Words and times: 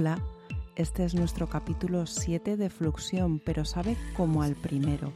Hola, 0.00 0.20
este 0.76 1.04
es 1.04 1.16
nuestro 1.16 1.48
capítulo 1.48 2.06
7 2.06 2.56
de 2.56 2.70
Fluxión, 2.70 3.40
pero 3.40 3.64
sabe 3.64 3.96
como 4.16 4.42
al 4.42 4.54
primero. 4.54 5.12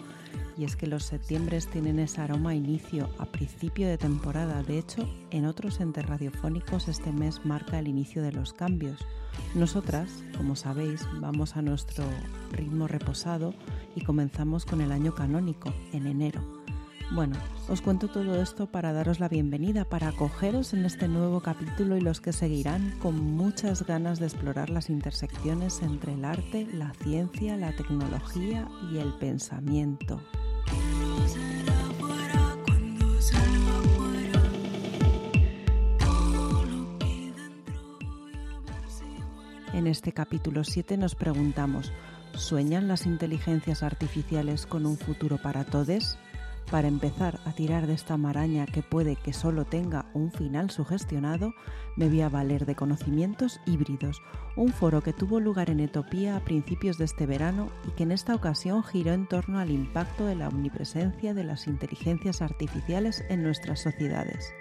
Y 0.59 0.65
es 0.65 0.75
que 0.75 0.89
los 0.89 1.05
septiembres 1.05 1.69
tienen 1.69 2.01
ese 2.01 2.21
aroma 2.21 2.51
a 2.51 2.55
inicio, 2.57 3.09
a 3.21 3.27
principio 3.27 3.87
de 3.87 3.97
temporada. 3.97 4.65
De 4.65 4.81
hecho, 4.81 5.09
en 5.31 5.47
otros 5.47 5.79
entes 5.79 6.05
radiofónicos 6.05 6.89
este 6.89 7.13
mes 7.13 7.45
marca 7.45 7.79
el 7.79 7.87
inicio 7.87 8.25
de 8.25 8.33
los 8.33 8.53
cambios. 8.55 9.07
Nosotras, 9.55 10.25
como 10.37 10.57
sabéis, 10.57 11.07
vamos 11.21 11.57
a 11.57 11.63
nuestro 11.63 12.03
ritmo 12.51 12.89
reposado 12.89 13.55
y 13.95 14.03
comenzamos 14.03 14.67
con 14.67 14.81
el 14.81 14.91
año 14.91 15.15
canónico, 15.15 15.73
en 15.93 16.09
enero. 16.09 16.62
Bueno, 17.11 17.37
os 17.69 17.83
cuento 17.83 18.09
todo 18.09 18.41
esto 18.41 18.67
para 18.67 18.93
daros 18.93 19.21
la 19.21 19.29
bienvenida, 19.29 19.85
para 19.85 20.09
acogeros 20.09 20.73
en 20.73 20.87
este 20.87 21.09
nuevo 21.09 21.41
capítulo 21.41 21.97
y 21.97 22.01
los 22.01 22.21
que 22.21 22.33
seguirán 22.33 22.99
con 23.01 23.21
muchas 23.21 23.85
ganas 23.87 24.19
de 24.19 24.27
explorar 24.27 24.71
las 24.71 24.89
intersecciones 24.89 25.83
entre 25.83 26.15
el 26.15 26.25
arte, 26.25 26.67
la 26.73 26.95
ciencia, 27.03 27.57
la 27.57 27.73
tecnología 27.73 28.69
y 28.91 28.99
el 28.99 29.13
pensamiento. 29.15 30.23
En 39.75 39.87
este 39.87 40.13
capítulo 40.13 40.65
7 40.65 40.97
nos 40.97 41.15
preguntamos, 41.15 41.93
¿sueñan 42.35 42.89
las 42.89 43.07
inteligencias 43.07 43.83
artificiales 43.83 44.67
con 44.67 44.87
un 44.87 44.97
futuro 44.97 45.39
para 45.39 45.65
todos? 45.65 46.19
Para 46.73 46.89
empezar 46.89 47.39
a 47.45 47.53
tirar 47.53 47.87
de 47.87 47.93
esta 47.93 48.17
maraña 48.17 48.65
que 48.65 48.83
puede 48.83 49.17
que 49.17 49.35
solo 49.35 49.67
tenga 49.67 50.07
un 50.15 50.33
final 50.33 50.71
sugestionado, 50.71 51.53
me 51.97 52.09
voy 52.09 52.23
a 52.23 52.31
valer 52.31 52.65
de 52.65 52.75
conocimientos 52.75 53.61
híbridos, 53.67 54.23
un 54.57 54.73
foro 54.73 55.03
que 55.03 55.13
tuvo 55.13 55.39
lugar 55.39 55.69
en 55.69 55.81
Etopía 55.81 56.35
a 56.35 56.41
principios 56.41 56.97
de 56.97 57.05
este 57.05 57.27
verano 57.27 57.69
y 57.87 57.91
que 57.91 58.05
en 58.05 58.11
esta 58.11 58.35
ocasión 58.35 58.83
giró 58.83 59.13
en 59.13 59.29
torno 59.29 59.59
al 59.59 59.71
impacto 59.71 60.25
de 60.25 60.35
la 60.35 60.49
omnipresencia 60.49 61.35
de 61.35 61.45
las 61.45 61.67
inteligencias 61.67 62.41
artificiales 62.41 63.23
en 63.29 63.43
nuestras 63.43 63.81
sociedades. 63.81 64.55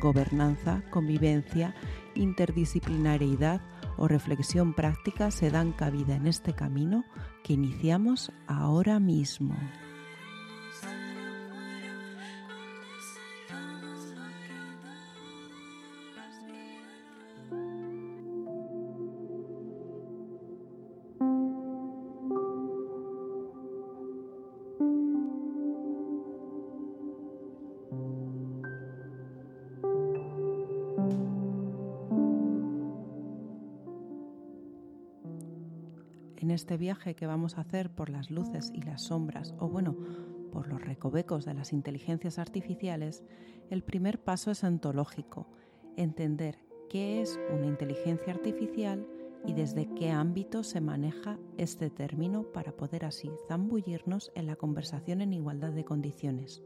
Gobernanza, 0.00 0.82
convivencia, 0.90 1.72
interdisciplinariedad 2.16 3.60
o 3.96 4.08
reflexión 4.08 4.74
práctica 4.74 5.30
se 5.30 5.52
dan 5.52 5.70
cabida 5.70 6.16
en 6.16 6.26
este 6.26 6.52
camino 6.52 7.04
que 7.44 7.52
iniciamos 7.52 8.32
ahora 8.48 8.98
mismo. 8.98 9.54
Este 36.64 36.78
viaje 36.78 37.14
que 37.14 37.26
vamos 37.26 37.58
a 37.58 37.60
hacer 37.60 37.90
por 37.90 38.08
las 38.08 38.30
luces 38.30 38.72
y 38.74 38.80
las 38.80 39.02
sombras, 39.02 39.54
o 39.58 39.68
bueno, 39.68 39.94
por 40.50 40.66
los 40.66 40.80
recovecos 40.80 41.44
de 41.44 41.52
las 41.52 41.74
inteligencias 41.74 42.38
artificiales, 42.38 43.22
el 43.68 43.82
primer 43.82 44.18
paso 44.18 44.50
es 44.50 44.64
ontológico, 44.64 45.46
entender 45.98 46.56
qué 46.88 47.20
es 47.20 47.38
una 47.52 47.66
inteligencia 47.66 48.32
artificial 48.32 49.06
y 49.44 49.52
desde 49.52 49.94
qué 49.94 50.10
ámbito 50.10 50.62
se 50.62 50.80
maneja 50.80 51.38
este 51.58 51.90
término 51.90 52.44
para 52.44 52.72
poder 52.72 53.04
así 53.04 53.30
zambullirnos 53.46 54.32
en 54.34 54.46
la 54.46 54.56
conversación 54.56 55.20
en 55.20 55.34
igualdad 55.34 55.72
de 55.72 55.84
condiciones. 55.84 56.62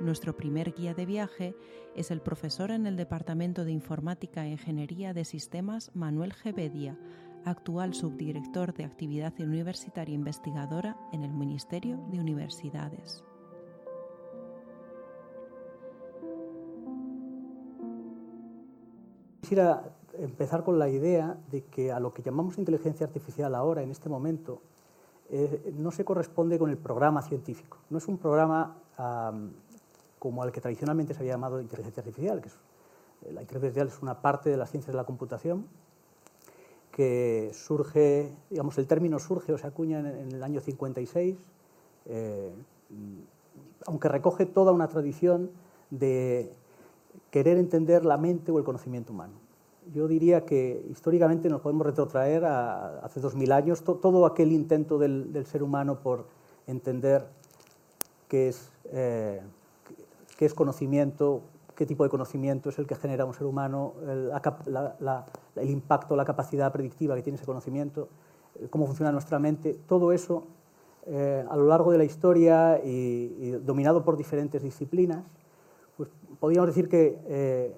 Nuestro 0.00 0.36
primer 0.36 0.74
guía 0.74 0.94
de 0.94 1.06
viaje 1.06 1.54
es 1.94 2.10
el 2.10 2.20
profesor 2.20 2.72
en 2.72 2.86
el 2.86 2.96
Departamento 2.96 3.64
de 3.64 3.70
Informática 3.70 4.44
e 4.44 4.50
Ingeniería 4.50 5.14
de 5.14 5.24
Sistemas 5.24 5.92
Manuel 5.94 6.34
Gebedia, 6.34 6.98
actual 7.46 7.94
subdirector 7.94 8.74
de 8.74 8.84
Actividad 8.84 9.32
Universitaria 9.38 10.14
Investigadora 10.14 10.96
en 11.12 11.22
el 11.22 11.32
Ministerio 11.32 11.96
de 12.10 12.18
Universidades. 12.18 13.22
Quisiera 19.42 19.96
empezar 20.18 20.64
con 20.64 20.80
la 20.80 20.88
idea 20.88 21.38
de 21.52 21.62
que 21.66 21.92
a 21.92 22.00
lo 22.00 22.12
que 22.12 22.22
llamamos 22.22 22.58
inteligencia 22.58 23.06
artificial 23.06 23.54
ahora, 23.54 23.82
en 23.82 23.92
este 23.92 24.08
momento, 24.08 24.60
eh, 25.30 25.72
no 25.78 25.92
se 25.92 26.04
corresponde 26.04 26.58
con 26.58 26.68
el 26.70 26.78
programa 26.78 27.22
científico. 27.22 27.78
No 27.90 27.98
es 27.98 28.08
un 28.08 28.18
programa 28.18 28.76
como 30.18 30.42
al 30.42 30.50
que 30.50 30.60
tradicionalmente 30.60 31.14
se 31.14 31.20
había 31.20 31.34
llamado 31.34 31.60
inteligencia 31.60 32.00
artificial, 32.00 32.40
que 32.40 32.48
es, 32.48 32.58
la 33.32 33.42
inteligencia 33.42 33.82
artificial 33.82 33.88
es 33.88 34.02
una 34.02 34.20
parte 34.20 34.50
de 34.50 34.56
las 34.56 34.70
ciencias 34.70 34.92
de 34.92 34.96
la 34.96 35.04
computación 35.04 35.66
que 36.96 37.50
surge, 37.52 38.32
digamos, 38.48 38.78
el 38.78 38.86
término 38.86 39.18
surge 39.18 39.52
o 39.52 39.58
se 39.58 39.66
acuña 39.66 39.98
en, 39.98 40.32
el 40.32 40.42
año 40.42 40.62
56, 40.62 41.36
eh, 42.06 42.50
aunque 43.86 44.08
recoge 44.08 44.46
toda 44.46 44.72
una 44.72 44.88
tradición 44.88 45.50
de 45.90 46.50
querer 47.30 47.58
entender 47.58 48.06
la 48.06 48.16
mente 48.16 48.50
o 48.50 48.56
el 48.56 48.64
conocimiento 48.64 49.12
humano. 49.12 49.34
Yo 49.92 50.08
diría 50.08 50.46
que 50.46 50.86
históricamente 50.90 51.50
nos 51.50 51.60
podemos 51.60 51.86
retrotraer 51.86 52.46
a 52.46 53.00
hace 53.00 53.20
2000 53.20 53.52
años, 53.52 53.84
todo 53.84 54.24
aquel 54.24 54.50
intento 54.50 54.96
del, 54.96 55.44
ser 55.44 55.62
humano 55.62 56.00
por 56.00 56.24
entender 56.66 57.26
qué 58.26 58.48
es, 58.48 58.70
eh, 58.86 59.42
qué 60.38 60.46
es 60.46 60.54
conocimiento, 60.54 61.42
qué 61.76 61.86
tipo 61.86 62.02
de 62.02 62.10
conocimiento 62.10 62.70
es 62.70 62.78
el 62.78 62.86
que 62.86 62.96
genera 62.96 63.24
un 63.24 63.34
ser 63.34 63.46
humano, 63.46 63.94
el, 64.08 65.70
impacto, 65.70 66.16
la 66.16 66.24
capacidad 66.24 66.72
predictiva 66.72 67.14
que 67.14 67.22
tiene 67.22 67.36
ese 67.36 67.44
conocimiento, 67.46 68.08
eh, 68.56 68.66
cómo 68.70 68.86
funciona 68.86 69.12
nuestra 69.12 69.38
mente, 69.38 69.78
todo 69.86 70.10
eso 70.12 70.46
eh, 71.06 71.44
a 71.48 71.56
lo 71.56 71.66
largo 71.66 71.92
de 71.92 71.98
la 71.98 72.04
historia 72.04 72.80
y, 72.82 73.50
dominado 73.64 74.02
por 74.02 74.16
diferentes 74.16 74.62
disciplinas, 74.62 75.22
pues 75.96 76.08
podríamos 76.40 76.66
decir 76.68 76.88
que 76.88 77.18
eh, 77.26 77.76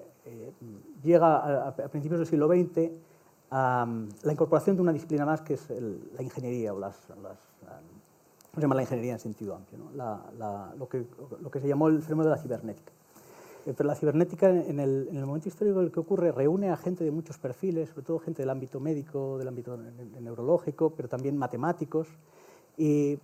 llega 1.03 1.67
a, 1.67 1.75
principios 1.75 2.19
del 2.19 2.27
siglo 2.27 2.47
XX 2.47 2.91
a 3.51 3.87
la 4.23 4.31
incorporación 4.31 4.75
de 4.75 4.81
una 4.81 4.93
disciplina 4.93 5.25
más 5.25 5.41
que 5.41 5.55
es 5.55 5.69
la 5.69 6.21
ingeniería 6.21 6.73
o 6.73 6.79
las, 6.79 6.95
se 8.55 8.61
llama 8.61 8.75
la 8.75 8.81
ingeniería 8.81 9.13
en 9.13 9.19
sentido 9.19 9.55
amplio, 9.55 9.79
lo, 10.77 10.89
que, 10.89 11.05
lo 11.41 11.51
que 11.51 11.59
se 11.59 11.67
llamó 11.67 11.87
el 11.87 12.01
fenómeno 12.01 12.29
de 12.29 12.35
la 12.35 12.41
cibernética. 12.41 12.91
Pero 13.65 13.87
la 13.87 13.95
cibernética, 13.95 14.49
en 14.49 14.79
el, 14.79 15.09
momento 15.25 15.49
histórico 15.49 15.79
en 15.79 15.85
el 15.85 15.91
que 15.91 15.99
ocurre, 15.99 16.31
reúne 16.31 16.69
a 16.69 16.77
gente 16.77 17.03
de 17.03 17.11
muchos 17.11 17.37
perfiles, 17.37 17.89
sobre 17.89 18.03
todo 18.03 18.19
gente 18.19 18.41
del 18.41 18.49
ámbito 18.49 18.79
médico, 18.79 19.37
del 19.37 19.47
ámbito 19.47 19.77
neurológico, 20.19 20.91
pero 20.91 21.09
también 21.09 21.37
matemáticos, 21.37 22.07
y 22.77 23.19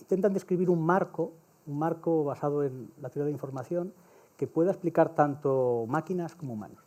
intentan 0.00 0.32
describir 0.32 0.70
un 0.70 0.80
marco, 0.80 1.32
un 1.66 1.78
marco 1.78 2.24
basado 2.24 2.62
en 2.62 2.90
la 3.00 3.10
teoría 3.10 3.26
de 3.26 3.32
información, 3.32 3.92
que 4.36 4.46
pueda 4.46 4.70
explicar 4.70 5.14
tanto 5.14 5.84
máquinas 5.88 6.36
como 6.36 6.54
humanos. 6.54 6.78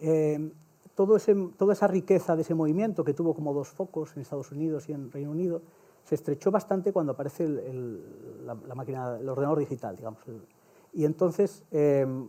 Eh, 0.00 0.50
todo 0.94 1.18
toda 1.58 1.72
esa 1.74 1.86
riqueza 1.86 2.34
de 2.34 2.42
ese 2.42 2.54
movimiento 2.54 3.04
que 3.04 3.12
tuvo 3.12 3.34
como 3.34 3.52
dos 3.52 3.68
focos 3.68 4.16
en 4.16 4.22
Estados 4.22 4.50
Unidos 4.50 4.88
y 4.88 4.92
en 4.92 5.12
Reino 5.12 5.30
Unido 5.30 5.60
se 6.04 6.14
estrechó 6.14 6.50
bastante 6.50 6.92
cuando 6.92 7.12
aparece 7.12 7.44
el, 7.44 8.46
la, 8.46 8.74
máquina, 8.74 9.18
el 9.18 9.28
ordenador 9.28 9.58
digital, 9.58 9.96
digamos, 9.96 10.20
y 10.96 11.04
entonces 11.04 11.62
em, 11.72 12.26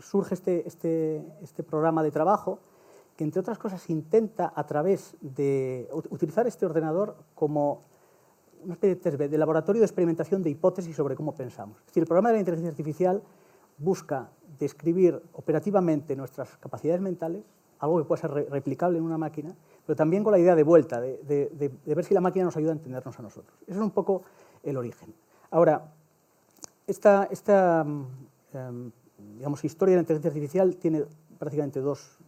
surge 0.00 0.34
este, 0.34 0.68
este, 0.68 1.24
este, 1.40 1.62
programa 1.62 2.02
de 2.02 2.10
trabajo 2.10 2.58
que, 3.16 3.24
entre 3.24 3.40
otras 3.40 3.58
cosas, 3.58 3.88
intenta 3.88 4.52
a 4.54 4.66
través 4.66 5.16
de 5.22 5.88
utilizar 6.10 6.46
este 6.46 6.66
ordenador 6.66 7.16
como 7.34 7.84
una 8.62 8.74
especie 8.74 9.16
de, 9.16 9.28
de 9.28 9.38
laboratorio 9.38 9.80
de 9.80 9.86
experimentación 9.86 10.42
de 10.42 10.50
hipótesis 10.50 10.94
sobre 10.94 11.16
cómo 11.16 11.34
pensamos. 11.34 11.78
Es 11.80 11.86
decir, 11.86 12.02
el 12.02 12.06
programa 12.06 12.28
de 12.28 12.34
la 12.34 12.40
inteligencia 12.40 12.70
artificial 12.70 13.22
busca 13.78 14.30
describir 14.58 15.22
operativamente 15.32 16.14
nuestras 16.14 16.58
capacidades 16.58 17.00
mentales, 17.00 17.44
algo 17.78 17.96
que 17.96 18.04
pueda 18.04 18.20
ser 18.20 18.30
replicable 18.50 18.98
en 18.98 19.04
una 19.04 19.16
máquina, 19.16 19.56
pero 19.86 19.96
también 19.96 20.22
con 20.22 20.32
la 20.32 20.38
idea 20.38 20.54
de 20.54 20.64
vuelta, 20.64 21.00
de, 21.00 21.16
de, 21.24 21.94
ver 21.94 22.04
si 22.04 22.12
la 22.12 22.20
máquina 22.20 22.44
nos 22.44 22.58
ayuda 22.58 22.72
a 22.72 22.74
entendernos 22.74 23.18
a 23.18 23.22
nosotros. 23.22 23.56
Ese 23.62 23.78
es 23.78 23.82
un 23.82 23.90
poco 23.90 24.22
el 24.62 24.76
origen. 24.76 25.14
Ahora, 25.50 25.94
esta, 26.90 27.84
mm, 27.84 28.06
em, 28.52 28.92
historia 29.62 29.92
de 29.92 29.96
la 29.96 30.02
inteligencia 30.02 30.28
artificial 30.28 30.76
tiene 30.76 31.04
prácticamente 31.38 31.80
dos, 31.80 32.18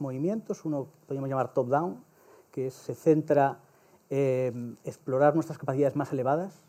movimientos. 0.00 0.64
Uno 0.64 0.86
podríamos 1.06 1.28
llamar 1.28 1.52
top-down, 1.52 2.02
que 2.50 2.70
se 2.70 2.94
centra 2.94 3.60
en 4.08 4.78
explorar 4.84 5.34
nuestras 5.34 5.58
capacidades 5.58 5.96
más 5.96 6.12
elevadas, 6.12 6.62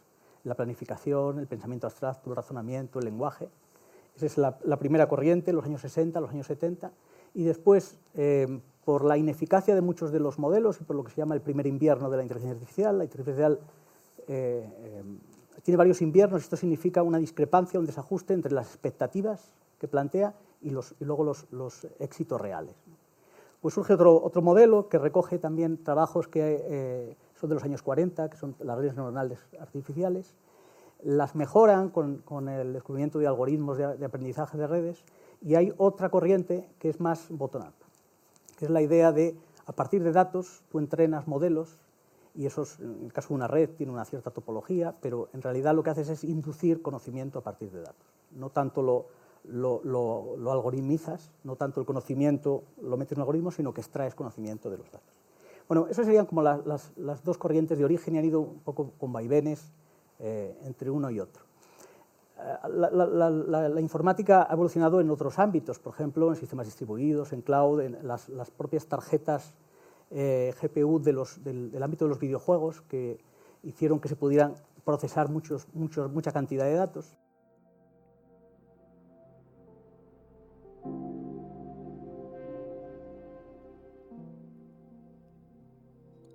la 0.44 0.56
planificación, 0.56 1.40
el 1.40 1.48
pensamiento 1.48 1.88
abstracto, 1.88 2.30
el 2.30 2.36
razonamiento, 2.36 3.00
el 3.00 3.06
lenguaje. 3.06 3.50
Esa 4.16 4.26
es 4.26 4.38
la, 4.38 4.80
primera 4.80 5.08
corriente, 5.08 5.54
los 5.54 5.66
años 5.66 5.82
60, 5.82 6.20
los 6.22 6.32
años 6.32 6.48
70. 6.48 6.92
y 7.36 7.44
después, 7.44 7.98
eh, 8.14 8.62
por 8.86 9.06
la 9.06 9.18
ineficacia 9.18 9.76
de 9.76 9.82
muchos 9.82 10.12
de 10.12 10.20
los 10.20 10.38
modelos 10.38 10.80
y 10.82 10.84
por 10.84 10.96
lo 10.96 11.04
que 11.04 11.12
se 11.12 11.18
llama 11.18 11.36
el 11.36 11.42
primer 11.42 11.66
invierno 11.66 12.10
de 12.10 12.18
la 12.18 12.24
inteligencia 12.24 12.54
artificial, 12.54 12.98
la 12.98 13.06
inteligencia 13.06 13.46
artificial 13.46 13.74
eh, 14.28 14.70
eh, 14.78 15.04
tiene 15.62 15.78
varios 15.78 16.02
inviernos, 16.02 16.42
esto 16.42 16.58
significa 16.58 17.04
una 17.04 17.20
discrepancia, 17.20 17.80
un 17.80 17.86
desajuste 17.86 18.34
entre 18.34 18.52
las 18.52 18.68
expectativas 18.68 19.54
que 19.80 19.88
plantea 19.88 20.34
y, 20.62 20.72
luego 21.00 21.24
los, 21.52 21.88
éxitos 22.00 22.40
reales. 22.40 22.76
Pues 23.62 23.74
surge 23.74 23.94
otro, 23.94 24.22
otro, 24.24 24.42
modelo 24.42 24.90
que 24.90 24.98
recoge 24.98 25.40
también 25.40 25.84
trabajos 25.84 26.28
que 26.28 27.16
son 27.36 27.50
de 27.50 27.56
los 27.56 27.64
años 27.64 27.82
40, 27.82 28.30
que 28.30 28.38
son 28.38 28.56
las 28.60 28.78
redes 28.78 28.96
neuronales 28.96 29.40
artificiales, 29.60 30.34
las 31.04 31.36
mejoran 31.36 31.90
con, 31.90 32.18
con 32.20 32.48
el 32.48 32.74
descubrimiento 32.74 33.20
de 33.20 33.28
algoritmos 33.28 33.78
de, 33.78 33.98
de 33.98 34.06
aprendizaje 34.06 34.58
de 34.58 34.68
redes 34.68 35.04
y 35.42 35.56
hay 35.56 35.74
otra 35.78 36.10
corriente 36.10 36.70
que 36.80 36.90
es 36.90 37.00
más 37.00 37.28
bottom-up, 37.30 37.74
que 38.58 38.66
es 38.66 38.72
la 38.72 38.82
idea 38.82 39.12
de, 39.12 39.38
a 39.66 39.74
partir 39.74 40.04
de 40.04 40.12
datos, 40.12 40.64
tú 40.70 40.80
entrenas 40.80 41.28
modelos, 41.28 41.78
y 42.36 42.46
eso, 42.46 42.66
en 42.80 43.06
el 43.06 43.14
caso 43.14 43.30
de 43.30 43.36
una 43.36 43.48
red, 43.48 43.70
tiene 43.72 43.92
una 43.92 44.06
cierta 44.06 44.32
topología, 44.32 44.96
pero 45.02 45.30
en 45.34 45.42
realidad 45.42 45.76
lo 45.76 45.84
que 45.84 45.92
haces 45.92 46.10
es 46.10 46.24
inducir 46.24 46.82
conocimiento 46.82 47.40
a 47.40 47.44
partir 47.44 47.72
de 47.72 47.82
datos. 47.82 48.08
No 48.32 48.50
tanto 48.50 48.82
lo, 48.82 49.06
lo, 49.46 49.82
lo, 49.84 50.36
lo 50.38 50.52
algoritmizas, 50.52 51.32
no 51.44 51.56
tanto 51.56 51.80
el 51.80 51.86
conocimiento 51.86 52.64
lo 52.82 52.98
metes 52.98 53.14
en 53.14 53.20
un 53.20 53.22
algoritmo, 53.22 53.52
sino 53.52 53.74
que 53.74 53.82
extraes 53.82 54.16
conocimiento 54.16 54.70
de 54.70 54.78
los 54.78 54.92
datos. 54.92 55.14
Bueno, 55.68 55.88
esas 55.88 56.06
serían 56.06 56.26
como 56.26 56.42
la, 56.42 56.58
las, 56.66 56.92
las, 56.98 57.24
dos 57.24 57.38
corrientes 57.38 57.78
de 57.78 57.86
origen 57.86 58.16
y 58.16 58.18
han 58.18 58.26
ido 58.26 58.42
un 58.42 58.60
poco 58.60 58.92
con 58.98 59.14
vaivenes 59.14 59.72
eh, 60.20 60.58
entre 60.64 60.90
uno 60.90 61.10
y 61.10 61.20
otro. 61.20 61.44
La, 62.68 62.90
la, 62.90 63.30
la, 63.30 63.70
la, 63.70 63.80
informática 63.80 64.46
ha 64.50 64.54
evolucionado 64.54 65.00
en 65.00 65.10
otros 65.10 65.40
ámbitos, 65.40 65.80
por 65.80 65.94
ejemplo, 65.94 66.30
en 66.30 66.36
sistemas 66.36 66.66
distribuidos, 66.66 67.32
en 67.32 67.42
cloud, 67.42 67.80
en 67.80 68.06
las, 68.06 68.28
las 68.28 68.52
propias 68.52 68.86
tarjetas 68.88 69.54
eh, 70.14 70.54
GPU 70.62 71.00
del, 71.00 71.84
ámbito 71.84 72.06
de 72.06 72.10
los 72.10 72.20
videojuegos 72.20 72.82
que 72.82 73.20
hicieron 73.64 74.00
que 74.00 74.08
se 74.08 74.16
pudieran 74.16 74.56
procesar 74.86 75.30
mucha 75.30 76.32
cantidad 76.32 76.66
de 76.66 76.76
datos. 76.76 77.18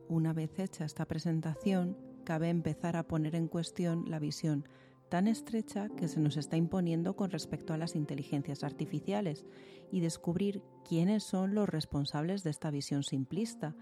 Una 0.09 0.33
vez 0.33 0.59
hecha 0.59 0.85
esta 0.85 1.05
presentación, 1.05 1.97
cabe 2.25 2.49
empezar 2.49 2.97
a 2.97 3.05
poner 3.05 3.37
en 3.37 3.47
cuestión 3.47 4.07
la 4.09 4.19
visión 4.19 4.67
tan 5.09 5.27
estrecha 5.27 5.89
que 5.97 6.09
se 6.09 6.21
nos 6.21 6.37
está 6.37 6.57
imponiendo 6.57 7.17
con 7.17 7.31
respecto 7.31 7.73
a 7.73 7.79
las 7.79 7.97
inteligencias 7.97 8.63
artificiales 8.63 9.45
y 9.91 10.01
descubrir 10.01 10.63
quiénes 10.87 11.25
son 11.25 11.55
los 11.55 11.69
responsables 11.69 12.43
de 12.45 12.51
esta 12.51 12.71
visión 12.71 13.03
simplista. 13.03 13.75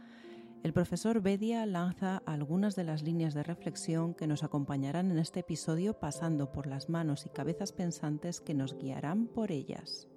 El 0.63 0.73
profesor 0.73 1.21
Bedia 1.21 1.67
lanza 1.67 2.23
algunas 2.27 2.77
de 2.77 2.85
las 2.85 3.03
líneas 3.03 3.35
de 3.35 3.43
reflexión 3.43 4.15
que 4.15 4.27
nos 4.27 4.43
acompañarán 4.43 5.11
en 5.11 5.19
este 5.19 5.41
episodio 5.41 5.95
pasando 5.95 6.53
por 6.53 6.67
las 6.67 6.89
manos 6.89 7.27
y 7.27 7.29
cabezas 7.29 7.73
pensantes 7.73 8.41
que 8.41 8.55
nos 8.55 8.77
guiarán 8.79 9.27
por 9.27 9.53
ellas. 9.53 10.09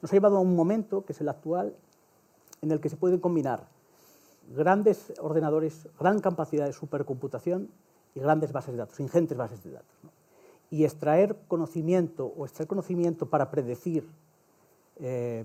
Nos 0.00 0.12
ha 0.12 0.16
llevado 0.16 0.36
a 0.36 0.40
un 0.40 0.54
momento, 0.54 1.04
que 1.04 1.12
es 1.12 1.20
el 1.20 1.28
actual, 1.28 1.74
en 2.62 2.70
el 2.70 2.80
que 2.80 2.88
se 2.88 2.96
pueden 2.96 3.18
combinar 3.18 3.77
grandes 4.54 5.12
ordenadores, 5.20 5.88
gran 5.98 6.20
capacidad 6.20 6.66
de 6.66 6.72
supercomputación 6.72 7.68
y 8.14 8.20
grandes 8.20 8.52
bases 8.52 8.72
de 8.72 8.78
datos, 8.78 8.98
ingentes 9.00 9.36
bases 9.36 9.62
de 9.62 9.72
datos. 9.72 9.96
Y 10.70 10.84
extraer 10.84 11.36
conocimiento 11.48 12.26
o 12.26 12.44
extraer 12.44 12.68
conocimiento 12.68 13.26
para 13.26 13.50
predecir, 13.50 14.06
eh, 14.96 15.44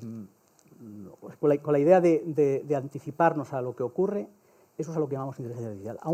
pues 1.20 1.38
con, 1.38 1.50
la, 1.50 1.80
idea 1.80 2.02
de, 2.02 2.76
anticiparnos 2.76 3.54
a 3.54 3.62
lo 3.62 3.76
que 3.76 3.84
ocurre, 3.84 4.28
eso 4.78 4.92
es 4.92 4.98
a 4.98 5.00
lo 5.00 5.08
que 5.08 5.14
llamamos 5.14 5.40
inteligencia 5.40 5.70
artificial, 5.70 5.98
a 6.02 6.12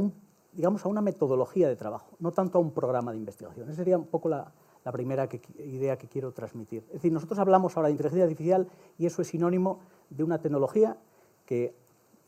digamos 0.51 0.83
a 0.85 0.89
una 0.89 1.01
metodología 1.01 1.69
de 1.69 1.75
trabajo, 1.75 2.12
no 2.19 2.31
tanto 2.31 2.57
a 2.57 2.62
un 2.62 2.71
programa 2.71 3.12
de 3.12 3.18
investigación. 3.18 3.68
Esa 3.68 3.77
sería 3.77 3.97
un 3.97 4.07
poco 4.07 4.30
la, 4.30 4.51
primera 4.92 5.30
idea 5.59 6.00
que 6.00 6.07
quiero 6.07 6.31
transmitir. 6.31 6.83
Es 6.88 6.94
decir, 6.94 7.12
nosotros 7.12 7.38
hablamos 7.38 7.77
ahora 7.77 7.89
de 7.89 7.92
inteligencia 7.92 8.24
artificial 8.24 8.68
y 8.97 9.06
eso 9.06 9.21
es 9.21 9.27
sinónimo 9.27 9.81
de 10.09 10.24
una 10.24 10.39
tecnología 10.39 10.97
que 11.45 11.75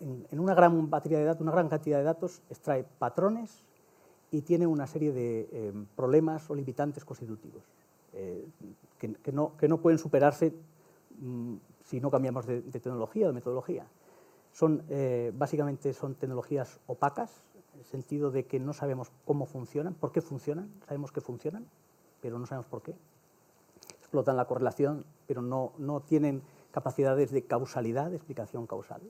en, 0.02 0.40
una 0.40 0.54
gran 0.54 0.90
batería 0.90 1.20
de 1.20 1.26
datos, 1.26 1.42
una 1.42 1.52
gran 1.52 1.70
cantidad 1.70 1.98
de 1.98 2.04
datos, 2.04 2.42
extrae 2.50 2.84
patrones 2.84 3.66
y 4.32 4.42
tiene 4.42 4.66
una 4.66 4.88
serie 4.88 5.12
de 5.12 5.50
eh, 5.52 5.74
problemas 5.96 6.50
o 6.50 6.56
limitantes 6.56 7.06
constitutivos 7.06 7.64
eh, 8.14 8.48
que, 8.98 9.32
no, 9.32 9.78
pueden 9.82 9.98
superarse 9.98 10.54
mmm, 11.20 11.56
si 11.84 12.00
no 12.00 12.10
cambiamos 12.10 12.46
de, 12.46 12.62
de, 12.62 12.80
tecnología 12.80 13.26
o 13.26 13.30
de 13.30 13.34
metodología. 13.34 13.86
Son, 14.52 14.84
eh, 14.90 15.32
básicamente 15.36 15.94
son 15.94 16.16
tecnologías 16.16 16.80
opacas, 16.88 17.44
en 17.74 17.80
el 17.80 17.86
sentido 17.86 18.32
de 18.32 18.46
que 18.46 18.60
no 18.60 18.74
sabemos 18.74 19.12
cómo 19.26 19.46
funcionan, 19.46 19.94
por 19.94 20.12
qué 20.12 20.22
funcionan, 20.22 20.70
sabemos 20.88 21.12
que 21.12 21.22
funcionan, 21.22 21.66
pero 22.22 22.38
no 22.38 22.46
sabemos 22.46 22.68
por 22.68 22.82
qué. 22.82 22.96
Explotan 24.00 24.36
la 24.36 24.46
correlación, 24.46 25.06
pero 25.26 25.42
no, 25.42 25.72
no 25.78 26.02
tienen 26.02 26.42
capacidades 26.72 27.32
de 27.32 27.44
causalidad, 27.44 28.10
de 28.10 28.18
explicación 28.18 28.68
causal. 28.68 29.02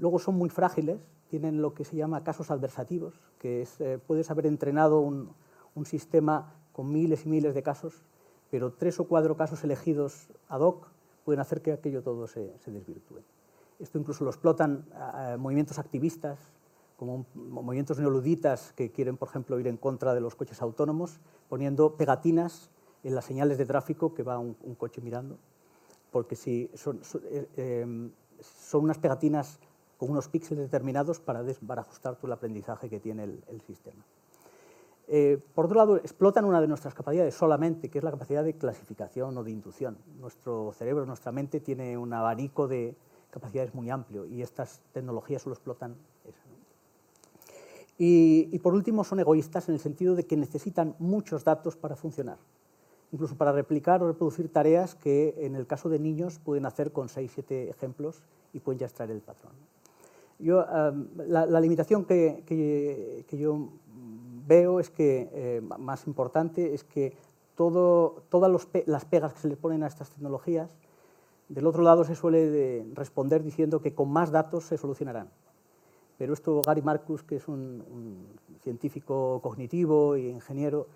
Luego 0.00 0.18
son 0.18 0.36
muy 0.36 0.48
frágiles, 0.48 0.98
tienen 1.28 1.60
lo 1.60 1.74
que 1.74 1.84
se 1.84 1.94
llama 1.94 2.24
casos 2.24 2.50
adversativos, 2.50 3.20
que 3.38 3.62
es, 3.62 3.80
eh, 3.82 3.98
puedes 4.04 4.30
haber 4.30 4.46
entrenado 4.46 5.00
un, 5.00 5.30
un, 5.74 5.84
sistema 5.84 6.54
con 6.72 6.90
miles 6.90 7.26
y 7.26 7.28
miles 7.28 7.54
de 7.54 7.62
casos, 7.62 8.02
pero 8.50 8.72
tres 8.72 8.98
o 8.98 9.04
cuatro 9.06 9.36
casos 9.36 9.62
elegidos 9.62 10.30
ad 10.48 10.60
hoc 10.60 10.88
pueden 11.26 11.40
hacer 11.40 11.60
que 11.60 11.72
aquello 11.72 12.02
todo 12.02 12.26
se, 12.26 12.50
desvirtúe. 12.66 13.20
Esto 13.78 13.98
incluso 13.98 14.24
lo 14.24 14.30
explotan 14.30 14.86
eh, 14.94 15.36
movimientos 15.38 15.78
activistas, 15.78 16.38
como 16.96 17.26
movimientos 17.34 17.98
neoluditas 17.98 18.72
que 18.72 18.90
quieren, 18.90 19.18
por 19.18 19.28
ejemplo, 19.28 19.60
ir 19.60 19.66
en 19.66 19.76
contra 19.76 20.14
de 20.14 20.20
los 20.22 20.34
coches 20.34 20.62
autónomos, 20.62 21.20
poniendo 21.50 21.96
pegatinas 21.96 22.70
en 23.04 23.14
las 23.14 23.26
señales 23.26 23.58
de 23.58 23.66
tráfico 23.66 24.14
que 24.14 24.22
va 24.22 24.38
un, 24.38 24.56
un 24.62 24.74
coche 24.74 25.02
mirando, 25.02 25.36
porque 26.10 26.36
si 26.36 26.70
son, 26.74 27.00
eh, 27.24 27.48
eh, 27.56 28.10
son 28.40 28.84
unas 28.84 28.98
pegatinas 28.98 29.60
con 30.00 30.08
unos 30.08 30.28
píxeles 30.28 30.64
determinados 30.64 31.20
para, 31.20 31.42
des, 31.42 31.60
ajustar 31.68 32.16
todo 32.16 32.28
el 32.28 32.32
aprendizaje 32.32 32.88
que 32.88 33.00
tiene 33.00 33.24
el, 33.24 33.60
sistema. 33.60 34.02
Eh, 35.08 35.38
por 35.54 35.66
otro 35.66 35.76
lado, 35.76 35.96
explotan 35.98 36.46
una 36.46 36.58
de 36.58 36.66
nuestras 36.66 36.94
capacidades 36.94 37.34
solamente, 37.34 37.90
que 37.90 37.98
es 37.98 38.04
la 38.04 38.10
capacidad 38.10 38.42
de 38.42 38.54
clasificación 38.54 39.36
o 39.36 39.44
de 39.44 39.50
inducción. 39.50 39.98
Nuestro 40.18 40.72
cerebro, 40.72 41.04
nuestra 41.04 41.32
mente 41.32 41.60
tiene 41.60 41.98
un 41.98 42.14
abanico 42.14 42.66
de 42.66 42.96
capacidades 43.30 43.74
muy 43.74 43.90
amplio 43.90 44.24
y 44.24 44.40
estas 44.40 44.80
tecnologías 44.94 45.42
solo 45.42 45.54
explotan 45.54 45.94
esa. 46.24 46.40
Y, 47.98 48.58
por 48.60 48.72
último, 48.72 49.04
son 49.04 49.20
egoístas 49.20 49.68
en 49.68 49.74
el 49.74 49.80
sentido 49.80 50.14
de 50.14 50.24
que 50.24 50.38
necesitan 50.38 50.96
muchos 50.98 51.44
datos 51.44 51.76
para 51.76 51.94
funcionar, 51.94 52.38
incluso 53.12 53.36
para 53.36 53.52
replicar 53.52 54.02
o 54.02 54.08
reproducir 54.08 54.50
tareas 54.50 54.94
que 54.94 55.34
en 55.40 55.56
el 55.56 55.66
caso 55.66 55.90
de 55.90 55.98
niños 55.98 56.38
pueden 56.38 56.64
hacer 56.64 56.90
con 56.90 57.10
6, 57.10 57.30
7 57.34 57.68
ejemplos 57.68 58.22
y 58.54 58.60
pueden 58.60 58.78
ya 58.78 58.86
extraer 58.86 59.10
el 59.10 59.20
patrón. 59.20 59.52
Yo, 60.40 60.64
um, 60.64 61.08
la, 61.26 61.60
limitación 61.60 62.04
que, 62.04 62.42
que, 62.46 63.38
yo 63.38 63.68
veo 64.46 64.80
es 64.80 64.90
que, 64.90 65.28
eh, 65.32 65.62
más 65.78 66.06
importante, 66.06 66.74
es 66.74 66.82
que 66.82 67.14
todo, 67.54 68.22
todas 68.30 68.50
las 68.86 69.04
pegas 69.04 69.34
que 69.34 69.40
se 69.40 69.48
le 69.48 69.56
ponen 69.56 69.82
a 69.82 69.86
estas 69.86 70.10
tecnologías, 70.10 70.76
del 71.48 71.66
otro 71.66 71.82
lado 71.82 72.04
se 72.04 72.14
suele 72.14 72.86
responder 72.94 73.42
diciendo 73.42 73.80
que 73.80 73.94
con 73.94 74.10
más 74.10 74.30
datos 74.30 74.64
se 74.64 74.78
solucionarán. 74.78 75.28
Pero 76.16 76.32
esto 76.32 76.62
Gary 76.64 76.82
Marcus, 76.82 77.22
que 77.22 77.36
es 77.36 77.48
un, 77.48 77.84
un 77.90 78.26
científico 78.62 79.40
cognitivo 79.42 80.16
y 80.16 80.28
ingeniero, 80.28 80.86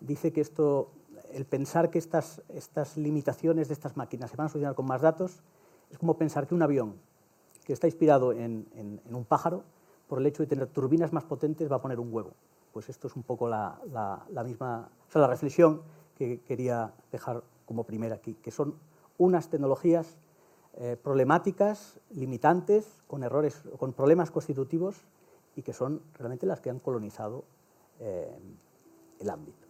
dice 0.00 0.32
que 0.32 0.40
esto, 0.40 0.90
el 1.32 1.44
pensar 1.44 1.90
que 1.90 1.98
estas, 1.98 2.42
estas 2.48 2.96
limitaciones 2.96 3.68
de 3.68 3.74
estas 3.74 3.96
máquinas 3.96 4.30
se 4.30 4.36
van 4.36 4.46
a 4.46 4.48
solucionar 4.48 4.74
con 4.74 4.86
más 4.86 5.02
datos 5.02 5.42
es 5.90 5.98
como 5.98 6.16
pensar 6.16 6.46
que 6.46 6.54
un 6.54 6.62
avión 6.62 6.94
que 7.64 7.72
está 7.72 7.86
inspirado 7.86 8.32
en, 8.32 9.00
un 9.10 9.24
pájaro, 9.24 9.64
por 10.08 10.18
el 10.18 10.26
hecho 10.26 10.42
de 10.42 10.46
tener 10.46 10.66
turbinas 10.68 11.12
más 11.12 11.24
potentes, 11.24 11.70
va 11.70 11.76
a 11.76 11.82
poner 11.82 11.98
un 11.98 12.12
huevo. 12.12 12.32
Pues 12.72 12.88
esto 12.88 13.08
es 13.08 13.16
un 13.16 13.22
poco 13.22 13.48
la 13.48 14.44
misma, 14.44 14.90
o 15.08 15.10
sea, 15.10 15.22
la 15.22 15.28
reflexión 15.28 15.82
que 16.16 16.40
quería 16.42 16.92
dejar 17.10 17.42
como 17.66 17.84
primera 17.84 18.16
aquí, 18.16 18.34
que 18.34 18.50
son 18.50 18.74
unas 19.18 19.48
tecnologías 19.48 20.18
eh, 20.76 20.96
problemáticas, 21.00 22.00
limitantes, 22.10 23.02
con 23.06 23.22
errores, 23.22 23.62
con 23.78 23.92
problemas 23.92 24.32
constitutivos 24.32 24.96
y 25.54 25.62
que 25.62 25.72
son 25.72 26.02
realmente 26.18 26.46
las 26.46 26.60
que 26.60 26.68
han 26.68 26.80
colonizado 26.80 27.44
eh, 28.00 28.36
el 29.20 29.30
ámbito. 29.30 29.63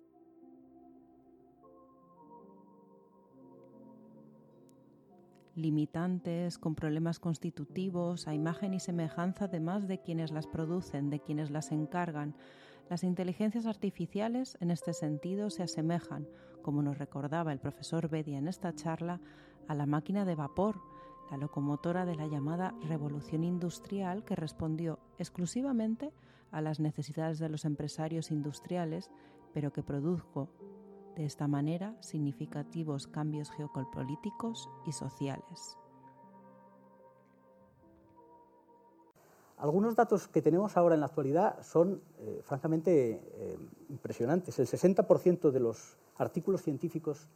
Limitantes, 5.54 6.58
con 6.58 6.74
problemas 6.74 7.18
constitutivos, 7.18 8.26
a 8.28 8.34
imagen 8.34 8.74
y 8.74 8.80
semejanza 8.80 9.46
además 9.46 9.88
de 9.88 10.00
quienes 10.00 10.30
las 10.32 10.46
producen, 10.46 11.10
de 11.10 11.20
quienes 11.20 11.50
las 11.50 11.72
encargan. 11.72 12.34
Las 12.90 13.04
inteligencias 13.04 13.66
artificiales, 13.66 14.58
en 14.60 14.70
este 14.70 14.92
sentido, 14.92 15.50
se 15.50 15.62
asemejan, 15.62 16.26
como 16.62 16.82
nos 16.82 16.98
recordaba 16.98 17.52
el 17.52 17.60
profesor 17.60 18.08
Bedia 18.08 18.38
en 18.38 18.48
esta 18.48 18.74
charla, 18.74 19.20
a 19.68 19.74
la 19.74 19.86
máquina 19.86 20.24
de 20.24 20.34
vapor, 20.34 20.80
la 21.30 21.36
locomotora 21.36 22.04
de 22.04 22.16
la 22.16 22.26
llamada 22.26 22.74
revolución 22.82 23.44
industrial 23.44 24.24
que 24.24 24.36
respondió 24.36 24.98
exclusivamente 25.18 26.12
a 26.50 26.60
las 26.60 26.80
necesidades 26.80 27.38
de 27.38 27.48
los 27.48 27.64
empresarios 27.64 28.30
industriales, 28.30 29.10
pero 29.52 29.72
que 29.72 29.82
produjo 29.82 30.50
de 31.16 31.24
esta 31.24 31.48
manera 31.48 31.96
significativos 32.00 33.06
cambios 33.06 33.50
geopolíticos 33.50 34.68
y 34.86 34.92
sociales. 34.92 35.78
Algunos 39.56 39.94
datos 39.94 40.28
que 40.28 40.42
tenemos 40.42 40.76
ahora 40.76 40.94
en 40.94 41.00
la 41.00 41.06
actualidad 41.06 41.62
son 41.62 42.02
eh, 42.18 42.40
francamente 42.44 43.22
eh, 43.34 43.58
impresionantes. 43.88 44.58
El 44.58 44.66
60% 44.66 45.50
de 45.50 45.60
los 45.60 45.96
artículos 46.16 46.62
científicos 46.62 47.28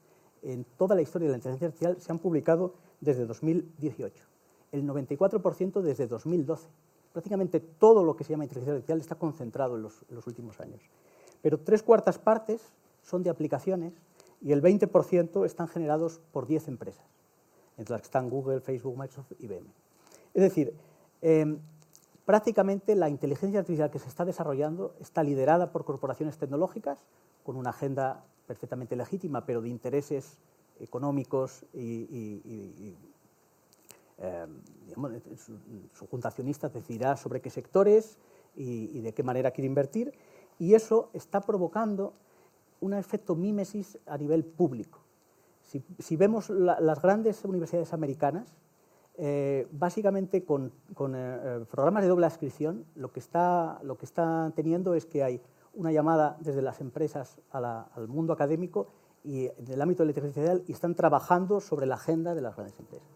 en 0.42 0.64
toda 0.76 0.94
la 0.94 1.02
historia 1.02 1.28
de 1.28 1.32
la 1.32 1.38
inteligencia 1.38 1.68
artificial 1.68 2.00
se 2.00 2.12
han 2.12 2.18
publicado 2.18 2.74
desde 3.00 3.24
2018, 3.24 4.24
el 4.72 4.84
94% 4.84 5.80
desde 5.80 6.06
2012. 6.06 6.68
Prácticamente 7.12 7.60
todo 7.60 8.04
lo 8.04 8.16
que 8.16 8.24
se 8.24 8.32
llama 8.32 8.44
inteligencia 8.44 8.74
artificial 8.74 9.00
está 9.00 9.14
concentrado 9.14 9.76
en 9.76 9.82
los, 9.82 10.04
en 10.08 10.16
los 10.16 10.26
últimos 10.26 10.60
años. 10.60 10.82
Pero 11.40 11.60
tres 11.60 11.82
cuartas 11.82 12.18
partes 12.18 12.72
son 13.08 13.22
de 13.22 13.30
aplicaciones 13.30 13.94
y 14.40 14.52
el 14.52 14.62
20% 14.62 15.46
están 15.46 15.68
generados 15.68 16.20
por 16.32 16.46
10 16.46 16.68
empresas, 16.68 17.04
entre 17.76 17.92
las 17.92 18.02
que 18.02 18.06
están 18.06 18.28
Google, 18.28 18.60
Facebook, 18.60 18.98
Microsoft 18.98 19.32
y 19.38 19.46
IBM. 19.46 19.66
Es 20.34 20.42
decir, 20.42 20.74
eh, 21.22 21.58
prácticamente 22.24 22.94
la 22.94 23.08
inteligencia 23.08 23.60
artificial 23.60 23.90
que 23.90 23.98
se 23.98 24.08
está 24.08 24.24
desarrollando 24.24 24.94
está 25.00 25.22
liderada 25.22 25.72
por 25.72 25.84
corporaciones 25.84 26.36
tecnológicas 26.36 26.98
con 27.42 27.56
una 27.56 27.70
agenda 27.70 28.24
perfectamente 28.46 28.94
legítima, 28.94 29.46
pero 29.46 29.62
de 29.62 29.70
intereses 29.70 30.36
económicos 30.78 31.64
y, 31.72 32.94
eh, 34.18 34.46
su, 35.92 36.06
junta 36.06 36.28
accionista 36.28 36.68
decidirá 36.68 37.16
sobre 37.16 37.40
qué 37.40 37.50
sectores 37.50 38.18
y, 38.56 39.00
de 39.00 39.12
qué 39.12 39.22
manera 39.22 39.50
quiere 39.50 39.66
invertir, 39.66 40.12
y 40.58 40.74
eso 40.74 41.10
está 41.12 41.40
provocando 41.40 42.12
un 42.80 42.94
efecto 42.94 43.34
mímesis 43.34 43.98
a 44.06 44.16
nivel 44.16 44.44
público. 44.44 45.00
Si, 45.98 46.16
vemos 46.16 46.48
las 46.48 47.02
grandes 47.02 47.44
universidades 47.44 47.92
americanas, 47.92 48.56
eh, 49.18 49.66
básicamente 49.72 50.44
con, 50.44 50.68
eh, 50.68 51.12
eh, 51.14 51.64
programas 51.70 52.04
de 52.04 52.08
doble 52.08 52.24
adscripción 52.24 52.86
lo 52.94 53.10
que, 53.12 53.20
está, 53.20 53.80
lo 53.82 53.98
que 53.98 54.06
teniendo 54.54 54.94
es 54.94 55.04
que 55.04 55.24
hay 55.24 55.42
una 55.74 55.92
llamada 55.92 56.38
desde 56.40 56.62
las 56.62 56.80
empresas 56.80 57.38
al 57.50 58.08
mundo 58.08 58.32
académico 58.32 58.86
y 59.24 59.46
en 59.46 59.70
el 59.70 59.82
ámbito 59.82 60.04
de 60.04 60.06
la 60.06 60.10
inteligencia 60.12 60.42
artificial 60.42 60.64
y 60.68 60.72
están 60.72 60.94
trabajando 60.94 61.60
sobre 61.60 61.86
la 61.86 61.96
agenda 61.96 62.34
de 62.34 62.40
las 62.40 62.54
grandes 62.54 62.78
empresas. 62.78 63.08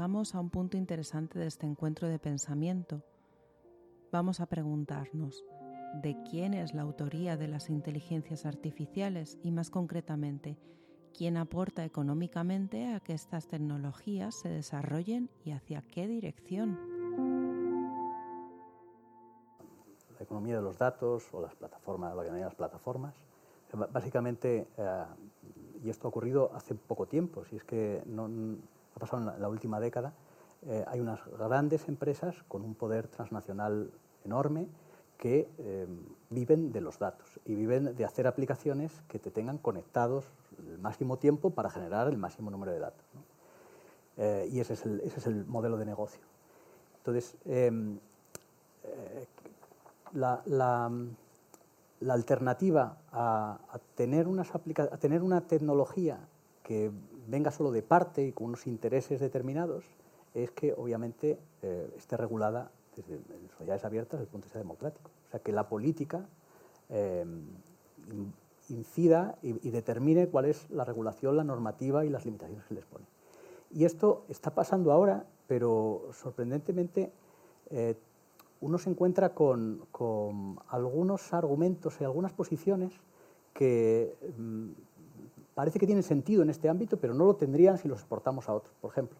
Llegamos 0.00 0.34
a 0.34 0.40
un 0.40 0.48
punto 0.48 0.78
interesante 0.78 1.38
de 1.38 1.46
este 1.46 1.66
encuentro 1.66 2.08
de 2.08 2.18
pensamiento. 2.18 3.02
Vamos 4.10 4.40
a 4.40 4.46
preguntarnos, 4.46 5.44
¿de 6.02 6.16
quién 6.22 6.54
es 6.54 6.72
la 6.72 6.80
autoría 6.80 7.36
de 7.36 7.48
las 7.48 7.68
inteligencias 7.68 8.46
artificiales 8.46 9.38
y 9.42 9.50
más 9.50 9.68
concretamente, 9.68 10.56
quién 11.12 11.36
aporta 11.36 11.84
económicamente 11.84 12.94
a 12.94 13.00
que 13.00 13.12
estas 13.12 13.46
tecnologías 13.46 14.36
se 14.36 14.48
desarrollen 14.48 15.28
y 15.44 15.50
hacia 15.50 15.82
qué 15.82 16.06
dirección? 16.06 16.78
La 20.18 20.24
economía 20.24 20.56
de 20.56 20.62
los 20.62 20.78
datos 20.78 21.28
o 21.34 21.42
las 21.42 21.54
plataformas, 21.56 22.16
lo 22.16 22.22
que 22.22 22.30
las 22.30 22.54
plataformas, 22.54 23.14
básicamente, 23.92 24.66
eh, 24.78 25.04
y 25.84 25.90
esto 25.90 26.08
ha 26.08 26.08
ocurrido 26.08 26.52
hace 26.54 26.74
poco 26.74 27.04
tiempo, 27.04 27.44
si 27.44 27.56
es 27.56 27.64
que 27.64 28.02
no 28.06 28.30
pasado 29.00 29.34
en 29.34 29.42
la, 29.42 29.48
última 29.48 29.80
década, 29.80 30.12
eh, 30.66 30.84
hay 30.86 31.00
unas 31.00 31.20
grandes 31.26 31.88
empresas 31.88 32.36
con 32.46 32.62
un 32.62 32.74
poder 32.74 33.08
transnacional 33.08 33.90
enorme 34.24 34.68
que 35.18 35.48
eh, 35.58 35.86
viven 36.30 36.72
de 36.72 36.80
los 36.80 36.98
datos 36.98 37.40
y 37.44 37.54
viven 37.54 37.96
de 37.96 38.04
hacer 38.04 38.26
aplicaciones 38.26 39.02
que 39.08 39.18
te 39.18 39.30
tengan 39.30 39.58
conectados 39.58 40.24
el 40.58 40.78
máximo 40.78 41.18
tiempo 41.18 41.50
para 41.50 41.70
generar 41.70 42.06
el 42.08 42.16
máximo 42.16 42.50
número 42.50 42.72
de 42.72 42.78
datos. 42.78 43.04
Eh, 44.16 44.48
y 44.52 44.60
ese 44.60 44.74
es, 44.74 44.86
el, 44.86 45.00
ese 45.00 45.18
es, 45.18 45.26
el, 45.26 45.44
modelo 45.46 45.76
de 45.76 45.86
negocio. 45.86 46.22
Entonces, 46.98 47.36
em, 47.46 47.98
la, 50.12 50.42
la, 50.46 50.90
la, 52.00 52.14
alternativa 52.14 52.98
a, 53.12 53.58
a 53.70 53.78
tener 53.94 54.26
unas 54.26 54.50
a 54.54 54.96
tener 54.98 55.22
una 55.22 55.42
tecnología 55.42 56.18
que 56.62 56.90
venga 57.30 57.50
solo 57.50 57.70
de 57.70 57.82
parte 57.82 58.24
y 58.26 58.32
con 58.32 58.48
unos 58.48 58.66
intereses 58.66 59.20
determinados, 59.20 59.84
es 60.34 60.50
que 60.50 60.72
obviamente 60.72 61.38
eh, 61.62 61.92
esté 61.96 62.16
regulada 62.16 62.70
desde 62.96 63.20
sociedades 63.56 63.84
abiertas 63.84 64.20
desde 64.20 64.24
el 64.24 64.30
punto 64.30 64.44
de 64.44 64.48
vista 64.48 64.58
democrático. 64.58 65.10
O 65.28 65.30
sea, 65.30 65.40
que 65.40 65.52
la 65.52 65.68
política 65.68 66.26
eh, 66.88 67.24
incida 68.68 69.38
y, 69.42 69.52
determine 69.70 70.28
cuál 70.28 70.46
es 70.46 70.68
la 70.70 70.84
regulación, 70.84 71.36
la 71.36 71.44
normativa 71.44 72.04
y 72.04 72.08
las 72.08 72.24
limitaciones 72.24 72.64
que 72.66 72.74
les 72.74 72.84
pone. 72.84 73.04
Y 73.72 73.84
esto 73.84 74.24
está 74.28 74.54
pasando 74.54 74.92
ahora, 74.92 75.24
pero 75.46 76.08
sorprendentemente 76.12 77.12
eh, 77.70 77.96
uno 78.60 78.78
se 78.78 78.90
encuentra 78.90 79.34
con, 79.34 79.86
con, 79.90 80.58
algunos 80.68 81.32
argumentos 81.32 82.00
y 82.00 82.04
algunas 82.04 82.32
posiciones 82.32 82.92
que 83.54 84.16
mm, 84.36 84.70
parece 85.60 85.78
que 85.78 85.84
tienen 85.84 86.02
sentido 86.02 86.42
en 86.42 86.48
este 86.48 86.70
ámbito, 86.70 86.96
pero 86.96 87.12
no 87.12 87.26
lo 87.26 87.36
tendrían 87.36 87.76
si 87.76 87.86
los 87.86 87.98
exportamos 87.98 88.48
a 88.48 88.54
otros. 88.54 88.74
Por 88.80 88.92
ejemplo, 88.92 89.18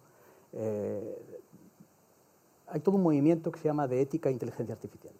eh, 0.54 1.38
hay 2.66 2.80
todo 2.80 2.96
un 2.96 3.02
movimiento 3.02 3.52
que 3.52 3.60
se 3.60 3.66
llama 3.66 3.86
de 3.86 4.00
ética 4.00 4.30
e 4.30 4.32
inteligencia 4.32 4.74
artificial. 4.74 5.12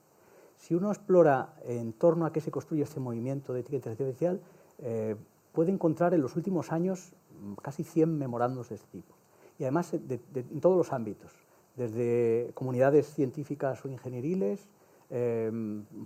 Si 0.57 0.75
uno 0.75 0.91
explora 0.91 1.57
en 1.67 1.93
torno 1.93 2.25
a 2.25 2.33
qué 2.33 2.41
se 2.41 2.51
construye 2.51 2.85
este 2.85 3.01
movimiento 3.01 3.53
de 3.53 3.61
ética 3.61 3.75
e 3.75 3.81
inteligencia 3.81 4.07
artificial, 4.07 4.41
eh, 4.79 5.17
puede 5.53 5.71
encontrar 5.71 6.15
en 6.15 6.23
los 6.23 6.37
últimos 6.37 6.73
años 6.73 7.13
casi 7.61 7.85
100 7.85 8.17
memorandos 8.17 8.71
de 8.71 8.77
este 8.77 8.89
tipo. 8.91 9.15
Y 9.59 9.65
además 9.65 9.93
en 9.93 10.61
todos 10.63 10.79
los 10.79 10.91
ámbitos, 10.91 11.33
desde 11.77 12.51
comunidades 12.55 13.13
científicas 13.13 13.85
o 13.85 13.91
ingenieriles, 13.91 14.71
eh, 15.11 15.53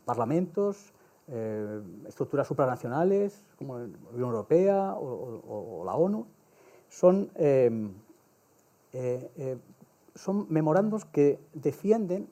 parlamentos, 0.04 0.92
eh, 1.26 1.80
estructuras 2.06 2.46
supranacionales 2.46 3.42
como 3.56 3.78
la 3.78 3.84
Unión 4.12 4.28
Europea 4.28 4.94
o, 4.94 5.82
la 5.84 5.94
ONU, 5.94 6.26
son, 6.90 7.30
eh, 7.36 7.90
eh, 8.92 9.58
son 10.14 10.46
memorandos 10.50 11.06
que 11.06 11.40
defienden 11.54 12.28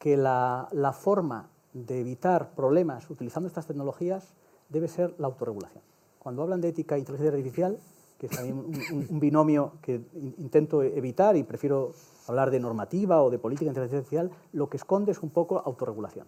que 0.00 0.16
la, 0.16 0.68
la, 0.72 0.92
forma 0.92 1.48
de 1.72 2.00
evitar 2.00 2.50
problemas 2.54 3.08
utilizando 3.10 3.46
estas 3.46 3.66
tecnologías 3.66 4.34
debe 4.70 4.88
ser 4.88 5.14
la 5.18 5.28
autorregulación. 5.28 5.84
Cuando 6.18 6.42
hablan 6.42 6.60
de 6.60 6.68
ética 6.68 6.96
e 6.96 6.98
inteligencia 6.98 7.30
artificial, 7.30 7.78
que 8.18 8.26
es 8.26 8.32
también 8.32 8.58
un, 8.58 9.06
un, 9.08 9.20
binomio 9.20 9.74
que 9.82 10.00
intento 10.38 10.82
evitar 10.82 11.36
y 11.36 11.44
prefiero 11.44 11.92
hablar 12.26 12.50
de 12.50 12.58
normativa 12.58 13.22
o 13.22 13.30
de 13.30 13.38
política 13.38 13.66
de 13.66 13.70
inteligencia 13.70 13.98
artificial, 13.98 14.30
lo 14.52 14.68
que 14.68 14.78
esconde 14.78 15.12
es 15.12 15.22
un 15.22 15.30
poco 15.30 15.58
autorregulación. 15.58 16.26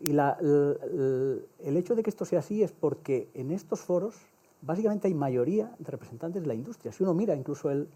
Y 0.00 0.10
el, 0.10 1.76
hecho 1.76 1.96
de 1.96 2.02
que 2.02 2.10
esto 2.10 2.24
sea 2.24 2.38
así 2.38 2.62
es 2.62 2.72
porque 2.72 3.28
en 3.34 3.50
estos 3.50 3.80
foros 3.80 4.14
básicamente 4.62 5.08
hay 5.08 5.14
mayoría 5.14 5.74
de 5.78 5.90
representantes 5.90 6.42
de 6.42 6.48
la 6.48 6.54
industria. 6.54 6.92
Si 6.92 7.02
uno 7.02 7.14
mira 7.14 7.34
incluso 7.34 7.70
el, 7.70 7.88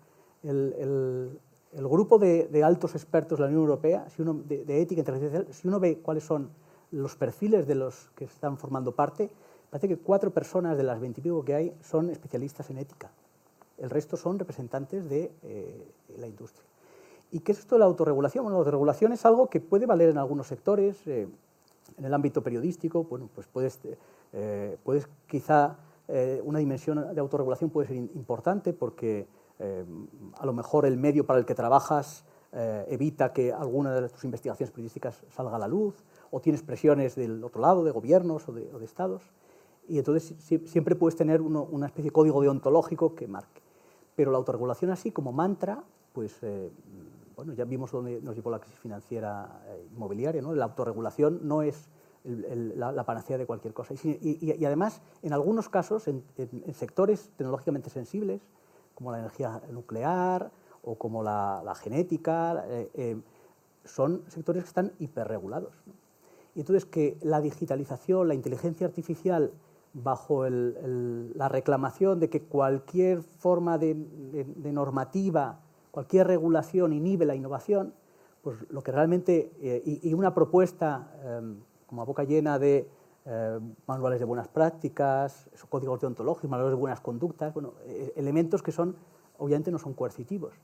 grupo 1.72 2.18
de, 2.18 2.62
altos 2.64 2.94
expertos 2.94 3.38
de 3.38 3.42
la 3.42 3.48
Unión 3.48 3.62
Europea, 3.62 4.08
si 4.10 4.22
uno, 4.22 4.34
de, 4.34 4.82
ética 4.82 5.00
internacional, 5.00 5.46
si 5.50 5.68
uno 5.68 5.78
ve 5.78 5.98
cuáles 5.98 6.24
son 6.24 6.50
los 6.90 7.14
perfiles 7.16 7.66
de 7.66 7.76
los 7.76 8.10
que 8.16 8.24
están 8.24 8.58
formando 8.58 8.92
parte, 8.92 9.30
parece 9.70 9.88
que 9.88 9.96
cuatro 9.96 10.32
personas 10.32 10.76
de 10.76 10.82
las 10.82 11.00
veintipico 11.00 11.44
que 11.44 11.54
hay 11.54 11.72
son 11.82 12.10
especialistas 12.10 12.68
en 12.70 12.78
ética. 12.78 13.10
El 13.78 13.90
resto 13.90 14.16
son 14.16 14.38
representantes 14.38 15.08
de 15.08 15.30
eh, 15.42 15.86
la 16.18 16.26
industria. 16.26 16.66
¿Y 17.30 17.40
qué 17.40 17.52
es 17.52 17.60
esto 17.60 17.76
de 17.76 17.78
la 17.78 17.86
autorregulación? 17.86 18.44
Bueno, 18.44 18.56
la 18.56 18.60
autorregulación 18.60 19.12
es 19.12 19.24
algo 19.24 19.48
que 19.48 19.60
puede 19.60 19.86
valer 19.86 20.10
en 20.10 20.18
algunos 20.18 20.48
sectores. 20.48 20.96
Eh, 21.06 21.26
en 22.02 22.06
el 22.06 22.14
ámbito 22.14 22.42
periodístico, 22.42 23.04
bueno, 23.04 23.28
pues 23.32 23.46
puedes, 23.46 23.78
eh, 24.32 24.76
puedes 24.82 25.08
quizá 25.28 25.76
eh, 26.08 26.42
una 26.44 26.58
dimensión 26.58 27.14
de 27.14 27.20
autorregulación 27.20 27.70
puede 27.70 27.86
ser 27.86 27.96
importante 27.96 28.72
porque 28.72 29.28
eh, 29.60 29.84
a 30.36 30.44
lo 30.44 30.52
mejor 30.52 30.84
el 30.84 30.96
medio 30.96 31.24
para 31.24 31.38
el 31.38 31.46
que 31.46 31.54
trabajas 31.54 32.24
evita 32.88 33.32
que 33.32 33.50
alguna 33.50 33.98
de 33.98 34.10
tus 34.10 34.24
investigaciones 34.24 34.70
periodísticas 34.72 35.22
salga 35.30 35.56
a 35.56 35.58
la 35.58 35.66
luz 35.66 35.94
o 36.30 36.38
tienes 36.38 36.62
presiones 36.62 37.14
del 37.14 37.42
otro 37.42 37.62
lado, 37.62 37.82
de 37.82 37.90
gobiernos 37.90 38.46
o 38.46 38.52
de, 38.52 38.84
estados. 38.84 39.22
y 39.88 39.96
entonces 39.96 40.34
siempre 40.66 40.94
puedes 40.94 41.16
tener 41.16 41.40
una 41.40 41.86
especie 41.86 42.10
de 42.10 42.12
código 42.12 42.42
deontológico 42.42 43.14
que 43.14 43.26
marque. 43.26 43.62
Pero 44.14 44.32
la 44.32 44.36
autorregulación 44.36 44.90
así 44.90 45.10
como 45.12 45.32
mantra, 45.32 45.82
pues 46.12 46.40
bueno, 47.34 47.52
ya 47.54 47.64
vimos 47.64 47.90
dónde 47.92 48.20
nos 48.20 48.34
llevó 48.34 48.50
la 48.50 48.58
crisis 48.58 48.78
financiera 48.78 49.62
eh, 49.66 49.88
inmobiliaria, 49.92 50.42
¿no? 50.42 50.54
La 50.54 50.64
autorregulación 50.64 51.40
no 51.42 51.62
es 51.62 51.88
la, 52.24 53.04
panacea 53.04 53.36
de 53.36 53.46
cualquier 53.46 53.74
cosa. 53.74 53.94
Y, 54.04 54.64
además, 54.64 55.02
en 55.22 55.32
algunos 55.32 55.68
casos, 55.68 56.06
en, 56.06 56.22
sectores 56.72 57.30
tecnológicamente 57.36 57.90
sensibles, 57.90 58.40
como 58.94 59.10
la 59.10 59.18
energía 59.18 59.60
nuclear 59.72 60.52
o 60.82 60.94
como 60.96 61.24
la, 61.24 61.74
genética, 61.82 62.64
eh, 62.68 63.20
son 63.84 64.22
sectores 64.28 64.62
que 64.62 64.68
están 64.68 64.92
hiperregulados. 65.00 65.74
Y 66.54 66.60
entonces 66.60 66.84
que 66.84 67.18
la 67.22 67.40
digitalización, 67.40 68.28
la 68.28 68.34
inteligencia 68.34 68.86
artificial 68.86 69.52
bajo 69.94 70.48
la 70.48 71.48
reclamación 71.48 72.20
de 72.20 72.30
que 72.30 72.42
cualquier 72.42 73.22
forma 73.22 73.78
de, 73.78 73.94
normativa, 74.72 75.60
cualquier 75.92 76.26
regulación 76.26 76.92
inhibe 76.92 77.24
la 77.24 77.36
innovación, 77.36 77.94
pues 78.42 78.56
lo 78.70 78.82
que 78.82 78.90
realmente, 78.90 79.52
eh, 79.60 80.00
y, 80.02 80.12
una 80.14 80.34
propuesta 80.34 81.14
em, 81.22 81.60
como 81.86 82.02
a 82.02 82.04
boca 82.04 82.24
llena 82.24 82.58
de 82.58 82.88
eh, 83.24 83.60
manuales 83.86 84.18
de 84.18 84.24
buenas 84.24 84.48
prácticas, 84.48 85.48
códigos 85.68 86.00
deontológicos, 86.00 86.50
manuales 86.50 86.72
de 86.72 86.80
buenas 86.80 87.00
conductas, 87.00 87.54
bueno, 87.54 87.74
eh, 87.84 88.12
elementos 88.16 88.62
que 88.62 88.72
son, 88.72 88.96
obviamente 89.38 89.70
no 89.70 89.78
son 89.78 89.92
coercitivos. 89.94 90.54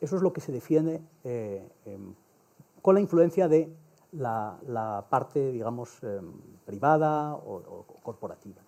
Eso 0.00 0.16
es 0.16 0.22
lo 0.22 0.32
que 0.32 0.40
se 0.40 0.52
defiende 0.52 1.00
em, 1.22 2.14
con 2.82 2.96
la 2.96 3.00
influencia 3.00 3.48
de 3.48 3.72
la, 4.10 5.06
parte, 5.08 5.52
digamos, 5.52 6.02
em, 6.02 6.32
privada 6.66 7.34
o, 7.34 7.86
corporativa. 8.02 8.60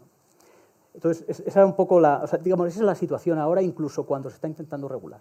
Entonces, 0.94 1.40
esa 1.40 1.60
es 1.60 1.66
un 1.66 1.74
poco 1.74 1.98
la, 1.98 2.24
digamos, 2.40 2.68
esa 2.68 2.78
es 2.78 2.86
la 2.86 2.94
situación 2.94 3.40
ahora, 3.40 3.60
incluso 3.62 4.06
cuando 4.06 4.30
se 4.30 4.36
está 4.36 4.46
intentando 4.46 4.88
regular. 4.88 5.20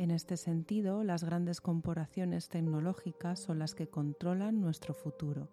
En 0.00 0.10
este 0.10 0.36
sentido, 0.36 1.04
las 1.04 1.22
grandes 1.22 1.60
corporaciones 1.60 2.48
tecnológicas 2.48 3.38
son 3.38 3.58
las 3.58 3.74
que 3.74 3.86
controlan 3.86 4.60
nuestro 4.60 4.94
futuro 4.94 5.50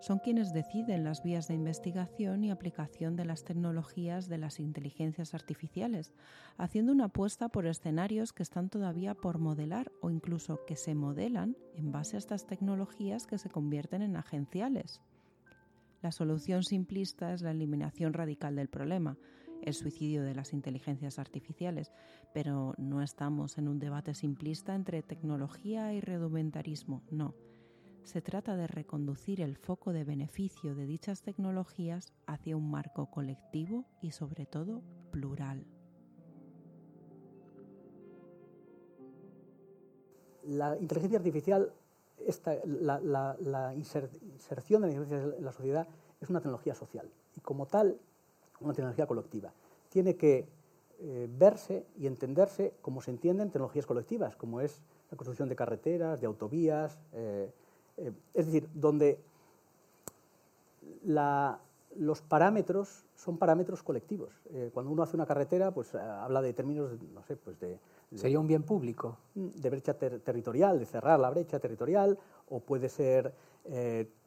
son 0.00 0.18
quienes 0.18 0.54
deciden 0.54 1.04
las 1.04 1.22
vías 1.22 1.46
de 1.46 1.54
investigación 1.54 2.42
y 2.42 2.50
aplicación 2.50 3.16
de 3.16 3.26
las 3.26 3.44
tecnologías 3.44 4.28
de 4.28 4.38
las 4.38 4.58
inteligencias 4.58 5.34
artificiales, 5.34 6.14
haciendo 6.56 6.92
una 6.92 7.06
apuesta 7.06 7.50
por 7.50 7.66
escenarios 7.66 8.32
que 8.32 8.42
están 8.42 8.70
todavía 8.70 9.14
por 9.14 9.38
modelar 9.38 9.92
o 10.00 10.10
incluso 10.10 10.64
que 10.66 10.76
se 10.76 10.94
modelan 10.94 11.54
en 11.74 11.92
base 11.92 12.16
a 12.16 12.18
estas 12.18 12.46
tecnologías 12.46 13.26
que 13.26 13.36
se 13.36 13.50
convierten 13.50 14.00
en 14.00 14.16
agenciales. 14.16 15.02
La 16.00 16.12
solución 16.12 16.62
simplista 16.62 17.34
es 17.34 17.42
la 17.42 17.50
eliminación 17.50 18.14
radical 18.14 18.56
del 18.56 18.68
problema, 18.68 19.18
el 19.62 19.74
suicidio 19.74 20.22
de 20.22 20.34
las 20.34 20.52
inteligencias 20.52 21.18
artificiales, 21.18 21.92
pero 22.32 22.74
no 22.78 23.02
estamos 23.02 23.58
en 23.58 23.68
un 23.68 23.78
debate 23.78 24.14
simplista 24.14 24.74
entre 24.74 25.02
tecnología 25.02 25.92
y 25.92 26.00
redumentarismo, 26.00 27.02
no 27.10 27.34
se 28.04 28.22
trata 28.22 28.56
de 28.56 28.66
reconducir 28.66 29.40
el 29.40 29.56
foco 29.56 29.92
de 29.92 30.04
beneficio 30.04 30.74
de 30.74 30.86
dichas 30.86 31.22
tecnologías 31.22 32.12
hacia 32.26 32.56
un 32.56 32.70
marco 32.70 33.10
colectivo 33.10 33.84
y 34.00 34.12
sobre 34.12 34.46
todo 34.46 34.82
plural. 35.10 35.66
La 40.44 40.76
inteligencia 40.78 41.18
artificial, 41.18 41.72
la, 42.64 43.74
inserción 43.76 44.82
de 44.82 44.88
la 44.88 44.94
inteligencia 44.94 45.36
en 45.38 45.44
la 45.44 45.52
sociedad 45.52 45.88
es 46.20 46.30
una 46.30 46.40
tecnología 46.40 46.74
social 46.74 47.08
y 47.36 47.40
como 47.40 47.66
tal 47.66 48.00
una 48.60 48.74
tecnología 48.74 49.06
colectiva. 49.06 49.52
Tiene 49.88 50.16
que 50.16 50.48
eh, 51.02 51.28
verse 51.30 51.86
y 51.98 52.06
entenderse 52.06 52.74
como 52.82 53.00
se 53.00 53.10
entienden 53.10 53.50
tecnologías 53.50 53.86
colectivas, 53.86 54.36
como 54.36 54.60
es 54.60 54.82
la 55.10 55.16
construcción 55.16 55.48
de 55.48 55.56
carreteras, 55.56 56.20
de 56.20 56.26
autovías, 56.26 56.98
eh, 57.12 57.50
eh, 57.96 58.12
es 58.34 58.46
decir, 58.46 58.68
donde 58.74 59.18
los 61.96 62.22
parámetros 62.22 63.04
son 63.14 63.38
parámetros 63.38 63.82
colectivos. 63.82 64.32
Eh, 64.52 64.70
cuando 64.72 64.92
uno 64.92 65.02
hace 65.02 65.16
una 65.16 65.26
carretera, 65.26 65.72
pues 65.72 65.94
eh, 65.94 65.98
habla 65.98 66.40
de 66.40 66.52
términos, 66.52 66.92
no 67.12 67.22
sé, 67.22 67.36
pues 67.36 67.58
de, 67.60 67.78
¿Sería 68.14 68.40
un 68.40 68.48
bien 68.48 68.64
público? 68.64 69.18
De 69.34 69.70
brecha 69.70 69.94
territorial, 69.94 70.80
de 70.80 70.86
cerrar 70.86 71.20
la 71.20 71.30
brecha 71.30 71.60
territorial, 71.60 72.18
o 72.48 72.58
puede 72.58 72.88
ser 72.88 73.32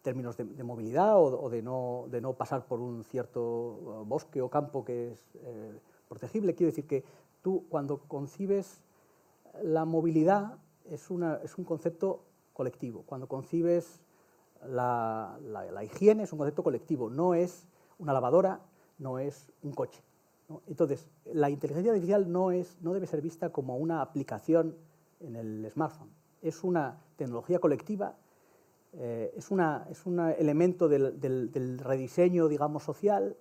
términos 0.02 0.38
de, 0.38 0.64
movilidad 0.64 1.18
o, 1.18 1.50
de, 1.50 1.62
no, 1.62 2.06
de, 2.10 2.22
no, 2.22 2.32
pasar 2.34 2.66
por 2.66 2.80
un 2.80 3.04
cierto 3.04 4.06
bosque 4.06 4.42
o 4.42 4.50
campo 4.50 4.86
que 4.86 5.12
es 5.12 5.28
protegible. 6.08 6.56
Quiero 6.56 6.72
decir 6.72 6.88
que 6.88 7.04
tú 7.42 7.66
cuando 7.68 7.98
concibes 8.08 8.82
la 9.62 9.84
movilidad 9.84 10.60
es, 10.90 11.10
una, 11.10 11.42
es 11.44 11.58
un 11.58 11.66
concepto 11.66 12.24
colectivo. 12.54 13.04
Cuando 13.06 13.28
concibes 13.28 14.03
la, 14.68 15.84
higiene 15.84 16.24
es 16.24 16.32
un 16.32 16.40
concepto 16.40 16.64
colectivo, 16.64 17.10
no 17.10 17.34
es 17.34 17.68
una 18.00 18.14
lavadora, 18.14 18.62
no 19.00 19.20
es 19.20 19.52
un 19.62 19.74
coche. 19.74 20.02
Entonces, 20.68 21.08
la 21.26 21.50
inteligencia 21.50 21.92
artificial 21.92 22.32
no, 22.32 22.52
es, 22.52 22.78
no 22.82 22.94
debe 22.94 23.08
ser 23.08 23.22
vista 23.22 23.52
como 23.52 23.78
una 23.78 24.02
aplicación 24.02 24.76
en 25.20 25.36
el 25.36 25.70
smartphone. 25.72 26.10
Es 26.42 26.64
una 26.64 27.00
tecnología 27.16 27.60
colectiva, 27.60 28.16
eh, 28.94 29.34
es, 29.36 29.50
una, 29.50 29.88
es, 29.90 30.06
un 30.06 30.20
elemento 30.20 30.88
del, 30.88 31.80
rediseño, 31.80 32.48
digamos, 32.48 32.84
social 32.84 33.36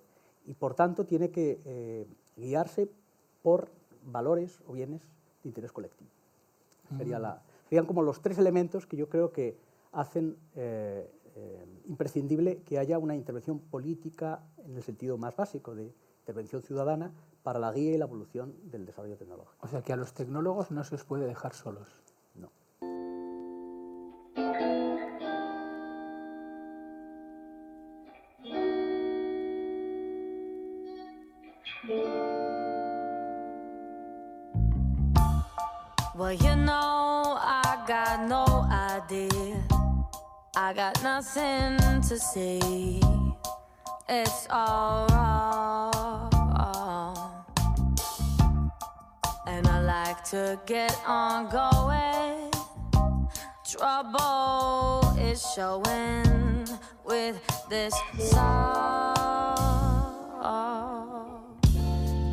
y, 0.45 0.53
por 0.55 0.73
tanto, 0.73 1.05
tiene 1.05 1.29
que 1.29 1.61
eh, 1.65 2.07
guiarse 2.37 2.89
por 3.43 3.69
valores 4.05 4.61
o 4.67 4.73
bienes 4.73 5.01
de 5.43 5.49
interés 5.49 5.71
colectivo. 5.71 6.09
Sería 6.97 7.19
la, 7.19 7.41
serían 7.69 7.85
como 7.85 8.01
los 8.01 8.21
tres 8.21 8.37
elementos 8.37 8.85
que 8.85 8.97
yo 8.97 9.09
creo 9.09 9.31
que 9.31 9.57
hacen 9.93 10.37
eh, 10.55 11.09
eh, 11.35 11.65
imprescindible 11.85 12.61
que 12.63 12.77
haya 12.77 12.99
una 12.99 13.15
intervención 13.15 13.59
política 13.59 14.43
en 14.65 14.75
el 14.75 14.83
sentido 14.83 15.17
más 15.17 15.35
básico 15.35 15.75
de 15.75 15.93
intervención 16.19 16.61
ciudadana 16.61 17.13
para 17.43 17.59
la 17.59 17.71
guía 17.71 17.93
y 17.93 17.97
la 17.97 18.05
evolución 18.05 18.55
del 18.63 18.85
desarrollo 18.85 19.17
tecnológico. 19.17 19.57
O 19.65 19.67
sea 19.67 19.81
que 19.81 19.93
a 19.93 19.95
los 19.95 20.13
tecnólogos 20.13 20.71
no 20.71 20.83
se 20.83 20.95
os 20.95 21.03
puede 21.03 21.25
dejar 21.25 21.53
solos. 21.53 22.02
I 40.65 40.71
got 40.71 41.03
nothing 41.03 41.77
to 42.07 42.17
say. 42.17 42.61
It's 44.07 44.47
all 44.49 45.07
wrong. 45.09 46.31
And 49.45 49.67
I 49.67 49.81
like 49.81 50.23
to 50.31 50.57
get 50.65 50.97
on 51.05 51.49
going. 51.49 52.49
Trouble 53.69 55.19
is 55.19 55.45
showing 55.53 56.65
with 57.03 57.35
this 57.69 57.93
song. 58.31 59.17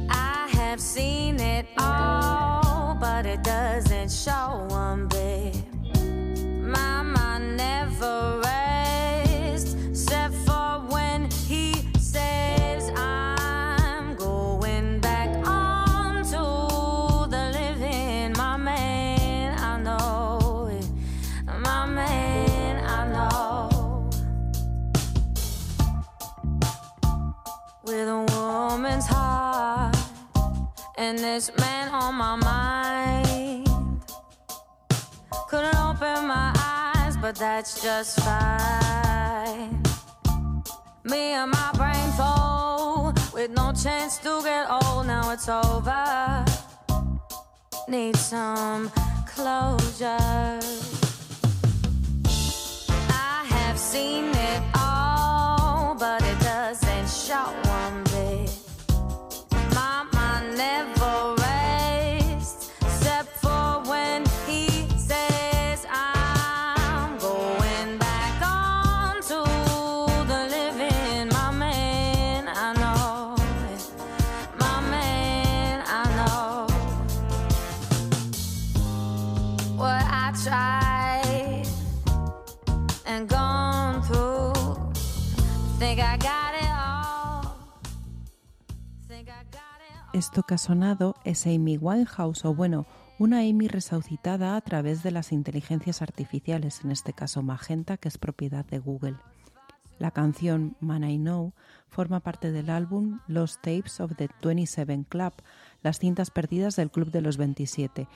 I 0.08 0.48
have 0.52 0.80
seen 0.80 1.40
it 1.40 1.66
all 1.78 2.94
but 2.94 3.26
it 3.26 3.42
doesn't 3.42 4.12
show 4.12 4.66
one 4.68 5.08
bit. 5.08 5.19
That's 37.60 37.82
just 37.82 38.18
fine. 38.20 39.82
Me 41.04 41.34
and 41.40 41.50
my 41.50 41.70
brain 41.74 42.10
full, 42.16 43.12
with 43.34 43.50
no 43.50 43.70
chance 43.74 44.16
to 44.16 44.40
get 44.42 44.64
old. 44.70 45.06
Now 45.06 45.30
it's 45.30 45.46
over. 45.46 46.44
Need 47.86 48.16
some 48.16 48.90
closure. 49.26 50.58
I 53.28 53.44
have 53.54 53.78
seen 53.78 54.30
it 54.30 54.62
all, 54.74 55.94
but 55.98 56.22
it 56.22 56.40
doesn't 56.40 57.08
show 57.10 57.52
one 57.78 58.04
bit. 58.04 58.50
Mind 59.74 60.56
never 60.56 60.99
Esto 90.30 90.44
que 90.44 90.54
ha 90.54 90.58
sonado 90.58 91.16
es 91.24 91.44
Amy 91.48 91.76
Winehouse, 91.76 92.44
o 92.44 92.54
bueno, 92.54 92.86
una 93.18 93.40
Amy 93.40 93.66
resucitada 93.66 94.54
a 94.54 94.60
través 94.60 95.02
de 95.02 95.10
las 95.10 95.32
inteligencias 95.32 96.02
artificiales, 96.02 96.84
en 96.84 96.92
este 96.92 97.12
caso 97.12 97.42
Magenta, 97.42 97.96
que 97.96 98.06
es 98.06 98.16
propiedad 98.16 98.64
de 98.64 98.78
Google. 98.78 99.16
La 99.98 100.12
canción 100.12 100.76
Man 100.78 101.02
I 101.02 101.18
Know 101.18 101.52
forma 101.88 102.20
parte 102.20 102.52
del 102.52 102.70
álbum 102.70 103.18
Lost 103.26 103.56
Tapes 103.56 103.98
of 103.98 104.14
the 104.14 104.28
27 104.40 105.06
Club, 105.08 105.32
las 105.82 105.98
cintas 105.98 106.30
perdidas 106.30 106.76
del 106.76 106.92
Club 106.92 107.10
de 107.10 107.22
los 107.22 107.36
27, 107.36 108.06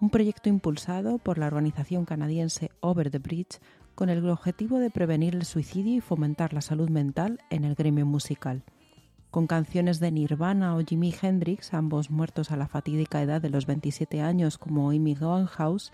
un 0.00 0.10
proyecto 0.10 0.48
impulsado 0.48 1.18
por 1.18 1.38
la 1.38 1.46
organización 1.46 2.06
canadiense 2.06 2.72
Over 2.80 3.08
the 3.08 3.20
Bridge 3.20 3.60
con 3.94 4.08
el 4.08 4.28
objetivo 4.28 4.80
de 4.80 4.90
prevenir 4.90 5.36
el 5.36 5.44
suicidio 5.44 5.94
y 5.94 6.00
fomentar 6.00 6.54
la 6.54 6.60
salud 6.60 6.88
mental 6.88 7.38
en 7.50 7.62
el 7.62 7.76
gremio 7.76 8.04
musical. 8.04 8.64
Con 9.32 9.46
canciones 9.46 9.98
de 9.98 10.12
Nirvana 10.12 10.76
o 10.76 10.84
Jimi 10.84 11.14
Hendrix, 11.22 11.72
ambos 11.72 12.10
muertos 12.10 12.50
a 12.50 12.58
la 12.58 12.68
fatídica 12.68 13.22
edad 13.22 13.40
de 13.40 13.48
los 13.48 13.64
27 13.64 14.20
años 14.20 14.58
como 14.58 14.90
Amy 14.90 15.16
Winehouse, 15.18 15.90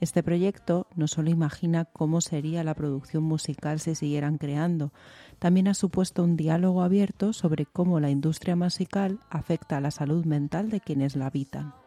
este 0.00 0.24
proyecto 0.24 0.88
no 0.96 1.06
solo 1.06 1.30
imagina 1.30 1.84
cómo 1.84 2.20
sería 2.20 2.64
la 2.64 2.74
producción 2.74 3.22
musical 3.22 3.78
si 3.78 3.94
siguieran 3.94 4.36
creando, 4.36 4.90
también 5.38 5.68
ha 5.68 5.74
supuesto 5.74 6.24
un 6.24 6.36
diálogo 6.36 6.82
abierto 6.82 7.32
sobre 7.32 7.66
cómo 7.66 8.00
la 8.00 8.10
industria 8.10 8.56
musical 8.56 9.20
afecta 9.30 9.76
a 9.76 9.80
la 9.80 9.92
salud 9.92 10.24
mental 10.24 10.68
de 10.68 10.80
quienes 10.80 11.14
la 11.14 11.26
habitan. 11.26 11.81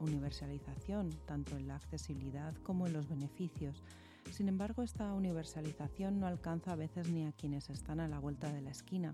Universalización, 0.00 1.10
tanto 1.26 1.56
en 1.56 1.68
la 1.68 1.76
accesibilidad 1.76 2.54
como 2.62 2.86
en 2.86 2.92
los 2.92 3.08
beneficios. 3.08 3.82
Sin 4.30 4.48
embargo, 4.48 4.82
esta 4.82 5.12
universalización 5.12 6.18
no 6.20 6.26
alcanza 6.26 6.72
a 6.72 6.76
veces 6.76 7.10
ni 7.10 7.26
a 7.26 7.32
quienes 7.32 7.70
están 7.70 8.00
a 8.00 8.08
la 8.08 8.18
vuelta 8.18 8.52
de 8.52 8.62
la 8.62 8.70
esquina. 8.70 9.12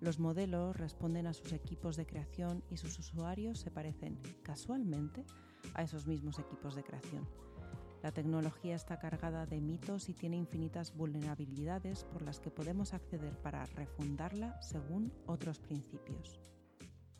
Los 0.00 0.18
modelos 0.18 0.76
responden 0.76 1.26
a 1.26 1.34
sus 1.34 1.52
equipos 1.52 1.96
de 1.96 2.06
creación 2.06 2.62
y 2.70 2.76
sus 2.76 2.98
usuarios 2.98 3.58
se 3.58 3.70
parecen 3.70 4.18
casualmente 4.42 5.24
a 5.74 5.82
esos 5.82 6.06
mismos 6.06 6.38
equipos 6.38 6.76
de 6.76 6.84
creación. 6.84 7.26
La 8.02 8.12
tecnología 8.12 8.76
está 8.76 8.98
cargada 8.98 9.44
de 9.44 9.60
mitos 9.60 10.08
y 10.08 10.14
tiene 10.14 10.36
infinitas 10.36 10.94
vulnerabilidades 10.94 12.04
por 12.04 12.22
las 12.22 12.38
que 12.38 12.50
podemos 12.50 12.94
acceder 12.94 13.36
para 13.42 13.64
refundarla 13.66 14.60
según 14.62 15.12
otros 15.26 15.58
principios. 15.58 16.38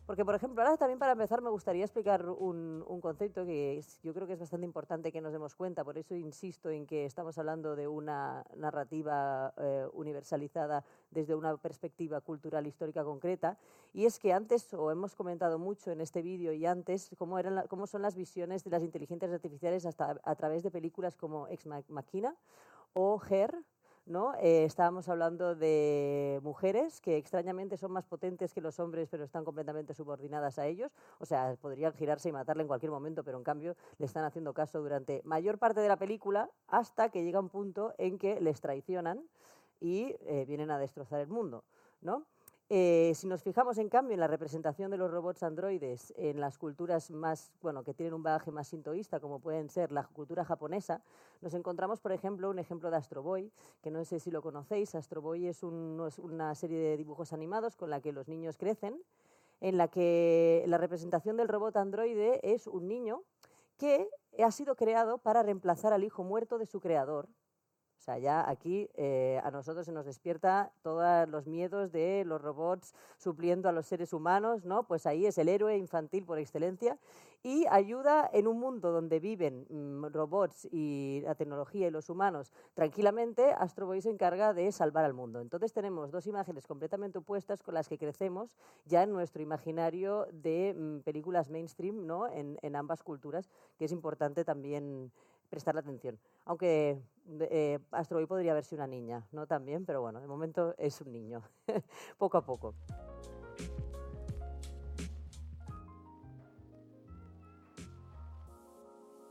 Porque, 0.09 0.25
por 0.25 0.35
ejemplo, 0.35 0.62
ahora 0.62 0.79
también 0.79 0.99
para 0.99 1.12
empezar 1.12 1.42
me 1.42 1.51
gustaría 1.51 1.85
explicar 1.85 2.27
un, 2.31 2.83
concepto 3.03 3.44
que 3.44 3.77
es- 3.77 4.01
yo 4.03 4.14
creo 4.14 4.27
que 4.27 4.33
es 4.33 4.38
bastante 4.38 4.64
importante 4.64 5.12
que 5.12 5.21
nos 5.21 5.33
demos 5.35 5.55
cuenta, 5.55 5.85
por 5.85 5.99
eso 5.99 6.14
insisto 6.14 6.71
en 6.71 6.87
que 6.87 7.05
estamos 7.05 7.37
hablando 7.37 7.77
de 7.77 7.87
una 7.88 8.42
narrativa 8.57 9.53
eh, 9.59 9.87
universalizada 9.92 10.83
desde 11.11 11.35
una 11.35 11.55
perspectiva 11.59 12.23
cultural 12.23 12.66
histórica 12.66 13.05
concreta, 13.05 13.59
y 13.92 14.07
es 14.07 14.18
que 14.18 14.33
antes, 14.33 14.73
o 14.73 14.90
hemos 14.90 15.14
comentado 15.14 15.59
mucho 15.59 15.90
en 15.90 16.01
este 16.01 16.23
vídeo 16.23 16.55
y 16.55 16.64
antes, 16.64 17.11
cómo, 17.18 17.38
eran 17.38 17.66
cómo 17.68 17.87
son 17.87 18.01
las 18.01 18.16
visiones 18.16 18.64
de 18.64 18.71
las 18.71 18.83
inteligencias 18.83 19.31
artificiales 19.31 19.85
hasta 19.85 20.18
a 20.25 20.35
través 20.37 20.62
de 20.62 20.71
películas 20.71 21.16
como 21.16 21.49
Ex 21.49 21.66
Ma- 21.66 21.85
Machina 21.88 22.35
o 22.94 23.21
Her, 23.29 23.55
¿no? 24.09 24.35
Eh, 24.40 24.64
estábamos 24.64 25.09
hablando 25.09 25.55
de 25.55 26.40
mujeres 26.42 27.01
que 27.01 27.16
extrañamente 27.16 27.77
son 27.77 27.92
más 27.92 28.07
potentes 28.07 28.55
que 28.55 28.61
los 28.61 28.81
hombres, 28.81 29.09
pero 29.11 29.25
están 29.25 29.44
completamente 29.44 29.94
subordinadas 29.94 30.59
a 30.59 30.66
ellos. 30.66 30.92
O 31.18 31.27
sea, 31.27 31.57
podrían 31.61 31.92
girarse 31.92 32.29
y 32.29 32.33
matarle 32.33 32.62
en 32.62 32.68
cualquier 32.68 32.90
momento, 32.90 33.23
pero 33.23 33.38
en 33.38 33.44
cambio 33.44 33.77
le 33.99 34.07
están 34.07 34.25
haciendo 34.25 34.55
caso 34.55 34.81
durante 34.81 35.21
mayor 35.25 35.59
parte 35.59 35.81
de 35.81 35.88
la 35.88 35.97
película 35.97 36.51
hasta 36.68 37.11
que 37.11 37.23
llega 37.23 37.38
un 37.38 37.51
punto 37.51 37.94
en 37.99 38.18
que 38.18 38.40
les 38.40 38.61
traicionan 38.61 39.23
y 39.81 40.16
eh, 40.23 40.44
vienen 40.47 40.71
a 40.71 40.79
destrozar 40.79 41.21
el 41.21 41.29
mundo, 41.29 41.64
¿no? 42.01 42.27
Eh, 42.71 43.13
si 43.15 43.27
nos 43.27 43.43
fijamos, 43.43 43.79
en 43.79 43.89
cambio, 43.89 44.13
en 44.13 44.21
la 44.21 44.27
representación 44.27 44.91
de 44.91 44.99
los 44.99 45.11
robots 45.11 45.43
androides 45.43 46.13
en 46.19 46.39
las 46.39 46.59
culturas 46.59 47.11
más, 47.11 47.51
bueno, 47.63 47.83
que 47.83 47.95
tienen 47.95 48.13
un 48.13 48.23
bagaje 48.23 48.51
más 48.51 48.69
sintoísta, 48.69 49.21
como 49.21 49.41
pueden 49.41 49.71
ser 49.71 49.91
la 49.91 50.05
cultura 50.05 50.45
japonesa, 50.45 51.01
nos 51.41 51.55
encontramos, 51.55 51.99
por 52.01 52.13
ejemplo, 52.13 52.51
un 52.51 52.59
ejemplo 52.59 52.91
de 52.91 52.99
Astro 52.99 53.23
Boy, 53.23 53.51
que 53.81 53.91
no 53.91 54.05
sé 54.05 54.21
si 54.21 54.31
lo 54.31 54.43
conocéis. 54.43 54.95
Astro 54.95 55.23
Boy 55.23 55.47
es, 55.47 55.63
es 55.63 56.19
una 56.19 56.55
serie 56.55 56.79
de 56.79 56.97
dibujos 56.99 57.33
animados 57.33 57.75
con 57.75 57.89
la 57.89 58.03
que 58.03 58.13
los 58.13 58.29
niños 58.29 58.59
crecen, 58.59 59.03
en 59.61 59.79
la 59.79 59.89
que 59.89 60.63
la 60.67 60.77
representación 60.77 61.39
del 61.39 61.49
robot 61.49 61.75
androide 61.79 62.39
es 62.43 62.67
un 62.67 62.87
niño 62.87 63.23
que 63.79 64.11
ha 64.45 64.51
sido 64.51 64.77
creado 64.77 65.17
para 65.17 65.43
reemplazar 65.43 65.95
al 65.95 66.05
hijo 66.05 66.23
muerto 66.23 66.59
de 66.59 66.67
su 66.67 66.81
creador. 66.81 67.29
O 67.99 68.01
sea, 68.01 68.17
ya 68.19 68.49
aquí 68.49 68.89
eh, 68.95 69.41
a 69.43 69.51
nosotros 69.51 69.85
se 69.85 69.93
nos 69.93 70.07
despierta 70.07 70.71
todos 70.83 71.29
los 71.29 71.47
miedos 71.47 71.91
de 71.91 72.25
los 72.25 72.41
robots 72.41 72.95
supliendo 73.19 73.69
a 73.69 73.73
los 73.73 73.87
seres 73.87 74.13
humanos, 74.13 74.65
¿no? 74.65 74.85
Pues 74.85 75.05
ahí 75.05 75.27
es 75.27 75.37
el 75.37 75.49
héroe 75.49 75.77
infantil 75.77 76.25
por 76.25 76.39
excelencia 76.39 76.97
y 77.43 77.67
ayuda 77.69 78.29
en 78.33 78.47
un 78.47 78.59
mundo 78.59 78.93
donde 78.93 79.21
viven 79.21 79.67
mm, 79.69 80.07
robots 80.13 80.69
y 80.71 81.21
la 81.25 81.35
tecnología 81.35 81.89
y 81.89 81.91
los 81.91 82.09
humanos 82.09 82.53
tranquilamente, 82.75 83.53
Astro 83.53 83.87
Boy 83.87 84.01
se 84.01 84.11
encarga 84.11 84.55
de 84.55 84.71
salvar 84.71 85.05
al 85.05 85.15
mundo. 85.15 85.41
Entonces 85.41 85.73
tenemos 85.73 86.11
dos 86.13 86.27
imágenes 86.27 86.67
completamente 86.67 87.19
opuestas 87.19 87.63
con 87.63 87.75
las 87.75 87.89
que 87.89 87.99
crecemos 87.99 88.57
ya 88.87 89.03
en 89.03 89.13
nuestro 89.13 89.43
imaginario 89.43 90.27
de 90.33 90.75
mm, 90.77 91.01
películas 91.01 91.51
mainstream, 91.51 92.07
¿no? 92.07 92.29
En, 92.29 92.59
en 92.63 92.77
ambas 92.77 93.03
culturas, 93.03 93.51
que 93.77 93.87
es 93.87 93.93
importante 93.93 94.45
también 94.45 95.11
prestarle 95.49 95.81
atención. 95.81 96.19
Aunque 96.45 97.01
eh, 97.41 97.79
Astro 97.93 98.19
Boy 98.19 98.27
podría 98.27 98.55
verse 98.55 98.75
una 98.75 98.87
niña, 98.87 99.27
¿no? 99.33 99.47
También, 99.47 99.85
pero 99.85 100.01
bueno, 100.01 100.21
de 100.21 100.27
momento 100.27 100.75
es 100.79 101.01
un 101.01 101.13
niño, 101.13 101.43
poco 102.19 102.39
a 102.39 102.45
poco. 102.45 102.75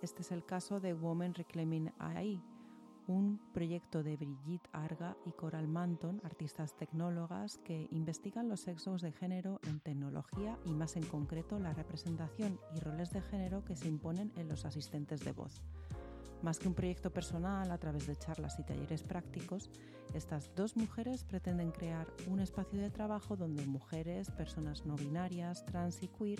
Este 0.01 0.21
es 0.21 0.31
el 0.31 0.45
caso 0.45 0.79
de 0.79 0.93
Women 0.93 1.33
Reclaiming 1.33 1.91
AI, 1.97 2.41
un 3.07 3.39
proyecto 3.53 4.03
de 4.03 4.15
Brigitte 4.15 4.69
Arga 4.71 5.17
y 5.25 5.31
Coral 5.31 5.67
Manton, 5.67 6.21
artistas 6.23 6.75
tecnólogas 6.75 7.57
que 7.59 7.87
investigan 7.91 8.47
los 8.47 8.59
sexos 8.59 9.01
de 9.01 9.11
género 9.11 9.59
en 9.67 9.79
tecnología 9.79 10.57
y 10.65 10.71
más 10.73 10.97
en 10.97 11.05
concreto 11.05 11.57
la 11.57 11.73
representación 11.73 12.59
y 12.75 12.79
roles 12.79 13.11
de 13.11 13.21
género 13.21 13.65
que 13.65 13.75
se 13.75 13.87
imponen 13.87 14.31
en 14.35 14.47
los 14.47 14.65
asistentes 14.65 15.25
de 15.25 15.31
voz. 15.31 15.63
Más 16.41 16.59
que 16.59 16.67
un 16.67 16.75
proyecto 16.75 17.11
personal 17.11 17.71
a 17.71 17.77
través 17.77 18.05
de 18.05 18.15
charlas 18.15 18.59
y 18.59 18.63
talleres 18.63 19.03
prácticos, 19.03 19.69
estas 20.13 20.53
dos 20.55 20.77
mujeres 20.77 21.23
pretenden 21.23 21.71
crear 21.71 22.07
un 22.27 22.39
espacio 22.39 22.79
de 22.79 22.91
trabajo 22.91 23.35
donde 23.35 23.65
mujeres, 23.65 24.29
personas 24.31 24.85
no 24.85 24.95
binarias, 24.95 25.65
trans 25.65 26.03
y 26.03 26.07
queer 26.07 26.39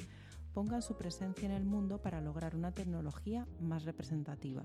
pongan 0.54 0.82
su 0.82 0.96
presencia 0.96 1.46
en 1.46 1.52
el 1.52 1.66
mundo 1.66 2.02
para 2.02 2.22
lograr 2.22 2.56
una 2.56 2.72
tecnología 2.72 3.48
más 3.60 3.86
representativa. 3.86 4.64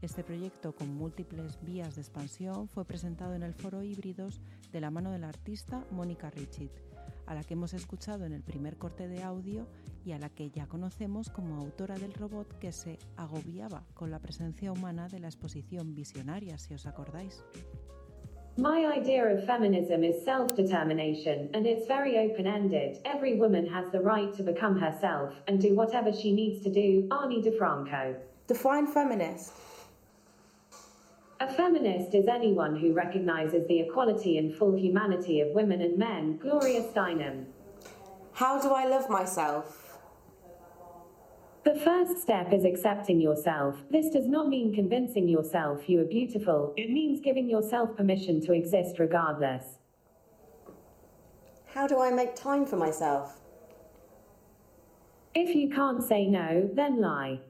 Este 0.00 0.24
proyecto, 0.24 0.74
con 0.74 0.92
múltiples 0.96 1.62
vías 1.62 1.94
de 1.94 2.00
expansión, 2.00 2.68
fue 2.68 2.84
presentado 2.84 3.34
en 3.34 3.44
el 3.44 3.54
foro 3.54 3.84
Híbridos 3.84 4.40
de 4.72 4.80
la 4.80 4.90
mano 4.90 5.12
de 5.12 5.20
la 5.20 5.28
artista 5.28 5.84
Mónica 5.92 6.28
Richit, 6.30 6.72
a 7.26 7.34
la 7.34 7.42
que 7.44 7.54
hemos 7.54 7.74
escuchado 7.74 8.24
en 8.24 8.32
el 8.32 8.42
primer 8.42 8.76
corte 8.76 9.08
de 9.08 9.22
audio 9.22 9.66
y 10.04 10.12
a 10.12 10.18
la 10.18 10.28
que 10.28 10.50
ya 10.50 10.66
conocemos 10.66 11.30
como 11.30 11.56
autora 11.56 11.96
del 11.96 12.12
robot 12.14 12.58
que 12.58 12.72
se 12.72 12.98
agobiaba 13.16 13.84
con 13.94 14.10
la 14.10 14.18
presencia 14.18 14.72
humana 14.72 15.08
de 15.08 15.20
la 15.20 15.28
exposición 15.28 15.94
Visionaria, 15.94 16.58
si 16.58 16.74
os 16.74 16.86
acordáis. 16.86 17.44
My 18.58 18.84
idea 18.84 19.24
of 19.24 19.46
feminism 19.46 20.04
is 20.04 20.22
self 20.24 20.54
determination, 20.54 21.48
and 21.54 21.66
it's 21.66 21.86
very 21.86 22.18
open 22.18 22.46
ended. 22.46 22.98
Every 23.06 23.38
woman 23.38 23.66
has 23.66 23.90
the 23.90 24.00
right 24.00 24.30
to 24.34 24.42
become 24.42 24.78
herself 24.78 25.32
and 25.48 25.58
do 25.58 25.74
whatever 25.74 26.12
she 26.12 26.34
needs 26.34 26.62
to 26.64 26.70
do. 26.70 27.08
Arnie 27.08 27.42
DeFranco. 27.42 28.14
Define 28.46 28.86
feminist. 28.86 29.52
A 31.42 31.52
feminist 31.54 32.14
is 32.14 32.28
anyone 32.28 32.76
who 32.76 32.92
recognizes 32.92 33.66
the 33.66 33.80
equality 33.80 34.38
and 34.38 34.54
full 34.54 34.78
humanity 34.78 35.40
of 35.40 35.48
women 35.50 35.82
and 35.82 35.98
men. 35.98 36.36
Gloria 36.36 36.82
Steinem. 36.82 37.46
How 38.32 38.62
do 38.62 38.68
I 38.68 38.86
love 38.86 39.10
myself? 39.10 39.98
The 41.64 41.74
first 41.74 42.22
step 42.22 42.52
is 42.52 42.64
accepting 42.64 43.20
yourself. 43.20 43.82
This 43.90 44.08
does 44.10 44.28
not 44.28 44.50
mean 44.50 44.72
convincing 44.72 45.26
yourself 45.26 45.88
you 45.88 46.00
are 46.02 46.04
beautiful, 46.04 46.74
it 46.76 46.90
means 46.90 47.20
giving 47.20 47.50
yourself 47.50 47.96
permission 47.96 48.40
to 48.42 48.52
exist 48.52 49.00
regardless. 49.00 49.78
How 51.66 51.88
do 51.88 52.00
I 52.00 52.12
make 52.12 52.36
time 52.36 52.64
for 52.64 52.76
myself? 52.76 53.40
If 55.34 55.56
you 55.56 55.70
can't 55.70 56.04
say 56.04 56.24
no, 56.24 56.70
then 56.72 57.00
lie. 57.00 57.40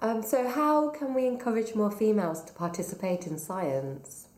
Um, 0.00 0.22
so, 0.22 0.48
how 0.48 0.90
can 0.90 1.12
we 1.12 1.26
encourage 1.26 1.74
more 1.74 1.90
females 1.90 2.44
to 2.44 2.52
participate 2.52 3.26
in 3.26 3.36
science? 3.36 4.28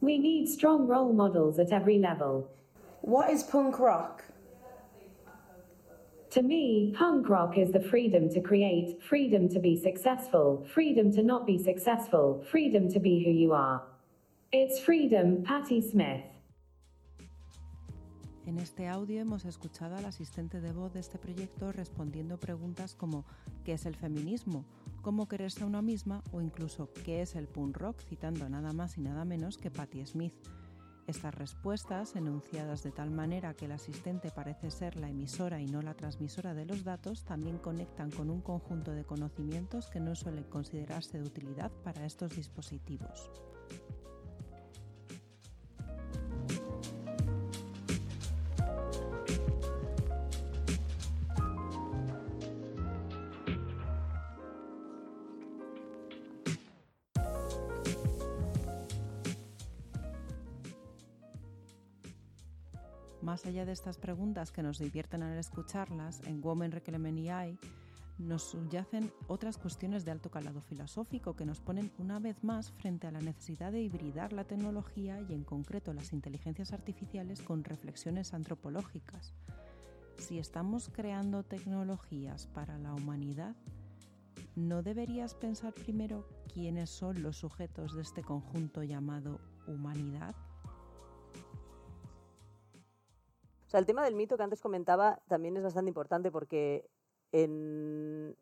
We 0.00 0.16
need 0.16 0.48
strong 0.48 0.86
role 0.86 1.12
models 1.12 1.58
at 1.58 1.72
every 1.72 1.98
level. 1.98 2.48
What 3.00 3.30
is 3.30 3.42
punk 3.42 3.80
rock? 3.80 4.24
To 6.30 6.42
me, 6.42 6.94
punk 6.96 7.28
rock 7.28 7.58
is 7.58 7.72
the 7.72 7.80
freedom 7.80 8.28
to 8.30 8.40
create, 8.40 9.02
freedom 9.02 9.48
to 9.48 9.58
be 9.58 9.76
successful, 9.76 10.64
freedom 10.72 11.12
to 11.14 11.24
not 11.24 11.44
be 11.44 11.58
successful, 11.58 12.44
freedom 12.48 12.88
to 12.92 13.00
be 13.00 13.24
who 13.24 13.32
you 13.32 13.52
are. 13.52 13.82
It's 14.52 14.78
freedom, 14.78 15.42
Patti 15.42 15.80
Smith. 15.80 16.29
En 18.46 18.58
este 18.58 18.88
audio 18.88 19.20
hemos 19.20 19.44
escuchado 19.44 19.96
al 19.96 20.06
asistente 20.06 20.60
de 20.60 20.72
voz 20.72 20.94
de 20.94 21.00
este 21.00 21.18
proyecto 21.18 21.72
respondiendo 21.72 22.40
preguntas 22.40 22.94
como 22.94 23.26
¿qué 23.64 23.74
es 23.74 23.84
el 23.84 23.94
feminismo? 23.94 24.64
¿Cómo 25.02 25.28
quererse 25.28 25.62
a 25.62 25.66
una 25.66 25.82
misma? 25.82 26.22
o 26.32 26.40
incluso 26.40 26.90
¿qué 27.04 27.20
es 27.20 27.36
el 27.36 27.48
punk 27.48 27.76
rock? 27.76 28.00
citando 28.00 28.48
nada 28.48 28.72
más 28.72 28.96
y 28.96 29.02
nada 29.02 29.24
menos 29.24 29.58
que 29.58 29.70
Patti 29.70 30.04
Smith. 30.06 30.34
Estas 31.06 31.34
respuestas, 31.34 32.16
enunciadas 32.16 32.82
de 32.82 32.92
tal 32.92 33.10
manera 33.10 33.54
que 33.54 33.66
el 33.66 33.72
asistente 33.72 34.30
parece 34.30 34.70
ser 34.70 34.96
la 34.96 35.10
emisora 35.10 35.60
y 35.60 35.66
no 35.66 35.82
la 35.82 35.94
transmisora 35.94 36.54
de 36.54 36.64
los 36.64 36.84
datos, 36.84 37.24
también 37.24 37.58
conectan 37.58 38.10
con 38.10 38.30
un 38.30 38.40
conjunto 38.40 38.92
de 38.92 39.04
conocimientos 39.04 39.88
que 39.90 40.00
no 40.00 40.14
suelen 40.14 40.44
considerarse 40.44 41.18
de 41.18 41.24
utilidad 41.24 41.70
para 41.82 42.06
estos 42.06 42.36
dispositivos. 42.36 43.30
Más 63.30 63.46
allá 63.46 63.64
de 63.64 63.70
estas 63.70 63.96
preguntas 63.96 64.50
que 64.50 64.60
nos 64.60 64.80
divierten 64.80 65.22
al 65.22 65.38
escucharlas, 65.38 66.20
en 66.26 66.44
Women 66.44 66.72
Reclaiming 66.72 67.30
AI 67.30 67.56
nos 68.18 68.42
subyacen 68.42 69.12
otras 69.28 69.56
cuestiones 69.56 70.04
de 70.04 70.10
alto 70.10 70.32
calado 70.32 70.60
filosófico 70.62 71.36
que 71.36 71.44
nos 71.44 71.60
ponen 71.60 71.92
una 71.98 72.18
vez 72.18 72.42
más 72.42 72.72
frente 72.72 73.06
a 73.06 73.12
la 73.12 73.20
necesidad 73.20 73.70
de 73.70 73.82
hibridar 73.82 74.32
la 74.32 74.42
tecnología 74.42 75.20
y 75.20 75.32
en 75.32 75.44
concreto 75.44 75.92
las 75.92 76.12
inteligencias 76.12 76.72
artificiales 76.72 77.40
con 77.40 77.62
reflexiones 77.62 78.34
antropológicas. 78.34 79.32
Si 80.18 80.40
estamos 80.40 80.90
creando 80.92 81.44
tecnologías 81.44 82.48
para 82.48 82.78
la 82.78 82.94
humanidad, 82.94 83.54
¿no 84.56 84.82
deberías 84.82 85.34
pensar 85.34 85.72
primero 85.72 86.26
quiénes 86.52 86.90
son 86.90 87.22
los 87.22 87.36
sujetos 87.36 87.94
de 87.94 88.02
este 88.02 88.22
conjunto 88.22 88.82
llamado 88.82 89.38
humanidad? 89.68 90.34
O 93.70 93.72
sea, 93.72 93.78
el 93.78 93.86
tema 93.86 94.02
del 94.02 94.16
mito 94.16 94.36
que 94.36 94.42
antes 94.42 94.60
comentaba 94.60 95.20
también 95.28 95.56
es 95.56 95.62
bastante 95.62 95.90
importante 95.90 96.32
porque 96.32 96.90
en 97.30 98.36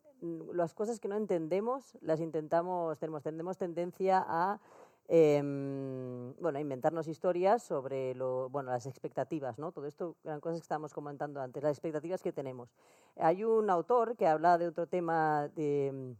las 0.53 0.73
cosas 0.73 0.99
que 0.99 1.07
no 1.07 1.17
entendemos 1.17 1.95
las 2.01 2.19
intentamos, 2.19 2.97
tenemos, 2.97 3.21
tenemos 3.21 3.55
tendencia 3.55 4.25
a 4.27 4.59
em, 5.07 6.33
bueno, 6.39 6.57
inventarnos 6.57 7.07
historias 7.07 7.61
sobre 7.61 8.15
lo, 8.15 8.49
bueno, 8.49 8.71
las 8.71 8.87
expectativas, 8.87 9.59
¿no? 9.59 9.71
Todo 9.71 9.85
esto 9.85 10.15
eran 10.23 10.39
cosas 10.39 10.61
que 10.61 10.63
estábamos 10.63 10.95
comentando 10.95 11.39
antes, 11.41 11.61
las 11.61 11.73
expectativas 11.73 12.23
que 12.23 12.31
tenemos. 12.31 12.73
Hay 13.15 13.43
un 13.43 13.69
autor 13.69 14.17
que 14.17 14.25
habla 14.25 14.57
de 14.57 14.69
otro 14.69 14.87
tema 14.87 15.47
de 15.49 16.15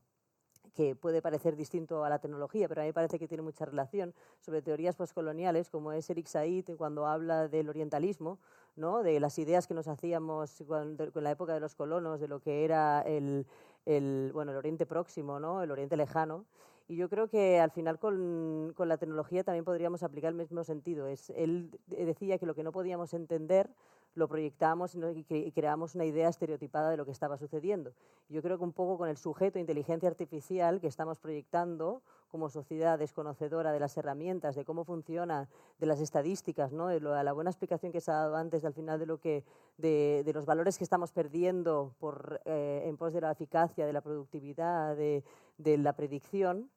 que 0.76 0.96
puede 0.96 1.24
parecer 1.24 1.56
distinto 1.56 2.04
a 2.06 2.10
la 2.10 2.20
tecnología, 2.20 2.68
pero 2.68 2.82
a 2.82 2.84
mí 2.84 2.90
me 2.90 2.94
parece 2.94 3.18
que 3.18 3.28
tiene 3.28 3.42
mucha 3.42 3.66
relación 3.66 4.14
sobre 4.40 4.62
teorías 4.62 4.96
postcoloniales, 4.96 5.70
como 5.72 5.92
es 5.94 6.08
Eric 6.12 6.28
Said 6.28 6.78
cuando 6.78 7.08
habla 7.08 7.48
del 7.48 7.70
orientalismo, 7.70 8.40
¿no? 8.80 9.04
de 9.04 9.20
las 9.20 9.38
ideas 9.38 9.68
que 9.68 9.74
nos 9.74 9.88
hacíamos 9.88 10.64
con 10.68 10.98
la 11.16 11.32
época 11.32 11.54
de 11.54 11.60
los 11.60 11.76
colonos, 11.76 12.20
de 12.20 12.28
lo 12.28 12.40
que 12.40 12.66
era 12.66 13.02
el, 13.02 13.46
el, 13.86 14.32
bueno, 14.34 14.52
el 14.52 14.58
Oriente 14.58 14.86
Próximo, 14.86 15.40
¿no? 15.40 15.62
el 15.62 15.72
Oriente 15.72 15.98
Lejano. 15.98 16.46
Y 16.88 16.96
yo 16.96 17.08
creo 17.08 17.28
que 17.28 17.60
al 17.60 17.70
final 17.70 18.00
con, 18.00 18.74
con, 18.76 18.90
la 18.90 18.98
tecnología 18.98 19.44
también 19.44 19.64
podríamos 19.64 20.02
aplicar 20.02 20.30
el 20.30 20.36
mismo 20.36 20.64
sentido. 20.64 21.06
Es, 21.06 21.30
él 21.36 21.70
decía 21.86 22.40
que 22.40 22.48
lo 22.48 22.56
que 22.56 22.64
no 22.64 22.72
podíamos 22.72 23.14
entender 23.14 23.70
lo 24.16 24.28
proyectábamos 24.28 24.96
y 24.96 25.52
creábamos 25.52 25.94
una 25.94 26.06
idea 26.06 26.30
estereotipada 26.30 26.90
de 26.90 26.98
lo 26.98 27.06
que 27.06 27.12
estaba 27.12 27.38
sucediendo. 27.38 27.94
Yo 28.28 28.42
creo 28.42 28.58
que 28.58 28.64
un 28.64 28.74
poco 28.74 28.98
con 28.98 29.08
el 29.08 29.18
sujeto 29.18 29.60
inteligencia 29.60 30.10
artificial 30.10 30.82
que 30.82 30.88
estamos 30.88 31.20
proyectando 31.20 32.02
como 32.30 32.50
sociedad 32.50 32.98
desconocedora 32.98 33.72
de 33.72 33.80
las 33.80 33.98
herramientas, 33.98 34.56
de 34.56 34.66
cómo 34.66 34.86
funciona, 34.86 35.50
de 35.80 35.86
las 35.86 36.00
estadísticas, 36.00 36.72
¿no? 36.72 36.88
de 36.88 37.00
la 37.00 37.34
buena 37.34 37.50
explicación 37.50 37.92
que 37.92 38.02
se 38.02 38.12
ha 38.12 38.16
dado 38.16 38.36
antes 38.36 38.64
al 38.66 38.74
final 38.74 39.00
de, 39.00 39.06
lo 39.06 39.20
que, 39.20 39.44
de, 39.78 40.24
de 40.26 40.34
los 40.34 40.46
valores 40.46 40.78
que 40.78 40.84
estamos 40.84 41.12
perdiendo 41.12 41.94
por, 42.00 42.42
eh, 42.46 42.84
en 42.86 42.98
pos 42.98 43.14
de 43.14 43.22
la 43.22 43.32
eficacia, 43.32 43.86
de 43.86 43.94
la 43.94 44.02
productividad, 44.02 44.96
de, 44.96 45.24
de 45.58 45.78
la 45.78 45.94
predicción, 45.94 46.70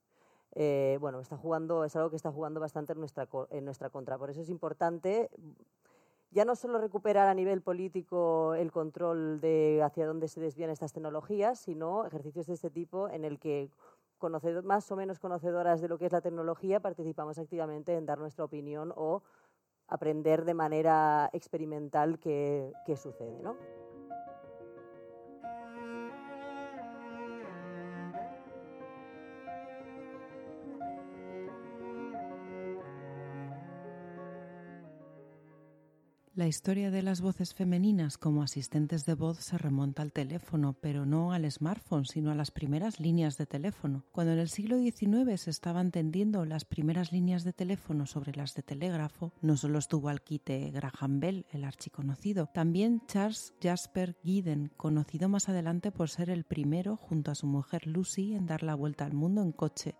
eh, 0.54 0.98
bueno, 1.00 1.20
está 1.20 1.36
jugando, 1.36 1.84
es 1.84 1.96
algo 1.96 2.10
que 2.10 2.16
está 2.16 2.30
jugando 2.30 2.60
bastante 2.60 2.92
en 2.92 2.98
nuestra, 2.98 3.28
en 3.50 3.64
nuestra 3.64 3.88
contra. 3.90 4.18
Por 4.18 4.30
eso 4.30 4.42
es 4.42 4.50
importante 4.50 5.30
ya 6.32 6.46
no 6.46 6.56
solo 6.56 6.78
recuperar 6.78 7.28
a 7.28 7.34
nivel 7.34 7.60
político 7.60 8.54
el 8.54 8.72
control 8.72 9.40
de 9.40 9.82
hacia 9.84 10.06
dónde 10.06 10.28
se 10.28 10.40
desvían 10.40 10.70
estas 10.70 10.92
tecnologías, 10.92 11.58
sino 11.60 12.06
ejercicios 12.06 12.46
de 12.46 12.54
este 12.54 12.70
tipo 12.70 13.08
en 13.10 13.24
el 13.24 13.38
que 13.38 13.68
más 14.64 14.90
o 14.90 14.96
menos 14.96 15.18
conocedoras 15.18 15.80
de 15.80 15.88
lo 15.88 15.98
que 15.98 16.06
es 16.06 16.12
la 16.12 16.20
tecnología 16.20 16.80
participamos 16.80 17.38
activamente 17.38 17.96
en 17.96 18.06
dar 18.06 18.18
nuestra 18.18 18.44
opinión 18.44 18.92
o 18.96 19.22
aprender 19.88 20.44
de 20.44 20.54
manera 20.54 21.28
experimental 21.32 22.18
qué, 22.18 22.72
qué 22.86 22.96
sucede. 22.96 23.42
¿no? 23.42 23.56
La 36.34 36.48
historia 36.48 36.90
de 36.90 37.02
las 37.02 37.20
voces 37.20 37.52
femeninas 37.52 38.16
como 38.16 38.42
asistentes 38.42 39.04
de 39.04 39.12
voz 39.12 39.36
se 39.40 39.58
remonta 39.58 40.00
al 40.00 40.12
teléfono, 40.12 40.72
pero 40.72 41.04
no 41.04 41.34
al 41.34 41.50
smartphone, 41.52 42.06
sino 42.06 42.30
a 42.30 42.34
las 42.34 42.50
primeras 42.50 43.00
líneas 43.00 43.36
de 43.36 43.44
teléfono. 43.44 44.06
Cuando 44.12 44.32
en 44.32 44.38
el 44.38 44.48
siglo 44.48 44.78
XIX 44.78 45.38
se 45.38 45.50
estaban 45.50 45.90
tendiendo 45.90 46.46
las 46.46 46.64
primeras 46.64 47.12
líneas 47.12 47.44
de 47.44 47.52
teléfono 47.52 48.06
sobre 48.06 48.34
las 48.34 48.54
de 48.54 48.62
telégrafo, 48.62 49.34
no 49.42 49.58
solo 49.58 49.78
estuvo 49.78 50.08
al 50.08 50.22
quite 50.22 50.70
Graham 50.70 51.20
Bell, 51.20 51.44
el 51.52 51.64
archiconocido, 51.64 52.48
también 52.54 53.02
Charles 53.08 53.52
Jasper 53.62 54.16
Gieden, 54.22 54.72
conocido 54.78 55.28
más 55.28 55.50
adelante 55.50 55.92
por 55.92 56.08
ser 56.08 56.30
el 56.30 56.44
primero, 56.44 56.96
junto 56.96 57.30
a 57.30 57.34
su 57.34 57.46
mujer 57.46 57.86
Lucy, 57.86 58.34
en 58.34 58.46
dar 58.46 58.62
la 58.62 58.74
vuelta 58.74 59.04
al 59.04 59.12
mundo 59.12 59.42
en 59.42 59.52
coche 59.52 59.96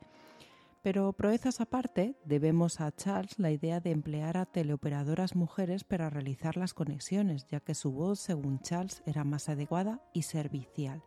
pero 0.82 1.12
proezas 1.12 1.60
aparte, 1.60 2.16
debemos 2.24 2.80
a 2.80 2.90
Charles 2.90 3.38
la 3.38 3.50
idea 3.50 3.80
de 3.80 3.92
emplear 3.92 4.36
a 4.36 4.46
teleoperadoras 4.46 5.36
mujeres 5.36 5.84
para 5.84 6.10
realizar 6.10 6.56
las 6.56 6.74
conexiones, 6.74 7.46
ya 7.46 7.60
que 7.60 7.74
su 7.74 7.92
voz, 7.92 8.18
según 8.18 8.60
Charles, 8.60 9.02
era 9.06 9.22
más 9.22 9.48
adecuada 9.48 10.02
y 10.12 10.22
servicial. 10.22 11.02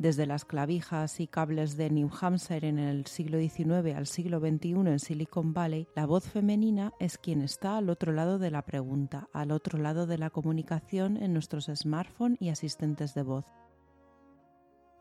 Desde 0.00 0.24
las 0.24 0.46
clavijas 0.46 1.20
y 1.20 1.26
cables 1.26 1.76
de 1.76 1.90
New 1.90 2.10
Hampshire 2.20 2.66
en 2.66 2.78
el 2.78 3.04
siglo 3.04 3.38
XIX 3.38 3.94
al 3.94 4.06
siglo 4.06 4.40
XXI 4.40 4.70
en 4.70 4.98
Silicon 4.98 5.52
Valley, 5.52 5.88
la 5.94 6.06
voz 6.06 6.24
femenina 6.24 6.94
es 7.00 7.18
quien 7.18 7.42
está 7.42 7.76
al 7.76 7.90
otro 7.90 8.12
lado 8.12 8.38
de 8.38 8.50
la 8.50 8.62
pregunta, 8.62 9.28
al 9.34 9.52
otro 9.52 9.78
lado 9.78 10.06
de 10.06 10.16
la 10.16 10.30
comunicación 10.30 11.18
en 11.18 11.34
nuestros 11.34 11.66
smartphones 11.66 12.40
y 12.40 12.48
asistentes 12.48 13.12
de 13.12 13.24
voz. 13.24 13.44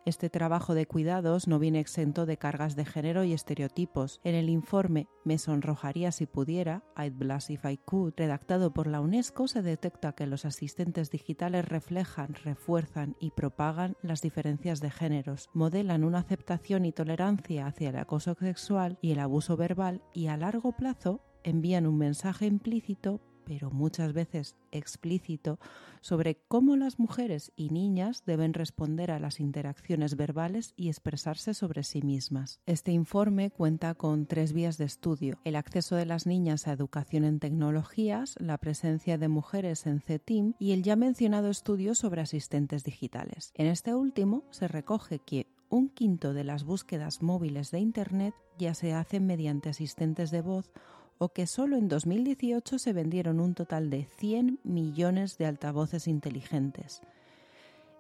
Este 0.05 0.29
trabajo 0.29 0.73
de 0.73 0.85
cuidados 0.85 1.47
no 1.47 1.59
viene 1.59 1.79
exento 1.79 2.25
de 2.25 2.37
cargas 2.37 2.75
de 2.75 2.85
género 2.85 3.23
y 3.23 3.33
estereotipos. 3.33 4.21
En 4.23 4.33
el 4.33 4.49
informe 4.49 5.07
Me 5.25 5.37
sonrojaría 5.37 6.11
si 6.11 6.25
pudiera, 6.25 6.83
I'd 6.97 7.13
blush 7.13 7.51
if 7.51 7.65
I 7.65 7.77
could, 7.77 8.13
redactado 8.15 8.73
por 8.73 8.87
la 8.87 9.01
UNESCO, 9.01 9.47
se 9.47 9.61
detecta 9.61 10.13
que 10.13 10.25
los 10.25 10.45
asistentes 10.45 11.11
digitales 11.11 11.67
reflejan, 11.67 12.33
refuerzan 12.33 13.15
y 13.19 13.31
propagan 13.31 13.97
las 14.01 14.21
diferencias 14.21 14.79
de 14.79 14.89
géneros, 14.89 15.49
modelan 15.53 16.03
una 16.03 16.19
aceptación 16.19 16.85
y 16.85 16.91
tolerancia 16.91 17.67
hacia 17.67 17.89
el 17.89 17.97
acoso 17.97 18.35
sexual 18.39 18.97
y 19.01 19.11
el 19.11 19.19
abuso 19.19 19.57
verbal 19.57 20.01
y 20.13 20.27
a 20.27 20.37
largo 20.37 20.71
plazo 20.71 21.21
envían 21.43 21.87
un 21.87 21.97
mensaje 21.97 22.45
implícito 22.45 23.21
pero 23.49 23.71
muchas 23.71 24.13
veces 24.13 24.55
explícito, 24.71 25.57
sobre 26.01 26.35
cómo 26.47 26.75
las 26.75 26.99
mujeres 26.99 27.51
y 27.55 27.71
niñas 27.71 28.21
deben 28.27 28.53
responder 28.53 29.09
a 29.09 29.17
las 29.17 29.39
interacciones 29.39 30.15
verbales 30.15 30.75
y 30.77 30.89
expresarse 30.89 31.55
sobre 31.55 31.81
sí 31.81 32.03
mismas. 32.03 32.59
Este 32.67 32.91
informe 32.91 33.49
cuenta 33.49 33.95
con 33.95 34.27
tres 34.27 34.53
vías 34.53 34.77
de 34.77 34.85
estudio, 34.85 35.39
el 35.45 35.55
acceso 35.55 35.95
de 35.95 36.05
las 36.05 36.27
niñas 36.27 36.67
a 36.67 36.73
educación 36.73 37.23
en 37.23 37.39
tecnologías, 37.39 38.35
la 38.39 38.59
presencia 38.59 39.17
de 39.17 39.29
mujeres 39.29 39.87
en 39.87 39.99
CETIM 40.01 40.53
y 40.59 40.73
el 40.73 40.83
ya 40.83 40.95
mencionado 40.95 41.49
estudio 41.49 41.95
sobre 41.95 42.21
asistentes 42.21 42.83
digitales. 42.83 43.51
En 43.55 43.65
este 43.65 43.95
último 43.95 44.43
se 44.51 44.67
recoge 44.67 45.17
que 45.17 45.47
un 45.69 45.89
quinto 45.89 46.33
de 46.35 46.43
las 46.43 46.65
búsquedas 46.65 47.23
móviles 47.23 47.71
de 47.71 47.79
Internet 47.79 48.35
ya 48.59 48.75
se 48.75 48.93
hacen 48.93 49.25
mediante 49.25 49.69
asistentes 49.69 50.29
de 50.29 50.41
voz 50.41 50.71
o 51.19 51.29
que 51.29 51.45
solo 51.45 51.77
en 51.77 51.87
2018 51.87 52.79
se 52.79 52.93
vendieron 52.93 53.39
un 53.39 53.53
total 53.53 53.89
de 53.89 54.05
100 54.05 54.61
millones 54.63 55.37
de 55.37 55.45
altavoces 55.45 56.07
inteligentes. 56.07 57.01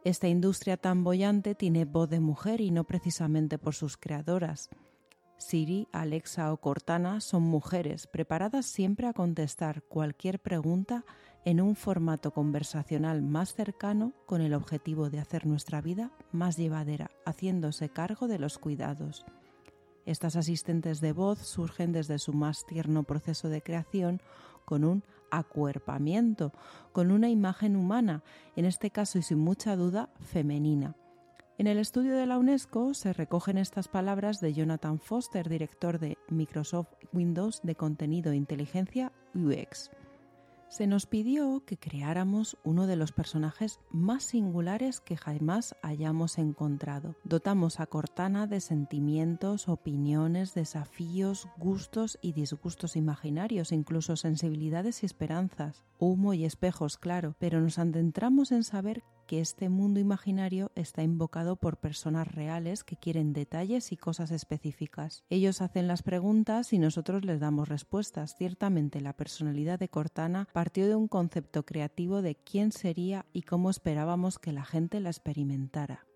Esta 0.05 0.29
industria 0.29 0.77
tan 0.77 1.03
bollante 1.03 1.53
tiene 1.53 1.83
voz 1.85 2.09
de 2.09 2.21
mujer 2.21 2.61
y 2.61 2.71
no 2.71 2.85
precisamente 2.85 3.57
por 3.57 3.75
sus 3.75 3.97
creadoras. 3.97 4.69
Siri, 5.37 5.87
Alexa 5.91 6.51
o 6.51 6.57
Cortana 6.57 7.21
son 7.21 7.43
mujeres 7.43 8.07
preparadas 8.07 8.65
siempre 8.65 9.07
a 9.07 9.13
contestar 9.13 9.83
cualquier 9.83 10.39
pregunta 10.39 11.05
en 11.45 11.61
un 11.61 11.75
formato 11.75 12.31
conversacional 12.31 13.21
más 13.21 13.53
cercano 13.53 14.13
con 14.25 14.41
el 14.41 14.53
objetivo 14.53 15.09
de 15.09 15.19
hacer 15.19 15.45
nuestra 15.45 15.81
vida 15.81 16.11
más 16.31 16.57
llevadera, 16.57 17.11
haciéndose 17.25 17.89
cargo 17.89 18.27
de 18.27 18.39
los 18.39 18.57
cuidados. 18.57 19.25
Estas 20.09 20.35
asistentes 20.35 21.01
de 21.01 21.13
voz 21.13 21.37
surgen 21.37 21.91
desde 21.91 22.17
su 22.17 22.33
más 22.33 22.65
tierno 22.65 23.03
proceso 23.03 23.47
de 23.47 23.61
creación 23.61 24.23
con 24.65 24.83
un 24.83 25.03
acuerpamiento, 25.29 26.51
con 26.93 27.11
una 27.11 27.29
imagen 27.29 27.75
humana, 27.75 28.23
en 28.55 28.65
este 28.65 28.89
caso 28.89 29.19
y 29.19 29.21
sin 29.21 29.37
mucha 29.37 29.75
duda 29.75 30.09
femenina. 30.19 30.95
En 31.59 31.67
el 31.67 31.77
estudio 31.77 32.15
de 32.15 32.25
la 32.25 32.39
UNESCO 32.39 32.95
se 32.95 33.13
recogen 33.13 33.59
estas 33.59 33.87
palabras 33.87 34.39
de 34.39 34.51
Jonathan 34.51 34.97
Foster, 34.99 35.47
director 35.47 35.99
de 35.99 36.17
Microsoft 36.27 36.95
Windows 37.13 37.59
de 37.61 37.75
contenido 37.75 38.31
e 38.31 38.35
inteligencia 38.35 39.11
UX 39.35 39.91
se 40.69 40.87
nos 40.87 41.07
pidió 41.07 41.63
que 41.65 41.77
creáramos 41.77 42.57
uno 42.63 42.87
de 42.87 42.95
los 42.95 43.11
personajes 43.11 43.79
más 43.89 44.23
singulares 44.23 45.01
que 45.01 45.17
jamás 45.17 45.75
hayamos 45.81 46.37
encontrado. 46.37 47.15
Dotamos 47.23 47.79
a 47.79 47.87
Cortana 47.87 48.47
de 48.47 48.61
sentimientos, 48.61 49.67
opiniones, 49.67 50.53
desafíos, 50.53 51.47
gustos 51.57 52.19
y 52.21 52.33
disgustos 52.33 52.95
imaginarios, 52.95 53.71
incluso 53.71 54.15
sensibilidades 54.15 55.03
y 55.03 55.07
esperanzas, 55.07 55.83
humo 55.97 56.33
y 56.33 56.45
espejos, 56.45 56.97
claro, 56.97 57.35
pero 57.39 57.59
nos 57.59 57.79
adentramos 57.79 58.51
en 58.51 58.63
saber 58.63 59.03
que 59.29 59.41
este 59.41 59.69
mundo 59.69 59.99
imaginario 59.99 60.71
está 60.73 61.03
invocado 61.03 61.55
por 61.55 61.77
personas 61.77 62.33
reales 62.33 62.83
que 62.83 62.97
quieren 62.97 63.31
detalles 63.31 63.91
y 63.91 63.95
cosas 63.95 64.31
específicas. 64.31 65.23
Ellos 65.29 65.61
hacen 65.61 65.87
las 65.87 66.01
preguntas 66.01 66.73
y 66.73 66.79
nosotros 66.79 67.23
les 67.23 67.39
damos 67.39 67.69
respuestas. 67.69 68.35
Ciertamente 68.35 69.01
la 69.01 69.13
personalidad 69.13 69.77
de 69.77 69.87
Cortana 69.87 70.47
partió 70.51 70.87
de 70.87 70.95
un 70.95 71.07
concepto 71.07 71.63
creativo 71.63 72.23
de 72.23 72.37
quién 72.37 72.71
sería 72.71 73.27
y 73.31 73.43
cómo 73.43 73.69
esperábamos 73.69 74.39
que 74.39 74.51
la 74.51 74.65
gente 74.65 74.99
la 74.99 75.11
experimentara. 75.11 76.08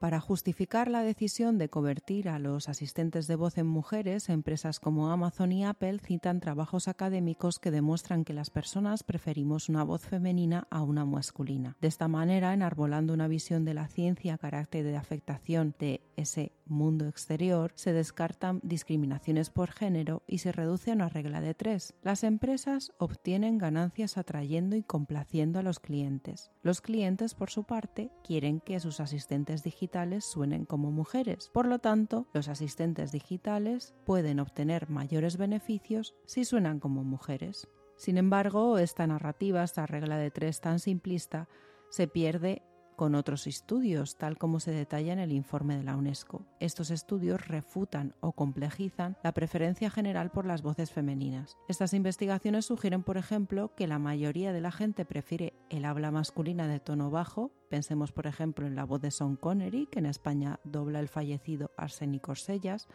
Para 0.00 0.18
justificar 0.18 0.88
la 0.88 1.02
decisión 1.02 1.58
de 1.58 1.68
convertir 1.68 2.30
a 2.30 2.38
los 2.38 2.70
asistentes 2.70 3.26
de 3.26 3.36
voz 3.36 3.58
en 3.58 3.66
mujeres, 3.66 4.30
empresas 4.30 4.80
como 4.80 5.10
Amazon 5.10 5.52
y 5.52 5.66
Apple 5.66 5.98
citan 5.98 6.40
trabajos 6.40 6.88
académicos 6.88 7.58
que 7.58 7.70
demuestran 7.70 8.24
que 8.24 8.32
las 8.32 8.48
personas 8.48 9.02
preferimos 9.02 9.68
una 9.68 9.84
voz 9.84 10.00
femenina 10.00 10.66
a 10.70 10.82
una 10.82 11.04
masculina. 11.04 11.76
De 11.82 11.88
esta 11.88 12.08
manera, 12.08 12.54
enarbolando 12.54 13.12
una 13.12 13.28
visión 13.28 13.66
de 13.66 13.74
la 13.74 13.88
ciencia 13.88 14.32
a 14.32 14.38
carácter 14.38 14.86
de 14.86 14.96
afectación 14.96 15.74
de 15.78 16.00
ese 16.16 16.52
mundo 16.64 17.06
exterior, 17.06 17.72
se 17.74 17.92
descartan 17.92 18.60
discriminaciones 18.62 19.50
por 19.50 19.70
género 19.70 20.22
y 20.26 20.38
se 20.38 20.52
reduce 20.52 20.92
a 20.92 20.94
una 20.94 21.10
regla 21.10 21.42
de 21.42 21.52
tres. 21.52 21.92
Las 22.02 22.24
empresas 22.24 22.92
obtienen 22.96 23.58
ganancias 23.58 24.16
atrayendo 24.16 24.76
y 24.76 24.82
complaciendo 24.82 25.58
a 25.58 25.62
los 25.62 25.78
clientes. 25.78 26.50
Los 26.62 26.80
clientes, 26.80 27.34
por 27.34 27.50
su 27.50 27.64
parte, 27.64 28.10
quieren 28.24 28.60
que 28.60 28.80
sus 28.80 29.00
asistentes 29.00 29.62
digitales 29.62 29.89
suenen 30.24 30.64
como 30.64 30.90
mujeres. 30.90 31.50
Por 31.52 31.66
lo 31.66 31.78
tanto, 31.78 32.26
los 32.32 32.48
asistentes 32.48 33.12
digitales 33.12 33.94
pueden 34.04 34.40
obtener 34.40 34.88
mayores 34.88 35.36
beneficios 35.36 36.14
si 36.26 36.44
suenan 36.44 36.80
como 36.80 37.04
mujeres. 37.04 37.68
Sin 37.96 38.16
embargo, 38.16 38.78
esta 38.78 39.06
narrativa, 39.06 39.62
esta 39.62 39.86
regla 39.86 40.16
de 40.16 40.30
tres 40.30 40.60
tan 40.60 40.78
simplista, 40.78 41.48
se 41.90 42.08
pierde 42.08 42.62
con 43.00 43.14
otros 43.14 43.46
estudios, 43.46 44.18
tal 44.18 44.36
como 44.36 44.60
se 44.60 44.72
detalla 44.72 45.14
en 45.14 45.20
el 45.20 45.32
informe 45.32 45.74
de 45.74 45.82
la 45.82 45.96
UNESCO. 45.96 46.44
Estos 46.58 46.90
estudios 46.90 47.48
refutan 47.48 48.14
o 48.20 48.32
complejizan 48.32 49.16
la 49.22 49.32
preferencia 49.32 49.88
general 49.88 50.30
por 50.30 50.44
las 50.44 50.60
voces 50.60 50.90
femeninas. 50.90 51.56
Estas 51.66 51.94
investigaciones 51.94 52.66
sugieren, 52.66 53.02
por 53.02 53.16
ejemplo, 53.16 53.74
que 53.74 53.86
la 53.86 53.98
mayoría 53.98 54.52
de 54.52 54.60
la 54.60 54.70
gente 54.70 55.06
prefiere 55.06 55.54
el 55.70 55.86
habla 55.86 56.10
masculina 56.10 56.68
de 56.68 56.78
tono 56.78 57.10
bajo, 57.10 57.52
pensemos 57.70 58.12
por 58.12 58.26
ejemplo 58.26 58.66
en 58.66 58.76
la 58.76 58.84
voz 58.84 59.00
de 59.00 59.10
Sean 59.10 59.36
Connery, 59.36 59.86
que 59.86 60.00
en 60.00 60.04
España 60.04 60.60
dobla 60.64 61.00
el 61.00 61.08
fallecido 61.08 61.70
Arsénico 61.78 62.34
Sellas, 62.34 62.86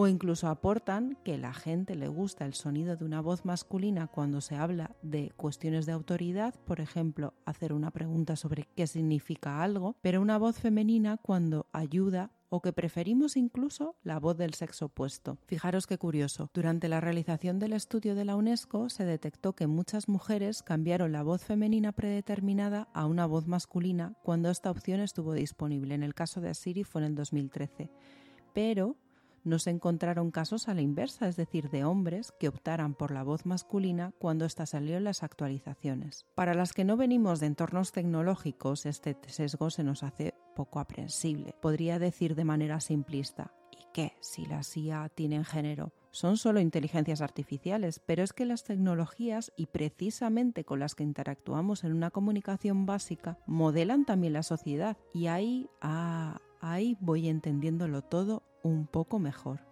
o 0.00 0.06
incluso 0.06 0.46
aportan 0.46 1.18
que 1.24 1.38
la 1.38 1.52
gente 1.52 1.96
le 1.96 2.06
gusta 2.06 2.46
el 2.46 2.54
sonido 2.54 2.96
de 2.96 3.04
una 3.04 3.20
voz 3.20 3.44
masculina 3.44 4.06
cuando 4.06 4.40
se 4.40 4.54
habla 4.54 4.94
de 5.02 5.32
cuestiones 5.36 5.86
de 5.86 5.92
autoridad, 5.92 6.54
por 6.66 6.78
ejemplo, 6.78 7.34
hacer 7.44 7.72
una 7.72 7.90
pregunta 7.90 8.36
sobre 8.36 8.68
qué 8.76 8.86
significa 8.86 9.60
algo, 9.60 9.96
pero 10.00 10.22
una 10.22 10.38
voz 10.38 10.60
femenina 10.60 11.16
cuando 11.16 11.66
ayuda 11.72 12.30
o 12.48 12.62
que 12.62 12.72
preferimos 12.72 13.36
incluso 13.36 13.96
la 14.04 14.20
voz 14.20 14.36
del 14.36 14.54
sexo 14.54 14.84
opuesto. 14.84 15.36
Fijaros 15.46 15.88
qué 15.88 15.98
curioso. 15.98 16.48
Durante 16.54 16.86
la 16.86 17.00
realización 17.00 17.58
del 17.58 17.72
estudio 17.72 18.14
de 18.14 18.24
la 18.24 18.36
UNESCO 18.36 18.90
se 18.90 19.04
detectó 19.04 19.56
que 19.56 19.66
muchas 19.66 20.08
mujeres 20.08 20.62
cambiaron 20.62 21.10
la 21.10 21.24
voz 21.24 21.42
femenina 21.42 21.90
predeterminada 21.90 22.86
a 22.94 23.04
una 23.06 23.26
voz 23.26 23.48
masculina 23.48 24.14
cuando 24.22 24.48
esta 24.48 24.70
opción 24.70 25.00
estuvo 25.00 25.32
disponible. 25.32 25.96
En 25.96 26.04
el 26.04 26.14
caso 26.14 26.40
de 26.40 26.54
Siri 26.54 26.84
fue 26.84 27.00
en 27.00 27.08
el 27.08 27.14
2013. 27.16 27.90
Pero 28.54 28.96
no 29.44 29.58
se 29.58 29.70
encontraron 29.70 30.30
casos 30.30 30.68
a 30.68 30.74
la 30.74 30.82
inversa, 30.82 31.28
es 31.28 31.36
decir, 31.36 31.70
de 31.70 31.84
hombres 31.84 32.32
que 32.38 32.48
optaran 32.48 32.94
por 32.94 33.10
la 33.10 33.22
voz 33.22 33.46
masculina 33.46 34.12
cuando 34.18 34.44
ésta 34.44 34.66
salió 34.66 34.96
en 34.96 35.04
las 35.04 35.22
actualizaciones. 35.22 36.26
Para 36.34 36.54
las 36.54 36.72
que 36.72 36.84
no 36.84 36.96
venimos 36.96 37.40
de 37.40 37.46
entornos 37.46 37.92
tecnológicos, 37.92 38.86
este 38.86 39.16
sesgo 39.26 39.70
se 39.70 39.84
nos 39.84 40.02
hace 40.02 40.34
poco 40.54 40.80
aprensible. 40.80 41.54
Podría 41.60 41.98
decir 41.98 42.34
de 42.34 42.44
manera 42.44 42.80
simplista, 42.80 43.52
¿y 43.70 43.84
qué 43.92 44.12
si 44.20 44.44
las 44.46 44.76
IA 44.76 45.08
tienen 45.08 45.44
género? 45.44 45.92
Son 46.10 46.36
solo 46.36 46.60
inteligencias 46.60 47.20
artificiales, 47.20 48.00
pero 48.04 48.24
es 48.24 48.32
que 48.32 48.44
las 48.44 48.64
tecnologías 48.64 49.52
y 49.56 49.66
precisamente 49.66 50.64
con 50.64 50.80
las 50.80 50.94
que 50.94 51.04
interactuamos 51.04 51.84
en 51.84 51.92
una 51.92 52.10
comunicación 52.10 52.86
básica 52.86 53.38
modelan 53.46 54.04
también 54.04 54.32
la 54.32 54.42
sociedad 54.42 54.96
y 55.14 55.26
ahí, 55.26 55.68
ah, 55.80 56.40
ahí 56.60 56.96
voy 57.00 57.28
entendiéndolo 57.28 58.02
todo 58.02 58.42
un 58.62 58.86
poco 58.86 59.18
mejor. 59.18 59.68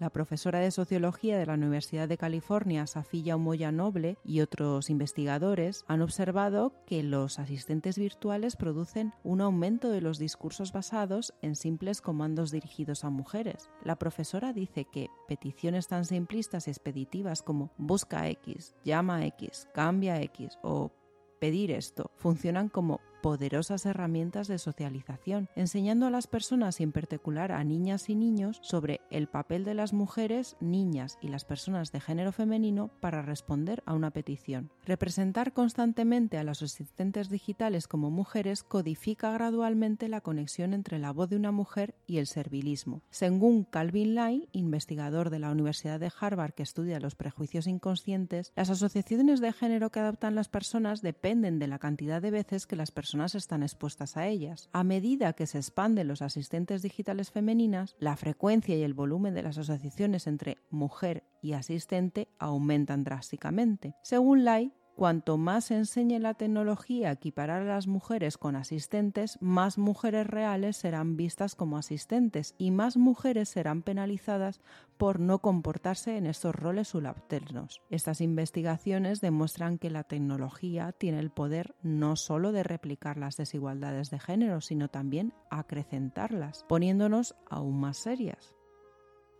La 0.00 0.08
profesora 0.08 0.60
de 0.60 0.70
sociología 0.70 1.36
de 1.36 1.44
la 1.44 1.52
Universidad 1.52 2.08
de 2.08 2.16
California, 2.16 2.86
Safilla 2.86 3.36
Umoya 3.36 3.70
Noble, 3.70 4.16
y 4.24 4.40
otros 4.40 4.88
investigadores 4.88 5.84
han 5.88 6.00
observado 6.00 6.72
que 6.86 7.02
los 7.02 7.38
asistentes 7.38 7.98
virtuales 7.98 8.56
producen 8.56 9.12
un 9.24 9.42
aumento 9.42 9.90
de 9.90 10.00
los 10.00 10.18
discursos 10.18 10.72
basados 10.72 11.34
en 11.42 11.54
simples 11.54 12.00
comandos 12.00 12.50
dirigidos 12.50 13.04
a 13.04 13.10
mujeres. 13.10 13.68
La 13.84 13.96
profesora 13.96 14.54
dice 14.54 14.86
que 14.86 15.10
peticiones 15.28 15.86
tan 15.86 16.06
simplistas 16.06 16.66
y 16.66 16.70
expeditivas 16.70 17.42
como 17.42 17.70
busca 17.76 18.26
X, 18.30 18.74
llama 18.82 19.26
X, 19.26 19.68
cambia 19.74 20.22
X 20.22 20.58
o 20.62 20.92
pedir 21.40 21.70
esto 21.72 22.10
funcionan 22.16 22.68
como 22.70 23.00
poderosas 23.20 23.86
herramientas 23.86 24.48
de 24.48 24.58
socialización, 24.58 25.48
enseñando 25.54 26.06
a 26.06 26.10
las 26.10 26.26
personas 26.26 26.80
y 26.80 26.84
en 26.84 26.92
particular 26.92 27.52
a 27.52 27.62
niñas 27.64 28.08
y 28.08 28.14
niños 28.14 28.58
sobre 28.62 29.00
el 29.10 29.26
papel 29.26 29.64
de 29.64 29.74
las 29.74 29.92
mujeres, 29.92 30.56
niñas 30.60 31.18
y 31.20 31.28
las 31.28 31.44
personas 31.44 31.92
de 31.92 32.00
género 32.00 32.32
femenino 32.32 32.90
para 33.00 33.22
responder 33.22 33.82
a 33.86 33.94
una 33.94 34.10
petición. 34.10 34.70
Representar 34.86 35.52
constantemente 35.52 36.38
a 36.38 36.44
los 36.44 36.62
asistentes 36.62 37.28
digitales 37.28 37.86
como 37.86 38.10
mujeres 38.10 38.62
codifica 38.62 39.32
gradualmente 39.32 40.08
la 40.08 40.20
conexión 40.20 40.72
entre 40.72 40.98
la 40.98 41.12
voz 41.12 41.28
de 41.28 41.36
una 41.36 41.52
mujer 41.52 41.94
y 42.06 42.18
el 42.18 42.26
servilismo. 42.26 43.02
Según 43.10 43.64
Calvin 43.64 44.14
Lai, 44.14 44.48
investigador 44.52 45.30
de 45.30 45.38
la 45.38 45.50
Universidad 45.50 46.00
de 46.00 46.10
Harvard 46.18 46.54
que 46.54 46.62
estudia 46.62 47.00
los 47.00 47.14
prejuicios 47.14 47.66
inconscientes, 47.66 48.52
las 48.56 48.70
asociaciones 48.70 49.40
de 49.40 49.52
género 49.52 49.90
que 49.90 50.00
adoptan 50.00 50.34
las 50.34 50.48
personas 50.48 51.02
dependen 51.02 51.58
de 51.58 51.66
la 51.66 51.78
cantidad 51.78 52.22
de 52.22 52.30
veces 52.30 52.66
que 52.66 52.76
las 52.76 52.90
personas 52.90 53.09
están 53.14 53.62
expuestas 53.62 54.16
a 54.16 54.26
ellas. 54.26 54.68
A 54.72 54.84
medida 54.84 55.32
que 55.32 55.46
se 55.46 55.58
expanden 55.58 56.08
los 56.08 56.22
asistentes 56.22 56.82
digitales 56.82 57.30
femeninas, 57.30 57.96
la 57.98 58.16
frecuencia 58.16 58.76
y 58.76 58.82
el 58.82 58.94
volumen 58.94 59.34
de 59.34 59.42
las 59.42 59.58
asociaciones 59.58 60.26
entre 60.26 60.58
mujer 60.70 61.24
y 61.42 61.52
asistente 61.52 62.28
aumentan 62.38 63.04
drásticamente. 63.04 63.94
Según 64.02 64.44
Lai, 64.44 64.72
Cuanto 65.00 65.38
más 65.38 65.64
se 65.64 65.76
enseñe 65.76 66.18
la 66.18 66.34
tecnología 66.34 67.08
a 67.08 67.12
equiparar 67.12 67.62
a 67.62 67.74
las 67.76 67.86
mujeres 67.86 68.36
con 68.36 68.54
asistentes, 68.54 69.38
más 69.40 69.78
mujeres 69.78 70.26
reales 70.26 70.76
serán 70.76 71.16
vistas 71.16 71.54
como 71.54 71.78
asistentes 71.78 72.54
y 72.58 72.70
más 72.70 72.98
mujeres 72.98 73.48
serán 73.48 73.80
penalizadas 73.80 74.60
por 74.98 75.18
no 75.18 75.38
comportarse 75.38 76.18
en 76.18 76.26
estos 76.26 76.54
roles 76.54 76.88
subalternos. 76.88 77.80
Estas 77.88 78.20
investigaciones 78.20 79.22
demuestran 79.22 79.78
que 79.78 79.88
la 79.88 80.04
tecnología 80.04 80.92
tiene 80.92 81.20
el 81.20 81.30
poder 81.30 81.74
no 81.82 82.14
solo 82.16 82.52
de 82.52 82.62
replicar 82.62 83.16
las 83.16 83.38
desigualdades 83.38 84.10
de 84.10 84.18
género, 84.18 84.60
sino 84.60 84.88
también 84.88 85.32
acrecentarlas, 85.48 86.66
poniéndonos 86.68 87.36
aún 87.48 87.80
más 87.80 87.96
serias. 87.96 88.54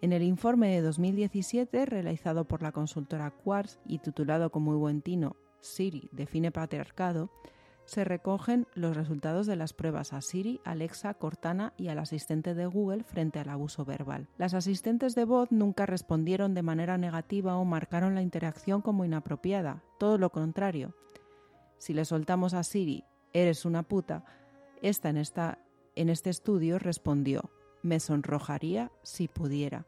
En 0.00 0.14
el 0.14 0.22
informe 0.22 0.70
de 0.70 0.80
2017, 0.80 1.84
realizado 1.84 2.46
por 2.46 2.62
la 2.62 2.72
consultora 2.72 3.30
Quartz 3.30 3.78
y 3.84 3.98
titulado 3.98 4.50
con 4.50 4.62
muy 4.62 4.78
buen 4.78 5.02
tino 5.02 5.36
Siri 5.60 6.08
define 6.12 6.50
patriarcado, 6.50 7.30
se 7.84 8.04
recogen 8.04 8.68
los 8.74 8.96
resultados 8.96 9.46
de 9.46 9.56
las 9.56 9.72
pruebas 9.72 10.12
a 10.12 10.20
Siri, 10.20 10.60
Alexa, 10.64 11.14
Cortana 11.14 11.72
y 11.76 11.88
al 11.88 11.98
asistente 11.98 12.54
de 12.54 12.66
Google 12.66 13.02
frente 13.02 13.40
al 13.40 13.48
abuso 13.48 13.84
verbal. 13.84 14.28
Las 14.38 14.54
asistentes 14.54 15.16
de 15.16 15.24
voz 15.24 15.50
nunca 15.50 15.86
respondieron 15.86 16.54
de 16.54 16.62
manera 16.62 16.98
negativa 16.98 17.56
o 17.56 17.64
marcaron 17.64 18.14
la 18.14 18.22
interacción 18.22 18.80
como 18.80 19.04
inapropiada, 19.04 19.82
todo 19.98 20.18
lo 20.18 20.30
contrario. 20.30 20.94
Si 21.78 21.92
le 21.92 22.04
soltamos 22.04 22.54
a 22.54 22.62
Siri, 22.62 23.02
eres 23.32 23.64
una 23.64 23.82
puta, 23.82 24.24
esta 24.82 25.08
en, 25.08 25.16
esta, 25.16 25.58
en 25.96 26.10
este 26.10 26.30
estudio 26.30 26.78
respondió, 26.78 27.50
me 27.82 27.98
sonrojaría 27.98 28.92
si 29.02 29.26
pudiera. 29.26 29.86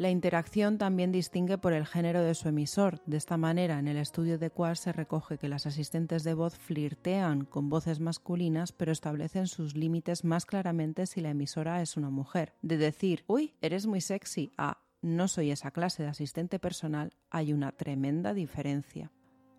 La 0.00 0.10
interacción 0.10 0.78
también 0.78 1.10
distingue 1.10 1.58
por 1.58 1.72
el 1.72 1.84
género 1.84 2.22
de 2.22 2.36
su 2.36 2.48
emisor. 2.48 3.02
De 3.04 3.16
esta 3.16 3.36
manera, 3.36 3.80
en 3.80 3.88
el 3.88 3.96
estudio 3.96 4.38
de 4.38 4.48
Quartz 4.48 4.82
se 4.82 4.92
recoge 4.92 5.38
que 5.38 5.48
las 5.48 5.66
asistentes 5.66 6.22
de 6.22 6.34
voz 6.34 6.56
flirtean 6.56 7.44
con 7.44 7.68
voces 7.68 7.98
masculinas, 7.98 8.70
pero 8.70 8.92
establecen 8.92 9.48
sus 9.48 9.74
límites 9.74 10.22
más 10.22 10.46
claramente 10.46 11.06
si 11.06 11.20
la 11.20 11.30
emisora 11.30 11.82
es 11.82 11.96
una 11.96 12.10
mujer. 12.10 12.54
De 12.62 12.76
decir, 12.76 13.24
uy, 13.26 13.56
eres 13.60 13.88
muy 13.88 14.00
sexy, 14.00 14.52
a 14.56 14.78
no 15.02 15.26
soy 15.26 15.50
esa 15.50 15.72
clase 15.72 16.04
de 16.04 16.10
asistente 16.10 16.60
personal, 16.60 17.12
hay 17.28 17.52
una 17.52 17.72
tremenda 17.72 18.34
diferencia. 18.34 19.10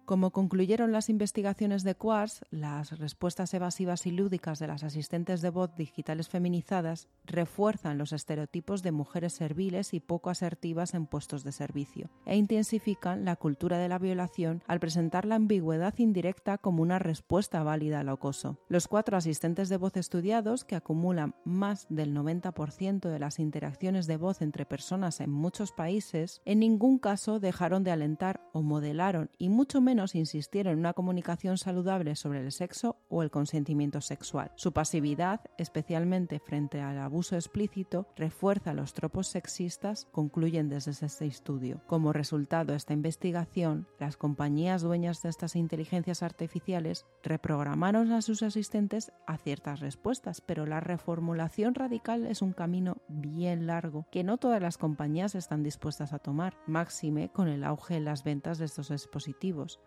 Como 0.09 0.31
concluyeron 0.31 0.91
las 0.91 1.07
investigaciones 1.07 1.83
de 1.83 1.93
Quartz, 1.93 2.41
las 2.49 2.97
respuestas 2.97 3.53
evasivas 3.53 4.07
y 4.07 4.11
lúdicas 4.11 4.57
de 4.57 4.65
las 4.65 4.83
asistentes 4.83 5.43
de 5.43 5.51
voz 5.51 5.75
digitales 5.75 6.29
feminizadas 6.29 7.07
refuerzan 7.25 7.99
los 7.99 8.11
estereotipos 8.11 8.81
de 8.81 8.91
mujeres 8.91 9.33
serviles 9.33 9.93
y 9.93 9.99
poco 9.99 10.31
asertivas 10.31 10.95
en 10.95 11.05
puestos 11.05 11.43
de 11.43 11.51
servicio 11.51 12.09
e 12.25 12.37
intensifican 12.37 13.23
la 13.23 13.35
cultura 13.35 13.77
de 13.77 13.87
la 13.87 13.99
violación 13.99 14.63
al 14.65 14.79
presentar 14.79 15.25
la 15.25 15.35
ambigüedad 15.35 15.93
indirecta 15.99 16.57
como 16.57 16.81
una 16.81 16.97
respuesta 16.97 17.61
válida 17.61 17.99
al 17.99 18.09
acoso. 18.09 18.57
Los 18.67 18.87
cuatro 18.87 19.15
asistentes 19.15 19.69
de 19.69 19.77
voz 19.77 19.95
estudiados, 19.95 20.63
que 20.63 20.75
acumulan 20.75 21.35
más 21.45 21.85
del 21.91 22.15
90% 22.15 23.11
de 23.11 23.19
las 23.19 23.37
interacciones 23.37 24.07
de 24.07 24.17
voz 24.17 24.41
entre 24.41 24.65
personas 24.65 25.19
en 25.19 25.29
muchos 25.29 25.71
países, 25.71 26.41
en 26.45 26.61
ningún 26.61 26.97
caso 26.97 27.39
dejaron 27.39 27.83
de 27.83 27.91
alentar 27.91 28.41
o 28.53 28.63
modelaron 28.63 29.29
y 29.37 29.49
mucho 29.49 29.81
menos 29.81 29.98
insistieron 30.15 30.73
en 30.73 30.79
una 30.79 30.93
comunicación 30.93 31.57
saludable 31.57 32.15
sobre 32.15 32.39
el 32.39 32.51
sexo 32.51 32.97
o 33.09 33.23
el 33.23 33.31
consentimiento 33.31 34.01
sexual. 34.01 34.51
Su 34.55 34.71
pasividad, 34.71 35.41
especialmente 35.57 36.39
frente 36.39 36.81
al 36.81 36.97
abuso 36.99 37.35
explícito, 37.35 38.07
refuerza 38.15 38.73
los 38.73 38.93
tropos 38.93 39.27
sexistas, 39.27 40.07
concluyen 40.11 40.69
desde 40.69 40.91
este 40.91 41.25
estudio. 41.25 41.81
Como 41.87 42.13
resultado 42.13 42.71
de 42.71 42.77
esta 42.77 42.93
investigación, 42.93 43.87
las 43.99 44.17
compañías 44.17 44.81
dueñas 44.81 45.21
de 45.21 45.29
estas 45.29 45.55
inteligencias 45.55 46.23
artificiales 46.23 47.05
reprogramaron 47.23 48.11
a 48.11 48.21
sus 48.21 48.43
asistentes 48.43 49.11
a 49.27 49.37
ciertas 49.37 49.79
respuestas, 49.79 50.41
pero 50.41 50.65
la 50.65 50.79
reformulación 50.79 51.75
radical 51.75 52.25
es 52.25 52.41
un 52.41 52.53
camino 52.53 52.97
bien 53.07 53.67
largo 53.67 54.05
que 54.11 54.23
no 54.23 54.37
todas 54.37 54.61
las 54.61 54.77
compañías 54.77 55.35
están 55.35 55.63
dispuestas 55.63 56.13
a 56.13 56.19
tomar, 56.19 56.57
máxime 56.67 57.29
con 57.29 57.47
el 57.47 57.63
auge 57.63 57.95
en 57.95 58.05
las 58.05 58.23
ventas 58.23 58.57
de 58.57 58.65
estos 58.65 58.89
dispositivos. 58.89 59.79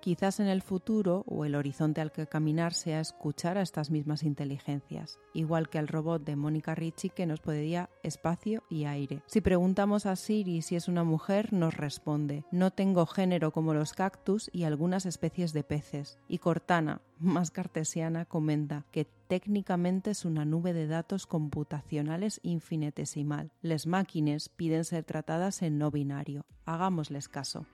Quizás 0.00 0.40
en 0.40 0.46
el 0.46 0.62
futuro 0.62 1.24
o 1.26 1.44
el 1.44 1.54
horizonte 1.54 2.00
al 2.00 2.10
que 2.10 2.26
caminar 2.26 2.72
sea 2.72 3.00
escuchar 3.00 3.58
a 3.58 3.62
estas 3.62 3.90
mismas 3.90 4.22
inteligencias, 4.22 5.18
igual 5.34 5.68
que 5.68 5.78
al 5.78 5.88
robot 5.88 6.24
de 6.24 6.36
Mónica 6.36 6.74
Ricci 6.74 7.10
que 7.10 7.26
nos 7.26 7.40
pedía 7.40 7.90
espacio 8.02 8.62
y 8.70 8.86
aire. 8.86 9.22
Si 9.26 9.42
preguntamos 9.42 10.06
a 10.06 10.16
Siri 10.16 10.62
si 10.62 10.74
es 10.74 10.88
una 10.88 11.04
mujer, 11.04 11.52
nos 11.52 11.76
responde, 11.76 12.44
no 12.50 12.70
tengo 12.70 13.04
género 13.04 13.50
como 13.50 13.74
los 13.74 13.92
cactus 13.92 14.48
y 14.54 14.64
algunas 14.64 15.04
especies 15.04 15.52
de 15.52 15.64
peces. 15.64 16.18
Y 16.28 16.38
Cortana, 16.38 17.02
más 17.18 17.50
cartesiana, 17.50 18.24
comenta 18.24 18.86
que 18.92 19.04
técnicamente 19.04 20.12
es 20.12 20.24
una 20.24 20.46
nube 20.46 20.72
de 20.72 20.86
datos 20.86 21.26
computacionales 21.26 22.40
infinitesimal. 22.42 23.52
Les 23.60 23.86
máquines 23.86 24.48
piden 24.48 24.86
ser 24.86 25.04
tratadas 25.04 25.60
en 25.60 25.76
no 25.76 25.90
binario. 25.90 26.46
Hagámosles 26.64 27.28
caso. 27.28 27.66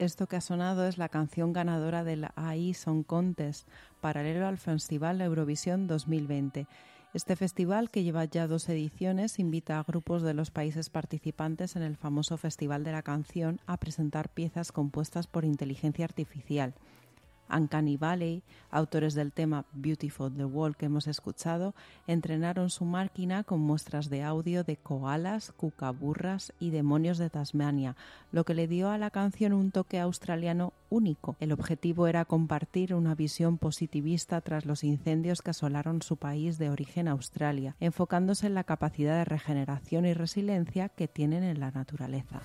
Esto 0.00 0.26
que 0.28 0.36
ha 0.36 0.40
sonado 0.40 0.86
es 0.88 0.96
la 0.96 1.10
canción 1.10 1.52
ganadora 1.52 2.04
del 2.04 2.28
AI 2.34 2.72
Song 2.72 3.04
Contest, 3.04 3.68
paralelo 4.00 4.46
al 4.46 4.56
Festival 4.56 5.20
Eurovisión 5.20 5.86
2020. 5.86 6.66
Este 7.12 7.36
festival, 7.36 7.90
que 7.90 8.02
lleva 8.02 8.24
ya 8.24 8.46
dos 8.46 8.66
ediciones, 8.70 9.38
invita 9.38 9.78
a 9.78 9.82
grupos 9.82 10.22
de 10.22 10.32
los 10.32 10.50
países 10.50 10.88
participantes 10.88 11.76
en 11.76 11.82
el 11.82 11.98
famoso 11.98 12.38
Festival 12.38 12.82
de 12.82 12.92
la 12.92 13.02
Canción 13.02 13.60
a 13.66 13.76
presentar 13.76 14.30
piezas 14.30 14.72
compuestas 14.72 15.26
por 15.26 15.44
inteligencia 15.44 16.06
artificial. 16.06 16.72
Uncanny 17.52 17.96
Valley, 17.96 18.42
autores 18.70 19.14
del 19.14 19.32
tema 19.32 19.64
Beautiful 19.72 20.32
the 20.34 20.44
Wall 20.44 20.76
que 20.76 20.86
hemos 20.86 21.06
escuchado, 21.06 21.74
entrenaron 22.06 22.70
su 22.70 22.84
máquina 22.84 23.44
con 23.44 23.60
muestras 23.60 24.10
de 24.10 24.22
audio 24.22 24.64
de 24.64 24.76
koalas, 24.76 25.52
cucaburras 25.52 26.52
y 26.60 26.70
demonios 26.70 27.18
de 27.18 27.30
Tasmania, 27.30 27.96
lo 28.32 28.44
que 28.44 28.54
le 28.54 28.68
dio 28.68 28.90
a 28.90 28.98
la 28.98 29.10
canción 29.10 29.52
un 29.52 29.70
toque 29.70 29.98
australiano 29.98 30.72
único. 30.88 31.36
El 31.40 31.52
objetivo 31.52 32.06
era 32.06 32.24
compartir 32.24 32.94
una 32.94 33.14
visión 33.14 33.58
positivista 33.58 34.40
tras 34.40 34.66
los 34.66 34.84
incendios 34.84 35.42
que 35.42 35.50
asolaron 35.50 36.02
su 36.02 36.16
país 36.16 36.58
de 36.58 36.70
origen 36.70 37.08
Australia, 37.08 37.76
enfocándose 37.80 38.46
en 38.46 38.54
la 38.54 38.64
capacidad 38.64 39.16
de 39.16 39.24
regeneración 39.24 40.06
y 40.06 40.14
resiliencia 40.14 40.88
que 40.88 41.08
tienen 41.08 41.44
en 41.44 41.60
la 41.60 41.70
naturaleza. 41.70 42.40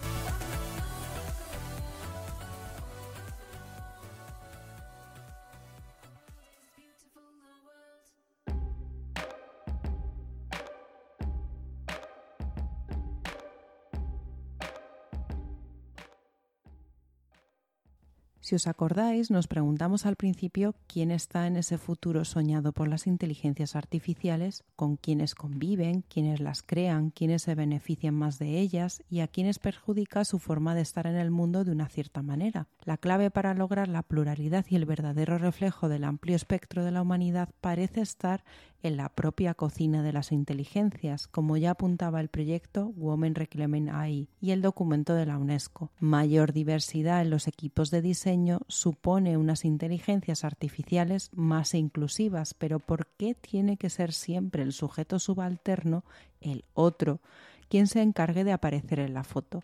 Si 18.46 18.54
os 18.54 18.68
acordáis, 18.68 19.32
nos 19.32 19.48
preguntamos 19.48 20.06
al 20.06 20.18
principio 20.18 20.76
quién 20.86 21.10
está 21.10 21.48
en 21.48 21.56
ese 21.58 21.80
futuro 21.80 22.24
soñado 22.26 22.74
por 22.74 22.88
las 22.88 23.08
inteligencias 23.08 23.76
artificiales, 23.76 24.64
con 24.76 24.98
quiénes 24.98 25.34
conviven, 25.34 26.04
quiénes 26.04 26.40
las 26.40 26.62
crean, 26.62 27.10
quiénes 27.10 27.42
se 27.42 27.56
benefician 27.56 28.14
más 28.14 28.38
de 28.38 28.60
ellas 28.60 29.02
y 29.10 29.22
a 29.22 29.28
quiénes 29.28 29.58
perjudica 29.58 30.24
su 30.26 30.38
forma 30.38 30.76
de 30.76 30.82
estar 30.82 31.08
en 31.08 31.16
el 31.16 31.32
mundo 31.32 31.64
de 31.64 31.72
una 31.72 31.90
cierta 31.90 32.22
manera. 32.22 32.68
La 32.86 32.98
clave 32.98 33.32
para 33.32 33.56
lograr 33.56 33.88
la 33.88 34.04
pluralidad 34.04 34.64
y 34.70 34.76
el 34.76 34.86
verdadero 34.86 35.40
reflejo 35.40 35.90
del 35.90 36.04
amplio 36.04 36.36
espectro 36.36 36.86
de 36.86 36.92
la 36.92 37.02
humanidad 37.02 37.50
parece 37.60 38.02
estar 38.02 38.44
en 38.84 38.96
la 38.96 39.10
propia 39.10 39.56
cocina 39.56 40.04
de 40.04 40.14
las 40.14 40.32
inteligencias, 40.32 41.28
como 41.28 41.58
ya 41.58 41.72
apuntaba 41.72 42.22
el 42.22 42.28
proyecto 42.28 42.94
Women 42.96 43.34
Reclaiming 43.34 43.90
AI 43.90 44.30
y 44.40 44.52
el 44.52 44.62
documento 44.62 45.16
de 45.16 45.26
la 45.26 45.40
UNESCO. 45.40 45.90
Mayor 46.00 46.54
diversidad 46.54 47.24
en 47.24 47.32
los 47.32 47.48
equipos 47.48 47.90
de 47.90 48.04
diseño 48.04 48.60
supone 48.68 49.36
unas 49.36 49.66
inteligencias 49.66 50.44
artificiales 50.44 51.32
más 51.34 51.74
inclusivas, 51.74 52.54
pero 52.54 52.78
¿por 52.78 53.08
qué 53.18 53.34
tiene 53.34 53.78
que 53.78 53.90
ser 53.90 54.14
siempre 54.14 54.62
el 54.62 54.74
sujeto 54.74 55.18
subalterno, 55.18 56.04
el 56.40 56.66
otro, 56.76 57.20
quien 57.68 57.88
se 57.88 58.04
encargue 58.04 58.44
de 58.44 58.52
aparecer 58.52 59.00
en 59.00 59.16
la 59.16 59.24
foto? 59.24 59.64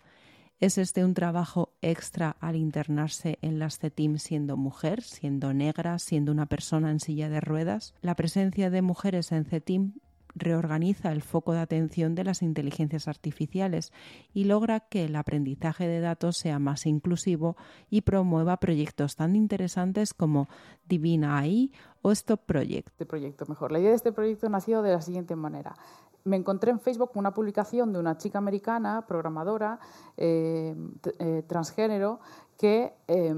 ¿Es 0.61 0.77
este 0.77 1.03
un 1.03 1.15
trabajo 1.15 1.73
extra 1.81 2.37
al 2.39 2.55
internarse 2.55 3.39
en 3.41 3.57
las 3.57 3.79
CETIM 3.79 4.19
siendo 4.19 4.57
mujer, 4.57 5.01
siendo 5.01 5.55
negra, 5.55 5.97
siendo 5.97 6.31
una 6.31 6.45
persona 6.45 6.91
en 6.91 6.99
silla 6.99 7.29
de 7.29 7.41
ruedas? 7.41 7.95
La 8.01 8.13
presencia 8.13 8.69
de 8.69 8.83
mujeres 8.83 9.31
en 9.31 9.45
CETIM 9.45 9.93
reorganiza 10.35 11.11
el 11.11 11.23
foco 11.23 11.53
de 11.53 11.61
atención 11.61 12.13
de 12.13 12.25
las 12.25 12.43
inteligencias 12.43 13.07
artificiales 13.07 13.91
y 14.35 14.43
logra 14.43 14.81
que 14.81 15.05
el 15.05 15.15
aprendizaje 15.15 15.87
de 15.87 15.99
datos 15.99 16.37
sea 16.37 16.59
más 16.59 16.85
inclusivo 16.85 17.57
y 17.89 18.01
promueva 18.01 18.57
proyectos 18.57 19.15
tan 19.15 19.35
interesantes 19.35 20.13
como 20.13 20.47
Divina 20.87 21.39
AI 21.39 21.71
o 22.03 22.11
Stop 22.11 22.45
Project. 22.45 22.89
Este 22.89 23.07
proyecto 23.07 23.47
mejor. 23.47 23.71
La 23.71 23.79
idea 23.79 23.89
de 23.89 23.95
este 23.95 24.11
proyecto 24.11 24.47
nació 24.47 24.83
de 24.83 24.91
la 24.91 25.01
siguiente 25.01 25.35
manera 25.35 25.73
me 26.23 26.37
encontré 26.37 26.71
en 26.71 26.79
Facebook 26.79 27.11
una 27.15 27.33
publicación 27.33 27.93
de 27.93 27.99
una 27.99 28.17
chica 28.17 28.37
americana, 28.37 29.05
programadora, 29.07 29.79
eh, 30.17 30.75
eh, 31.19 31.43
transgénero, 31.47 32.19
que 32.57 32.93
eh, 33.07 33.35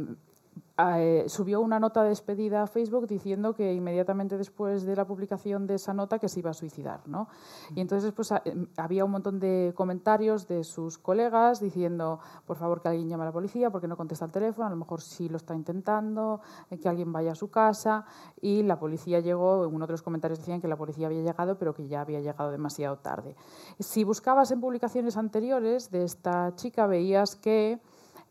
eh, 0.75 1.25
subió 1.27 1.61
una 1.61 1.79
nota 1.79 2.01
de 2.01 2.09
despedida 2.09 2.63
a 2.63 2.67
Facebook 2.67 3.07
diciendo 3.07 3.53
que 3.53 3.73
inmediatamente 3.73 4.39
después 4.39 4.83
de 4.83 4.95
la 4.95 5.05
publicación 5.05 5.67
de 5.67 5.75
esa 5.75 5.93
nota 5.93 6.17
que 6.17 6.27
se 6.27 6.39
iba 6.39 6.49
a 6.49 6.55
suicidar. 6.55 7.07
¿no? 7.07 7.27
Y 7.75 7.81
entonces 7.81 8.11
pues, 8.11 8.33
em, 8.45 8.65
había 8.77 9.05
un 9.05 9.11
montón 9.11 9.39
de 9.39 9.73
comentarios 9.75 10.47
de 10.47 10.63
sus 10.63 10.97
colegas 10.97 11.59
diciendo, 11.59 12.19
por 12.47 12.57
favor, 12.57 12.81
que 12.81 12.87
alguien 12.87 13.07
llame 13.07 13.21
a 13.21 13.27
la 13.27 13.31
policía 13.31 13.69
porque 13.69 13.87
no 13.87 13.95
contesta 13.95 14.25
el 14.25 14.31
teléfono, 14.31 14.65
a 14.65 14.69
lo 14.71 14.75
mejor 14.75 15.01
sí 15.01 15.29
lo 15.29 15.37
está 15.37 15.53
intentando, 15.53 16.41
eh, 16.71 16.79
que 16.79 16.89
alguien 16.89 17.13
vaya 17.13 17.33
a 17.33 17.35
su 17.35 17.51
casa. 17.51 18.05
Y 18.41 18.63
la 18.63 18.79
policía 18.79 19.19
llegó, 19.19 19.65
en 19.65 19.75
uno 19.75 19.85
de 19.85 19.93
los 19.93 20.01
comentarios 20.01 20.39
decían 20.39 20.59
que 20.59 20.67
la 20.67 20.75
policía 20.75 21.05
había 21.05 21.21
llegado, 21.21 21.57
pero 21.59 21.75
que 21.75 21.87
ya 21.87 22.01
había 22.01 22.19
llegado 22.19 22.49
demasiado 22.49 22.97
tarde. 22.97 23.35
Si 23.79 24.03
buscabas 24.03 24.49
en 24.49 24.59
publicaciones 24.59 25.17
anteriores 25.17 25.91
de 25.91 26.03
esta 26.03 26.55
chica, 26.55 26.87
veías 26.87 27.35
que 27.35 27.79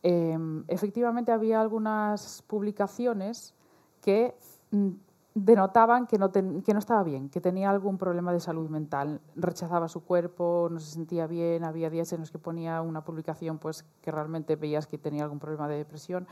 Em, 0.03 0.65
efectivamente 0.67 1.31
había 1.31 1.61
algunas 1.61 2.43
publicaciones 2.49 3.55
que 4.01 4.35
mm, 4.73 4.91
denotaban 5.35 6.07
que 6.07 6.19
no, 6.19 6.31
que 6.33 6.73
no 6.73 6.79
estaba 6.79 7.03
bien, 7.05 7.31
que 7.31 7.41
tenía 7.41 7.71
algún 7.71 7.99
problema 7.99 8.33
de 8.33 8.41
salud 8.41 8.69
mental, 8.69 9.21
rechazaba 9.37 9.89
su 9.89 10.05
cuerpo, 10.05 10.69
no 10.71 10.81
se 10.81 10.93
sentía 10.93 11.27
bien, 11.27 11.65
había 11.65 11.89
días 11.89 12.13
en 12.13 12.21
los 12.21 12.31
que 12.31 12.39
ponía 12.39 12.83
una 12.83 13.05
publicación 13.05 13.59
pues, 13.59 13.85
que 14.03 14.11
realmente 14.11 14.57
veías 14.57 14.87
que 14.87 14.99
tenía 14.99 15.23
algún 15.23 15.39
problema 15.39 15.69
de 15.69 15.77
depresión. 15.77 16.27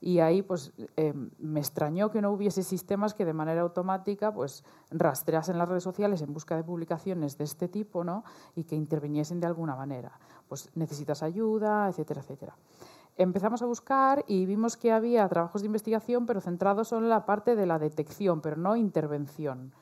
Y 0.00 0.18
ahí 0.18 0.42
pues, 0.42 0.72
em, 0.96 1.30
me 1.38 1.60
extrañó 1.60 2.10
que 2.10 2.20
no 2.20 2.32
hubiese 2.32 2.64
sistemas 2.64 3.14
que 3.14 3.24
de 3.24 3.32
manera 3.32 3.60
automática 3.60 4.34
pues, 4.34 4.64
rastreasen 4.90 5.58
las 5.58 5.68
redes 5.68 5.84
sociales 5.84 6.22
en 6.22 6.32
busca 6.32 6.56
de 6.56 6.64
publicaciones 6.64 7.38
de 7.38 7.44
este 7.44 7.68
tipo 7.68 8.02
¿no? 8.02 8.24
y 8.56 8.64
que 8.64 8.74
interviniesen 8.74 9.38
de 9.38 9.46
alguna 9.46 9.76
manera. 9.76 10.18
Pues 10.48 10.70
necesitas 10.74 11.22
ayuda, 11.22 11.88
etcétera, 11.88 12.22
etcétera 12.22 12.56
empezamos 13.16 13.62
a 13.62 13.66
buscar 13.66 14.24
y 14.26 14.46
vimos 14.46 14.76
que 14.76 14.92
había 14.92 15.28
trabajos 15.28 15.62
de 15.62 15.66
investigación, 15.66 16.26
pero 16.26 16.40
centrados 16.40 16.88
solo 16.88 17.06
en 17.06 17.10
la 17.10 17.26
parte 17.26 17.56
de 17.56 17.66
la 17.66 17.78
detección, 17.78 18.40
pero 18.40 18.56
no 18.56 18.76
intervención. 18.76 19.72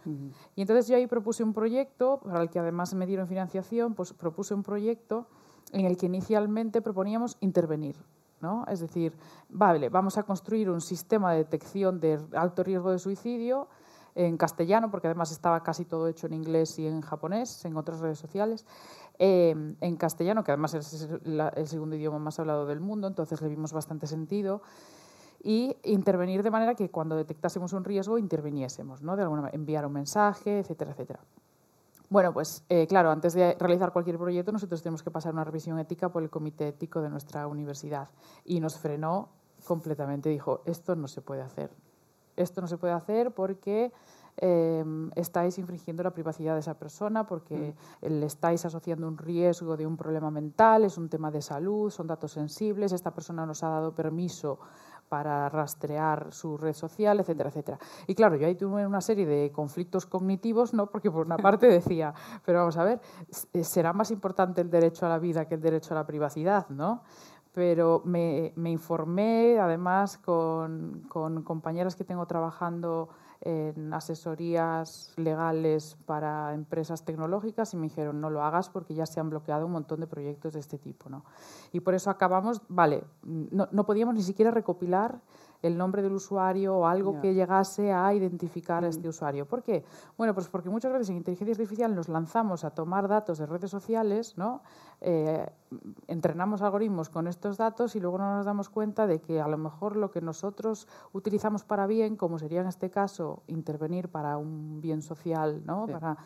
Y 0.56 0.60
entonces 0.62 0.88
yo 0.88 0.96
ahí 0.96 1.06
propuse 1.06 1.42
un 1.42 1.52
proyecto, 1.52 2.20
para 2.20 2.42
el 2.42 2.50
que 2.50 2.58
además 2.58 2.94
me 2.94 3.06
dieron 3.06 3.28
financiación, 3.28 3.94
pues 3.94 4.12
propuse 4.12 4.54
un 4.54 4.62
proyecto 4.62 5.26
en 5.72 5.86
el 5.86 5.96
que 5.96 6.06
inicialmente 6.06 6.82
proponíamos 6.82 7.36
intervenir. 7.40 7.96
¿no? 8.40 8.64
Es 8.68 8.80
decir, 8.80 9.12
vale, 9.48 9.90
vamos 9.90 10.16
a 10.16 10.22
construir 10.22 10.70
un 10.70 10.80
sistema 10.80 11.32
de 11.32 11.38
detección 11.38 12.00
de 12.00 12.18
alto 12.32 12.62
riesgo 12.62 12.90
de 12.90 12.98
suicidio 12.98 13.68
en 14.26 14.36
castellano, 14.36 14.90
porque 14.90 15.08
además 15.08 15.32
estaba 15.32 15.62
casi 15.62 15.84
todo 15.84 16.08
hecho 16.08 16.26
en 16.26 16.34
inglés 16.34 16.78
y 16.78 16.86
en 16.86 17.00
japonés, 17.00 17.64
en 17.64 17.76
otras 17.76 18.00
redes 18.00 18.18
sociales, 18.18 18.64
Em, 19.22 19.76
en 19.82 19.96
castellano, 19.96 20.42
que 20.42 20.50
además 20.50 20.72
es 20.72 21.06
el 21.26 21.68
segundo 21.68 21.94
idioma 21.94 22.18
más 22.18 22.40
hablado 22.40 22.64
del 22.64 22.80
mundo, 22.80 23.06
entonces 23.06 23.42
le 23.42 23.50
vimos 23.50 23.70
bastante 23.70 24.06
sentido 24.06 24.62
y 25.42 25.76
intervenir 25.84 26.42
de 26.42 26.50
manera 26.50 26.74
que 26.74 26.90
cuando 26.90 27.16
detectásemos 27.16 27.74
un 27.74 27.84
riesgo 27.84 28.16
interviniésemos, 28.16 29.02
¿no? 29.02 29.16
de 29.16 29.22
alguna 29.24 29.42
manera, 29.42 29.54
enviar 29.54 29.84
un 29.84 29.92
mensaje, 29.92 30.60
etcétera, 30.60 30.92
etcétera. 30.92 31.20
Bueno, 32.08 32.32
pues 32.32 32.64
eh, 32.70 32.86
claro, 32.86 33.10
antes 33.10 33.34
de 33.34 33.56
realizar 33.60 33.92
cualquier 33.92 34.16
proyecto 34.16 34.52
nosotros 34.52 34.82
tenemos 34.82 35.02
que 35.02 35.10
pasar 35.10 35.34
una 35.34 35.44
revisión 35.44 35.78
ética 35.78 36.08
por 36.08 36.22
el 36.22 36.30
comité 36.30 36.68
ético 36.68 37.02
de 37.02 37.10
nuestra 37.10 37.46
universidad 37.46 38.08
y 38.46 38.58
nos 38.58 38.78
frenó 38.78 39.28
completamente, 39.66 40.30
dijo, 40.30 40.62
esto 40.64 40.96
no 40.96 41.08
se 41.08 41.20
puede 41.20 41.42
hacer, 41.42 41.70
esto 42.36 42.60
no 42.60 42.66
se 42.66 42.78
puede 42.78 42.92
hacer 42.92 43.32
porque 43.32 43.92
Em, 44.42 45.10
estáis 45.16 45.58
infringiendo 45.58 46.02
la 46.02 46.12
privacidad 46.12 46.54
de 46.54 46.60
esa 46.60 46.72
persona 46.72 47.26
porque 47.26 47.74
mm. 48.00 48.06
le 48.06 48.24
estáis 48.24 48.64
asociando 48.64 49.06
un 49.06 49.18
riesgo 49.18 49.76
de 49.76 49.86
un 49.86 49.98
problema 49.98 50.30
mental, 50.30 50.84
es 50.84 50.96
un 50.96 51.10
tema 51.10 51.30
de 51.30 51.42
salud, 51.42 51.90
son 51.90 52.06
datos 52.06 52.32
sensibles, 52.32 52.92
esta 52.92 53.12
persona 53.12 53.44
nos 53.44 53.62
ha 53.62 53.68
dado 53.68 53.94
permiso 53.94 54.58
para 55.10 55.48
rastrear 55.50 56.32
su 56.32 56.56
red 56.56 56.72
social, 56.72 57.20
etcétera, 57.20 57.50
etcétera. 57.50 57.78
Y 58.06 58.14
claro, 58.14 58.36
yo 58.36 58.46
ahí 58.46 58.54
tuve 58.54 58.86
una 58.86 59.02
serie 59.02 59.26
de 59.26 59.50
conflictos 59.52 60.06
cognitivos, 60.06 60.72
¿no? 60.72 60.86
porque 60.86 61.10
por 61.10 61.26
una 61.26 61.36
parte 61.48 61.66
decía, 61.66 62.14
pero 62.46 62.60
vamos 62.60 62.78
a 62.78 62.84
ver, 62.84 63.00
eh, 63.52 63.64
será 63.64 63.92
más 63.92 64.10
importante 64.10 64.62
el 64.62 64.70
derecho 64.70 65.04
a 65.04 65.10
la 65.10 65.18
vida 65.18 65.46
que 65.46 65.56
el 65.56 65.60
derecho 65.60 65.92
a 65.92 65.96
la 65.96 66.06
privacidad, 66.06 66.68
¿no? 66.70 67.02
Pero 67.52 68.02
me, 68.04 68.52
informé 68.56 69.58
además 69.58 70.18
con, 70.18 71.04
con 71.08 71.42
compañeras 71.42 71.96
que 71.96 72.04
tengo 72.04 72.26
trabajando 72.26 73.08
en 73.42 73.92
asesorías 73.94 75.14
legales 75.16 75.96
para 76.04 76.52
empresas 76.52 77.04
tecnológicas 77.04 77.72
y 77.72 77.78
me 77.78 77.84
dijeron 77.84 78.20
no 78.20 78.28
lo 78.28 78.44
hagas 78.44 78.68
porque 78.68 78.94
ya 78.94 79.06
se 79.06 79.18
han 79.18 79.30
bloqueado 79.30 79.64
un 79.64 79.72
montón 79.72 80.00
de 80.00 80.06
proyectos 80.06 80.52
de 80.52 80.60
este 80.60 80.78
tipo. 80.78 81.08
¿no? 81.08 81.24
Y 81.72 81.80
por 81.80 81.94
eso 81.94 82.10
acabamos, 82.10 82.60
vale, 82.68 83.04
no, 83.22 83.68
no 83.72 83.86
podíamos 83.86 84.14
ni 84.14 84.22
siquiera 84.22 84.50
recopilar 84.50 85.20
el 85.62 85.76
nombre 85.76 86.02
del 86.02 86.12
usuario 86.12 86.76
o 86.76 86.86
algo 86.86 87.20
que 87.20 87.34
llegase 87.34 87.92
a 87.92 88.12
identificar 88.14 88.84
a 88.84 88.88
este 88.88 89.08
usuario. 89.08 89.46
¿Por 89.46 89.62
qué? 89.62 89.84
Bueno, 90.16 90.34
pues 90.34 90.48
porque 90.48 90.70
muchas 90.70 90.92
veces 90.92 91.10
en 91.10 91.16
inteligencia 91.16 91.52
artificial 91.52 91.94
nos 91.94 92.08
lanzamos 92.08 92.64
a 92.64 92.70
tomar 92.70 93.08
datos 93.08 93.38
de 93.38 93.46
redes 93.46 93.70
sociales, 93.70 94.36
¿no? 94.36 94.62
Eh, 95.00 95.46
entrenamos 96.08 96.62
algoritmos 96.62 97.08
con 97.08 97.26
estos 97.26 97.56
datos 97.56 97.96
y 97.96 98.00
luego 98.00 98.18
no 98.18 98.36
nos 98.36 98.44
damos 98.44 98.68
cuenta 98.68 99.06
de 99.06 99.20
que 99.20 99.40
a 99.40 99.48
lo 99.48 99.56
mejor 99.56 99.96
lo 99.96 100.10
que 100.10 100.20
nosotros 100.20 100.88
utilizamos 101.12 101.64
para 101.64 101.86
bien, 101.86 102.16
como 102.16 102.38
sería 102.38 102.60
en 102.60 102.66
este 102.66 102.90
caso 102.90 103.42
intervenir 103.46 104.08
para 104.08 104.36
un 104.36 104.80
bien 104.80 105.02
social, 105.02 105.62
¿no? 105.64 105.86
Sí. 105.86 105.92
para 105.92 106.16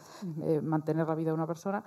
eh, 0.43 0.61
mantener 0.63 1.07
la 1.07 1.15
vida 1.15 1.31
de 1.31 1.35
una 1.35 1.47
persona, 1.47 1.85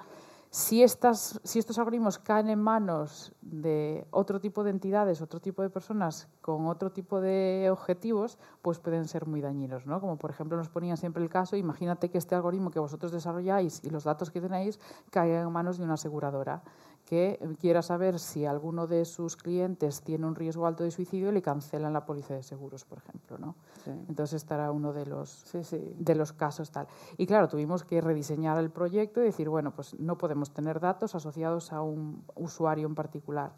si, 0.57 0.81
estas, 0.81 1.39
si 1.43 1.59
estos 1.59 1.77
algoritmos 1.77 2.17
caen 2.17 2.49
en 2.49 2.59
manos 2.59 3.31
de 3.41 4.07
otro 4.09 4.41
tipo 4.41 4.63
de 4.63 4.71
entidades, 4.71 5.21
otro 5.21 5.39
tipo 5.39 5.61
de 5.61 5.69
personas 5.69 6.27
con 6.41 6.65
otro 6.65 6.91
tipo 6.91 7.21
de 7.21 7.69
objetivos, 7.71 8.39
pues 8.63 8.79
pueden 8.79 9.07
ser 9.07 9.27
muy 9.27 9.39
dañinos. 9.39 9.85
¿no? 9.85 10.01
Como 10.01 10.17
por 10.17 10.31
ejemplo 10.31 10.57
nos 10.57 10.67
ponían 10.67 10.97
siempre 10.97 11.21
el 11.21 11.29
caso, 11.29 11.55
imagínate 11.57 12.09
que 12.09 12.17
este 12.17 12.33
algoritmo 12.33 12.71
que 12.71 12.79
vosotros 12.79 13.11
desarrolláis 13.11 13.83
y 13.83 13.91
los 13.91 14.03
datos 14.03 14.31
que 14.31 14.41
tenéis 14.41 14.79
caigan 15.11 15.45
en 15.45 15.53
manos 15.53 15.77
de 15.77 15.83
una 15.83 15.93
aseguradora 15.93 16.63
que 17.07 17.39
quiera 17.61 17.81
saber 17.81 18.19
si 18.19 18.45
alguno 18.45 18.85
de 18.85 19.05
sus 19.05 19.37
clientes 19.37 20.01
tiene 20.01 20.27
un 20.27 20.35
riesgo 20.35 20.67
alto 20.67 20.83
de 20.83 20.91
suicidio 20.91 21.29
y 21.29 21.31
le 21.31 21.41
cancelan 21.41 21.93
la 21.93 22.05
póliza 22.05 22.33
de 22.33 22.43
seguros, 22.43 22.83
por 22.83 22.97
ejemplo. 22.97 23.37
¿no? 23.37 23.55
Sí. 23.85 23.91
Entonces 24.09 24.33
estará 24.33 24.71
uno 24.73 24.91
de 24.91 25.05
los, 25.05 25.29
Sí, 25.29 25.63
sí. 25.63 25.95
de 25.97 26.15
los 26.15 26.33
casos 26.33 26.69
tal. 26.69 26.85
Y 27.15 27.25
claro, 27.25 27.47
tuvimos 27.47 27.85
que 27.85 28.01
rediseñar 28.01 28.57
el 28.57 28.69
proyecto 28.71 29.21
y 29.21 29.23
decir, 29.23 29.47
bueno, 29.47 29.71
pues 29.71 29.97
no 29.97 30.17
podemos 30.17 30.51
tener 30.51 30.81
datos 30.81 31.15
asociados 31.15 31.71
a 31.71 31.81
un 31.81 32.25
usuario 32.35 32.85
en 32.85 32.95
particular. 32.95 33.53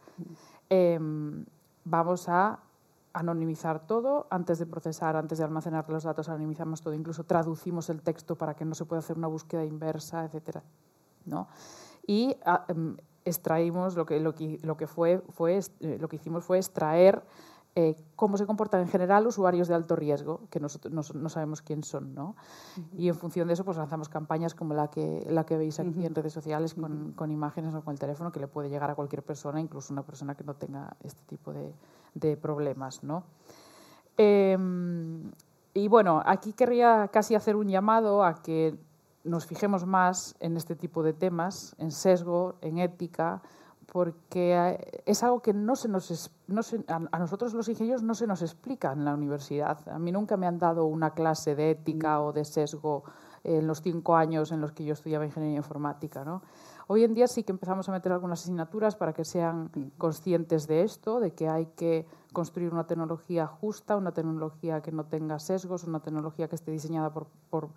Em, 0.69 1.43
vamos 1.85 2.29
a 2.29 2.59
anonimizar 3.13 3.87
todo 3.87 4.27
antes 4.29 4.59
de 4.59 4.67
procesar, 4.67 5.15
antes 5.15 5.39
de 5.39 5.43
almacenar 5.43 5.89
los 5.89 6.03
datos, 6.03 6.29
anonimizamos 6.29 6.81
todo, 6.81 6.93
incluso 6.93 7.23
traducimos 7.23 7.89
el 7.89 8.03
texto 8.03 8.35
para 8.35 8.53
que 8.53 8.63
no 8.63 8.75
se 8.75 8.85
pueda 8.85 8.99
hacer 8.99 9.17
una 9.17 9.27
búsqueda 9.27 9.65
inversa, 9.65 10.25
etcétera. 10.25 10.61
¿no? 11.25 11.47
Y 12.05 12.35
ah, 12.45 12.65
em, 12.67 12.95
extraímos 13.29 13.95
lo 13.95 14.05
que, 14.05 14.19
lo 14.19 14.35
que, 14.35 14.59
lo 14.63 14.77
que 14.77 14.87
fue, 14.87 15.21
fue 15.29 15.59
eh, 15.79 15.97
lo 15.99 16.09
que 16.09 16.17
hicimos 16.17 16.43
fue 16.43 16.57
extraer 16.57 17.23
eh, 17.75 17.95
cómo 18.15 18.35
se 18.37 18.45
comportan 18.45 18.81
en 18.81 18.87
general 18.87 19.27
usuarios 19.27 19.67
de 19.67 19.75
alto 19.75 19.95
riesgo, 19.95 20.41
que 20.49 20.59
nosotros 20.59 20.91
no, 20.91 21.01
no 21.21 21.29
sabemos 21.29 21.61
quién 21.61 21.83
son, 21.83 22.15
¿no? 22.15 22.35
Y 22.97 23.07
en 23.07 23.15
función 23.15 23.47
de 23.47 23.53
eso, 23.53 23.63
pues 23.63 23.77
lanzamos 23.77 24.09
campañas 24.09 24.55
como 24.55 24.73
la 24.73 24.89
que, 24.89 25.25
la 25.29 25.45
que 25.45 25.55
veis 25.55 25.79
aquí 25.79 26.05
en 26.05 26.15
redes 26.15 26.33
sociales 26.33 26.73
con, 26.73 27.13
con 27.13 27.31
imágenes 27.31 27.73
o 27.75 27.81
con 27.81 27.93
el 27.93 27.99
teléfono 27.99 28.31
que 28.31 28.39
le 28.39 28.47
puede 28.47 28.69
llegar 28.69 28.89
a 28.89 28.95
cualquier 28.95 29.23
persona, 29.23 29.61
incluso 29.61 29.93
una 29.93 30.03
persona 30.03 30.35
que 30.35 30.43
no 30.43 30.55
tenga 30.55 30.97
este 31.03 31.21
tipo 31.27 31.53
de, 31.53 31.73
de 32.15 32.35
problemas, 32.37 33.03
¿no? 33.03 33.23
Em, 34.17 35.31
y 35.73 35.87
bueno, 35.87 36.21
aquí 36.25 36.53
querría 36.53 37.07
casi 37.13 37.35
hacer 37.35 37.55
un 37.55 37.69
llamado 37.69 38.23
a 38.25 38.41
que 38.41 38.77
nos 39.23 39.45
fijemos 39.45 39.85
más 39.85 40.35
en 40.39 40.57
este 40.57 40.75
tipo 40.75 41.03
de 41.03 41.13
temas, 41.13 41.75
en 41.77 41.91
sesgo, 41.91 42.55
en 42.61 42.77
ética, 42.77 43.41
porque 43.91 44.55
eh, 44.55 45.01
es 45.05 45.23
algo 45.23 45.41
que 45.41 45.53
no 45.53 45.75
se 45.75 45.87
nos 45.87 46.31
no 46.47 46.63
se- 46.63 46.83
a 46.87 47.19
nosotros 47.19 47.53
los 47.53 47.67
ingenieros 47.69 48.03
no 48.03 48.13
se 48.13 48.27
nos 48.27 48.41
explica 48.41 48.91
en 48.91 49.03
la 49.05 49.13
universidad. 49.13 49.77
A 49.89 49.99
mí 49.99 50.11
nunca 50.11 50.37
me 50.37 50.47
han 50.47 50.57
dado 50.59 50.85
una 50.85 51.11
clase 51.11 51.55
de 51.55 51.71
ética 51.71 52.21
o 52.21 52.31
de 52.31 52.45
sesgo 52.45 53.03
en 53.43 53.67
los 53.67 53.81
cinco 53.81 54.15
años 54.15 54.51
en 54.51 54.61
los 54.61 54.71
que 54.73 54.83
yo 54.83 54.93
estudiaba 54.93 55.25
ingeniería 55.25 55.57
informática. 55.57 56.25
¿no? 56.25 56.41
Hoy 56.87 57.03
en 57.03 57.13
día 57.13 57.27
sí 57.27 57.43
que 57.43 57.51
empezamos 57.51 57.87
a 57.87 57.91
meter 57.91 58.11
algunas 58.11 58.41
asignaturas 58.41 58.95
para 58.95 59.13
que 59.13 59.23
sean 59.25 59.69
conscientes 59.97 60.67
de 60.67 60.83
esto, 60.83 61.19
de 61.19 61.31
que 61.33 61.47
hay 61.47 61.67
que 61.67 62.05
construir 62.33 62.71
una 62.73 62.85
tecnología 62.85 63.47
justa, 63.47 63.95
una 63.95 64.11
tecnología 64.11 64.81
que 64.81 64.91
no 64.91 65.05
tenga 65.05 65.39
sesgos, 65.39 65.83
una 65.85 65.99
tecnología 66.01 66.47
que 66.47 66.55
esté 66.55 66.71
diseñada 66.71 67.11
por, 67.13 67.27
por 67.49 67.69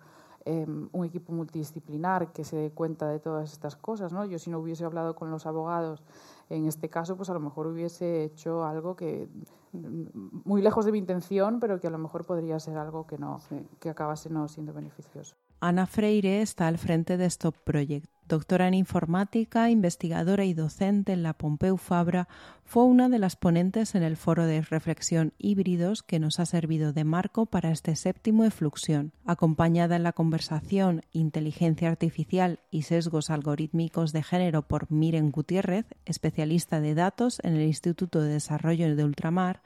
eh, 0.45 0.65
un 0.91 1.05
equipo 1.05 1.31
multidisciplinar 1.33 2.31
que 2.33 2.43
se 2.43 2.55
dé 2.57 2.71
cuenta 2.71 3.07
de 3.07 3.19
todas 3.19 3.51
estas 3.51 3.75
cosas. 3.75 4.11
¿no? 4.13 4.25
Yo 4.25 4.39
si 4.39 4.49
no 4.49 4.59
hubiese 4.59 4.85
hablado 4.85 5.15
con 5.15 5.31
los 5.31 5.45
abogados 5.45 6.03
en 6.49 6.67
este 6.67 6.89
caso, 6.89 7.15
pues 7.15 7.29
a 7.29 7.33
lo 7.33 7.39
mejor 7.39 7.67
hubiese 7.67 8.23
hecho 8.25 8.65
algo 8.65 8.95
que 8.95 9.29
mm, 9.71 10.41
muy 10.45 10.61
lejos 10.61 10.85
de 10.85 10.91
mi 10.91 10.97
intención, 10.99 11.59
pero 11.59 11.79
que 11.79 11.87
a 11.87 11.89
lo 11.91 11.97
mejor 11.97 12.25
podría 12.25 12.59
ser 12.59 12.77
algo 12.77 13.07
que 13.07 13.17
no, 13.17 13.39
Sí. 13.39 13.65
que 13.79 13.89
acabase 13.89 14.29
no 14.29 14.47
siendo 14.47 14.73
beneficioso. 14.73 15.35
Ana 15.65 15.87
Freire 15.87 16.41
está 16.41 16.67
al 16.67 16.77
frente 16.77 17.15
de 17.15 17.23
Stop 17.23 17.55
Project. 17.63 18.09
Doctora 18.27 18.67
en 18.67 18.73
informática, 18.73 19.69
investigadora 19.69 20.43
y 20.43 20.53
docente 20.53 21.13
en 21.13 21.23
la 21.23 21.31
Pompeu 21.31 21.77
Fabra, 21.77 22.27
fue 22.65 22.83
una 22.83 23.07
de 23.07 23.17
las 23.17 23.37
ponentes 23.37 23.95
en 23.95 24.03
el 24.03 24.17
foro 24.17 24.45
de 24.45 24.59
reflexión 24.59 25.31
híbridos 25.37 26.03
que 26.03 26.19
nos 26.19 26.41
ha 26.41 26.45
servido 26.45 26.91
de 26.91 27.05
marco 27.05 27.45
para 27.45 27.71
este 27.71 27.95
séptimo 27.95 28.43
Efluxión. 28.43 29.13
Acompañada 29.23 29.95
en 29.95 30.03
la 30.03 30.11
conversación 30.11 31.03
Inteligencia 31.13 31.87
Artificial 31.87 32.59
y 32.69 32.81
sesgos 32.81 33.29
algorítmicos 33.29 34.11
de 34.11 34.21
género 34.21 34.63
por 34.63 34.91
Miren 34.91 35.31
Gutiérrez, 35.31 35.85
especialista 36.03 36.81
de 36.81 36.93
datos 36.93 37.39
en 37.41 37.53
el 37.55 37.61
Instituto 37.61 38.21
de 38.21 38.33
Desarrollo 38.33 38.93
de 38.97 39.05
Ultramar, 39.05 39.61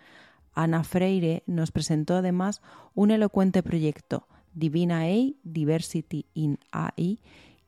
Ana 0.54 0.84
Freire 0.84 1.41
nos 1.48 1.72
presentó 1.72 2.16
además 2.16 2.62
un 2.93 3.10
elocuente 3.10 3.62
proyecto, 3.64 4.28
Divina 4.58 5.01
AI, 5.01 5.38
Diversity 5.43 6.26
in 6.34 6.58
AI, 6.72 7.20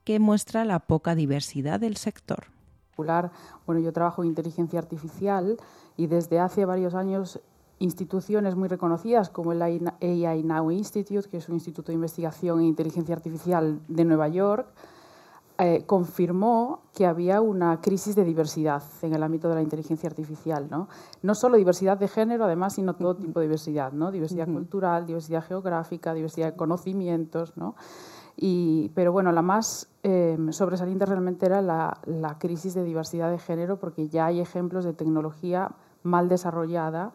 que 0.03 0.19
muestra 0.19 0.65
la 0.65 0.79
poca 0.79 1.13
diversidad 1.13 1.79
del 1.79 1.97
sector. 1.97 2.45
bueno, 2.97 3.79
yo 3.79 3.93
trabajo 3.93 4.23
en 4.23 4.29
inteligencia 4.29 4.79
artificial 4.79 5.57
y 5.97 6.07
desde 6.07 6.39
hace 6.39 6.65
varios 6.65 6.95
años 6.95 7.39
instituciones 7.77 8.55
muy 8.55 8.67
reconocidas 8.67 9.29
como 9.29 9.53
el 9.53 9.61
AI 9.61 10.43
Now 10.43 10.71
Institute, 10.71 11.29
que 11.29 11.37
es 11.37 11.47
un 11.47 11.55
instituto 11.55 11.91
de 11.91 11.95
investigación 11.95 12.59
en 12.59 12.65
inteligencia 12.65 13.15
artificial 13.15 13.79
de 13.87 14.05
Nueva 14.05 14.27
York, 14.27 14.67
eh, 15.61 15.83
confirmó 15.85 16.83
que 16.93 17.05
había 17.05 17.41
una 17.41 17.81
crisis 17.81 18.15
de 18.15 18.23
diversidad 18.23 18.81
en 19.01 19.13
el 19.13 19.21
ámbito 19.21 19.49
de 19.49 19.55
la 19.55 19.61
inteligencia 19.61 20.07
artificial. 20.07 20.67
No, 20.71 20.87
no 21.21 21.35
solo 21.35 21.57
diversidad 21.57 21.97
de 21.97 22.07
género, 22.07 22.45
además, 22.45 22.75
sino 22.75 22.95
todo 22.95 23.17
tipo 23.17 23.41
de 23.41 23.47
diversidad. 23.47 23.91
¿no? 23.91 24.09
Diversidad 24.09 24.47
cultural, 24.47 25.05
diversidad 25.05 25.43
geográfica, 25.43 26.13
diversidad 26.13 26.51
de 26.51 26.55
conocimientos. 26.55 27.57
¿no? 27.57 27.75
Y, 28.37 28.89
pero 28.95 29.11
bueno, 29.11 29.33
la 29.33 29.41
más 29.41 29.89
eh, 30.03 30.37
sobresaliente 30.51 31.05
realmente 31.05 31.45
era 31.45 31.61
la, 31.61 31.99
la 32.05 32.37
crisis 32.37 32.73
de 32.73 32.85
diversidad 32.85 33.29
de 33.29 33.37
género, 33.37 33.81
porque 33.81 34.07
ya 34.07 34.27
hay 34.27 34.39
ejemplos 34.39 34.85
de 34.85 34.93
tecnología 34.93 35.71
mal 36.03 36.29
desarrollada 36.29 37.11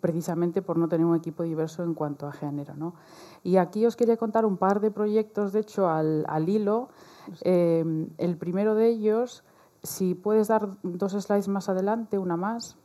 precisamente 0.00 0.62
por 0.62 0.78
no 0.78 0.88
tener 0.88 1.04
un 1.04 1.16
equipo 1.16 1.42
diverso 1.42 1.82
en 1.82 1.94
cuanto 1.94 2.28
a 2.28 2.32
género. 2.32 2.74
¿no? 2.76 2.94
Y 3.42 3.56
aquí 3.56 3.84
os 3.86 3.96
quería 3.96 4.16
contar 4.16 4.44
un 4.44 4.56
par 4.56 4.80
de 4.80 4.92
proyectos, 4.92 5.52
de 5.52 5.58
hecho, 5.58 5.88
al, 5.88 6.24
al 6.28 6.48
hilo. 6.48 6.90
Eh, 7.42 7.84
el 8.18 8.36
primero 8.36 8.74
de 8.74 8.88
ellos, 8.88 9.44
si 9.82 10.14
puedes 10.14 10.48
dar 10.48 10.68
dos 10.82 11.12
slides 11.12 11.48
más 11.48 11.68
adelante, 11.68 12.18
una 12.18 12.36
más, 12.36 12.76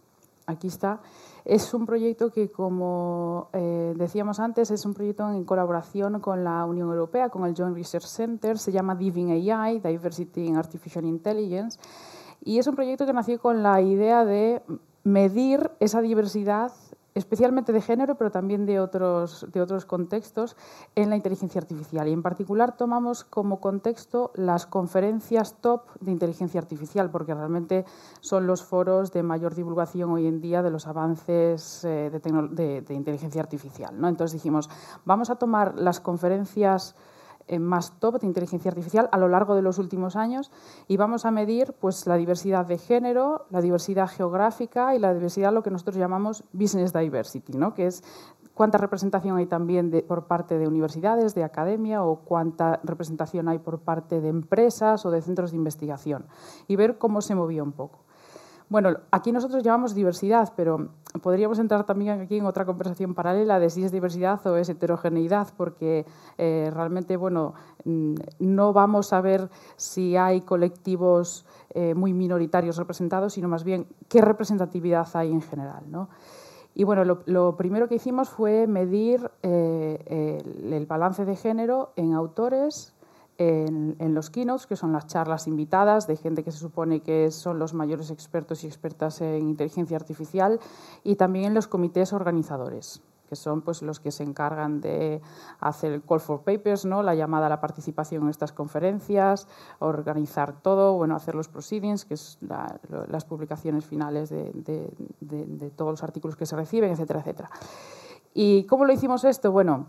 aquí 0.45 0.67
está, 0.67 1.01
es 1.45 1.73
un 1.73 1.85
proyecto 1.85 2.31
que, 2.31 2.49
como 2.49 3.49
eh, 3.53 3.93
decíamos 3.97 4.39
antes, 4.39 4.71
es 4.71 4.85
un 4.85 4.93
proyecto 4.93 5.29
en 5.31 5.43
colaboración 5.45 6.19
con 6.19 6.43
la 6.43 6.65
Unión 6.65 6.89
Europea, 6.89 7.29
con 7.29 7.45
el 7.45 7.55
Joint 7.55 7.75
Research 7.75 8.05
Center, 8.05 8.57
se 8.57 8.71
llama 8.71 8.95
Diving 8.95 9.31
AI, 9.31 9.79
Diversity 9.79 10.45
in 10.45 10.57
Artificial 10.57 11.05
Intelligence, 11.05 11.79
y 12.43 12.59
es 12.59 12.67
un 12.67 12.75
proyecto 12.75 13.05
que 13.05 13.13
nació 13.13 13.39
con 13.39 13.63
la 13.63 13.81
idea 13.81 14.25
de 14.25 14.61
medir 15.03 15.71
esa 15.79 16.01
diversidad 16.01 16.71
especialmente 17.17 17.73
de 17.73 17.81
género, 17.81 18.15
pero 18.15 18.31
también 18.31 18.65
de 18.65 18.79
otros, 18.79 19.45
de 19.51 19.61
otros 19.61 19.85
contextos, 19.85 20.55
en 20.95 21.09
la 21.09 21.15
inteligencia 21.15 21.59
artificial. 21.59 22.07
Y 22.07 22.13
en 22.13 22.23
particular 22.23 22.77
tomamos 22.77 23.23
como 23.23 23.59
contexto 23.59 24.31
las 24.35 24.65
conferencias 24.65 25.55
top 25.61 25.81
de 25.99 26.11
inteligencia 26.11 26.59
artificial, 26.59 27.09
porque 27.09 27.33
realmente 27.33 27.85
son 28.21 28.47
los 28.47 28.63
foros 28.63 29.11
de 29.11 29.23
mayor 29.23 29.55
divulgación 29.55 30.11
hoy 30.11 30.27
en 30.27 30.41
día 30.41 30.61
de 30.61 30.71
los 30.71 30.87
avances 30.87 31.83
eh, 31.83 32.09
de, 32.11 32.93
inteligencia 32.93 33.41
artificial. 33.41 33.99
¿no? 33.99 34.07
Entonces 34.07 34.33
dijimos, 34.33 34.69
vamos 35.05 35.29
a 35.29 35.35
tomar 35.35 35.75
las 35.77 35.99
conferencias 35.99 36.95
más 37.59 37.99
top 37.99 38.19
de 38.19 38.27
inteligencia 38.27 38.69
artificial 38.69 39.09
a 39.11 39.17
lo 39.17 39.27
largo 39.27 39.55
de 39.55 39.61
los 39.61 39.77
últimos 39.77 40.15
años 40.15 40.51
y 40.87 40.97
vamos 40.97 41.25
a 41.25 41.31
medir 41.31 41.73
pues, 41.73 42.05
la 42.07 42.15
diversidad 42.15 42.65
de 42.65 42.77
género, 42.77 43.45
la 43.49 43.61
diversidad 43.61 44.07
geográfica 44.07 44.95
y 44.95 44.99
la 44.99 45.13
diversidad, 45.13 45.53
lo 45.53 45.63
que 45.63 45.71
nosotros 45.71 45.97
llamamos 45.97 46.43
business 46.51 46.93
diversity, 46.93 47.53
¿no? 47.57 47.73
que 47.73 47.87
es 47.87 48.03
cuánta 48.53 48.77
representación 48.77 49.37
hay 49.37 49.45
también 49.45 49.91
de, 49.91 50.01
por 50.01 50.25
parte 50.25 50.57
de 50.57 50.67
universidades, 50.67 51.35
de 51.35 51.43
academia 51.43 52.03
o 52.03 52.17
cuánta 52.17 52.79
representación 52.83 53.47
hay 53.47 53.59
por 53.59 53.79
parte 53.79 54.19
de 54.19 54.29
empresas 54.29 55.05
o 55.05 55.11
de 55.11 55.21
centros 55.21 55.51
de 55.51 55.57
investigación 55.57 56.25
y 56.67 56.75
ver 56.75 56.97
cómo 56.97 57.21
se 57.21 57.35
movía 57.35 57.63
un 57.63 57.71
poco. 57.71 58.06
Bueno, 58.69 58.97
aquí 59.11 59.31
nosotros 59.31 59.63
llamamos 59.63 59.95
diversidad, 59.95 60.51
pero 60.57 60.89
podríamos 61.21 61.57
entrar 61.57 61.85
también 61.85 62.19
aquí 62.19 62.37
en 62.37 62.45
otra 62.45 62.65
conversación 62.65 63.13
paralela 63.13 63.59
de 63.59 63.69
si 63.69 63.85
es 63.85 63.93
diversidad 63.93 64.45
o 64.45 64.57
es 64.57 64.67
heterogeneidad, 64.67 65.47
porque 65.55 66.05
eh, 66.37 66.69
realmente, 66.73 67.15
bueno, 67.15 67.53
mm, 67.85 68.15
no 68.39 68.73
vamos 68.73 69.13
a 69.13 69.21
ver 69.21 69.49
si 69.77 70.17
hay 70.17 70.41
colectivos 70.41 71.45
eh, 71.69 71.93
muy 71.93 72.11
minoritarios 72.11 72.75
representados, 72.75 73.33
sino 73.33 73.47
más 73.47 73.63
bien 73.63 73.87
qué 74.09 74.19
representatividad 74.19 75.07
hay 75.13 75.31
en 75.31 75.41
general, 75.41 75.83
¿no? 75.89 76.09
Y 76.75 76.83
bueno, 76.83 77.03
lo, 77.25 77.55
primero 77.55 77.87
que 77.87 77.95
hicimos 77.95 78.29
fue 78.29 78.67
medir 78.67 79.31
eh, 79.41 80.43
el, 80.71 80.85
balance 80.85 81.25
de 81.25 81.35
género 81.35 81.91
en 81.95 82.13
autores, 82.13 82.93
en, 83.37 84.13
los 84.13 84.29
keynotes, 84.29 84.65
que 84.65 84.75
son 84.75 84.93
las 84.93 85.07
charlas 85.07 85.47
invitadas 85.47 86.07
de 86.07 86.15
gente 86.15 86.43
que 86.43 86.51
se 86.51 86.57
supone 86.57 87.01
que 87.01 87.31
son 87.31 87.59
los 87.59 87.73
mayores 87.73 88.09
expertos 88.09 88.63
y 88.63 88.67
expertas 88.67 89.21
en 89.21 89.47
inteligencia 89.47 89.97
artificial, 89.97 90.59
y 91.03 91.15
también 91.15 91.45
en 91.45 91.53
los 91.53 91.67
comités 91.67 92.13
organizadores 92.13 93.01
que 93.27 93.35
son 93.35 93.61
pues, 93.61 93.81
los 93.81 93.99
que 93.99 94.11
se 94.11 94.23
encargan 94.23 94.79
de 94.79 95.21
hacer 95.59 95.91
el 95.91 96.01
call 96.01 96.21
for 96.21 96.43
papers, 96.43 96.85
¿no? 96.85 97.03
la 97.03 97.13
llamada 97.13 97.47
a 97.47 97.49
la 97.49 97.59
participación 97.59 98.23
en 98.23 98.29
estas 98.29 98.53
conferencias, 98.53 99.47
organizar 99.79 100.61
todo, 100.61 100.93
bueno, 100.93 101.13
hacer 101.15 101.35
los 101.35 101.49
proceedings, 101.49 102.05
que 102.05 102.13
es 102.13 102.37
las 103.09 103.25
publicaciones 103.25 103.85
finales 103.85 104.29
de, 104.29 104.53
de, 105.19 105.69
todos 105.71 105.91
los 105.91 106.03
artículos 106.03 106.37
que 106.37 106.45
se 106.45 106.55
reciben, 106.55 106.91
etcétera, 106.91 107.19
etcétera. 107.19 107.51
¿Y 108.33 108.63
cómo 108.63 108.85
lo 108.85 108.93
hicimos 108.93 109.23
esto? 109.25 109.51
Bueno, 109.51 109.87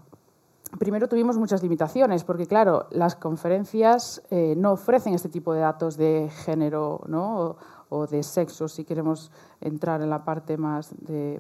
primero 0.79 1.09
tuvimos 1.09 1.39
muchas 1.39 1.63
limitaciones, 1.63 2.25
porque 2.25 2.47
claro, 2.47 2.87
las 2.91 3.17
conferencias 3.17 4.23
eh, 4.31 4.55
no 4.57 4.73
ofrecen 4.73 5.15
este 5.15 5.29
tipo 5.29 5.53
de 5.53 5.61
datos 5.61 5.97
de 5.97 6.31
género 6.45 7.01
¿no? 7.07 7.57
o, 7.89 8.07
de 8.07 8.23
sexo, 8.23 8.69
si 8.69 8.85
queremos 8.85 9.31
entrar 9.61 10.03
en 10.03 10.11
la 10.11 10.25
parte 10.25 10.57
más, 10.57 10.95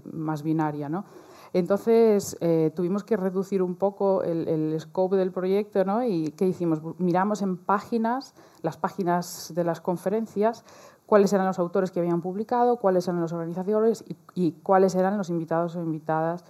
más 0.05 0.43
binaria. 0.43 0.89
¿no? 0.89 1.05
Entonces 1.53 2.37
eh, 2.41 2.73
tuvimos 2.75 3.05
que 3.05 3.17
reducir 3.17 3.63
un 3.63 3.75
poco 3.75 4.23
el, 4.23 4.77
scope 4.81 5.17
del 5.17 5.33
proyecto 5.33 5.85
¿no? 5.85 6.05
y 6.05 6.33
¿qué 6.33 6.47
hicimos? 6.47 6.81
Miramos 6.99 7.43
en 7.43 7.57
páginas, 7.57 8.35
las 8.63 8.77
páginas 8.77 9.53
de 9.55 9.65
las 9.65 9.81
conferencias, 9.81 10.65
cuáles 11.07 11.33
eran 11.33 11.47
los 11.47 11.59
autores 11.59 11.91
que 11.91 12.01
habían 12.01 12.21
publicado, 12.21 12.77
cuáles 12.77 13.09
eran 13.09 13.21
los 13.21 13.33
organizadores 13.33 14.05
y, 14.35 14.53
cuáles 14.63 14.95
eran 14.95 15.17
los 15.17 15.31
invitados 15.31 15.75
o 15.77 15.81
invitadas 15.81 16.45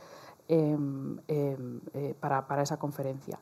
para, 2.20 2.46
para, 2.46 2.62
esa 2.62 2.78
conferencia. 2.78 3.38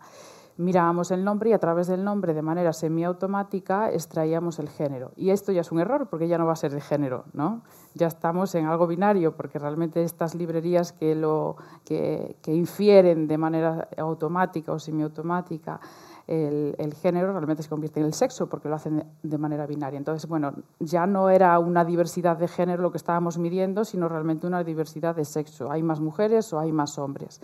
Mirábamos 0.59 1.11
el 1.11 1.22
nombre 1.22 1.50
y 1.50 1.52
a 1.52 1.59
través 1.59 1.86
del 1.86 2.02
nombre, 2.02 2.32
de 2.32 2.40
manera 2.40 2.72
semiautomática, 2.72 3.90
extraíamos 3.92 4.59
el 4.59 4.70
género. 4.70 5.12
Y 5.14 5.28
esto 5.28 5.52
ya 5.52 5.61
es 5.61 5.70
un 5.70 5.80
error 5.80 6.09
porque 6.09 6.28
ya 6.28 6.38
no 6.38 6.46
va 6.46 6.54
a 6.54 6.57
ser 6.57 6.72
de 6.72 6.80
género, 6.80 7.26
¿no? 7.34 7.62
Ya 7.94 8.07
estamos 8.07 8.54
en 8.54 8.64
algo 8.64 8.86
binario 8.86 9.36
porque 9.36 9.59
realmente 9.59 10.02
estas 10.02 10.34
librerías 10.34 10.92
que, 10.92 11.14
lo, 11.14 11.57
que, 11.84 12.36
que 12.40 12.54
infieren 12.54 13.28
de 13.28 13.36
manera 13.36 13.88
automática 13.98 14.72
o 14.72 14.78
semiautomática 14.78 15.78
el, 16.27 16.95
género 17.01 17.33
realmente 17.33 17.62
se 17.62 17.68
convierte 17.68 18.01
en 18.01 18.07
el 18.07 18.14
sexo 18.14 18.49
porque 18.49 18.68
lo 18.68 18.74
hacen 18.74 19.05
de 19.22 19.39
manera 19.39 19.66
binaria. 19.66 19.97
Entonces, 19.97 20.29
bueno, 20.29 20.55
ya 20.81 21.07
no 21.07 21.31
era 21.31 21.59
una 21.59 21.85
diversidad 21.85 22.37
de 22.37 22.49
género 22.49 22.83
lo 22.83 22.91
que 22.91 22.99
estábamos 22.99 23.39
midiendo, 23.39 23.85
sino 23.85 24.09
realmente 24.09 24.47
una 24.47 24.64
diversidad 24.64 25.14
de 25.14 25.24
sexo. 25.24 25.70
Hay 25.70 25.83
más 25.83 26.01
mujeres 26.01 26.53
o 26.53 26.59
hay 26.59 26.72
más 26.72 26.99
hombres. 26.99 27.41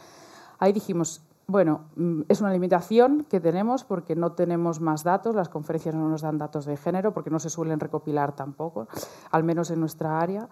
Ahí 0.59 0.73
dijimos, 0.73 1.23
bueno, 1.47 1.83
mm, 1.97 2.23
es 2.29 2.41
una 2.41 2.53
limitación 2.53 3.25
que 3.29 3.41
tenemos 3.41 3.85
porque 3.85 4.17
no 4.17 4.33
tenemos 4.33 4.81
más 4.81 5.05
datos, 5.05 5.35
las 5.35 5.49
conferencias 5.49 5.95
no 5.95 6.09
nos 6.09 6.23
dan 6.23 6.39
datos 6.39 6.65
de 6.65 6.77
género 6.77 7.13
porque 7.13 7.31
no 7.31 7.39
se 7.39 7.51
suelen 7.51 7.79
recopilar 7.79 8.35
tampoco, 8.35 8.89
al 9.31 9.45
menos 9.45 9.71
en 9.71 9.79
nuestra 9.79 10.21
área. 10.21 10.49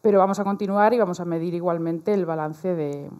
Pero 0.00 0.20
vamos 0.20 0.38
a 0.38 0.44
continuar 0.44 0.94
y 0.94 0.98
vamos 0.98 1.18
a 1.18 1.24
medir 1.24 1.54
igualmente 1.54 2.14
el 2.14 2.24
balance 2.24 2.72
de, 2.72 3.10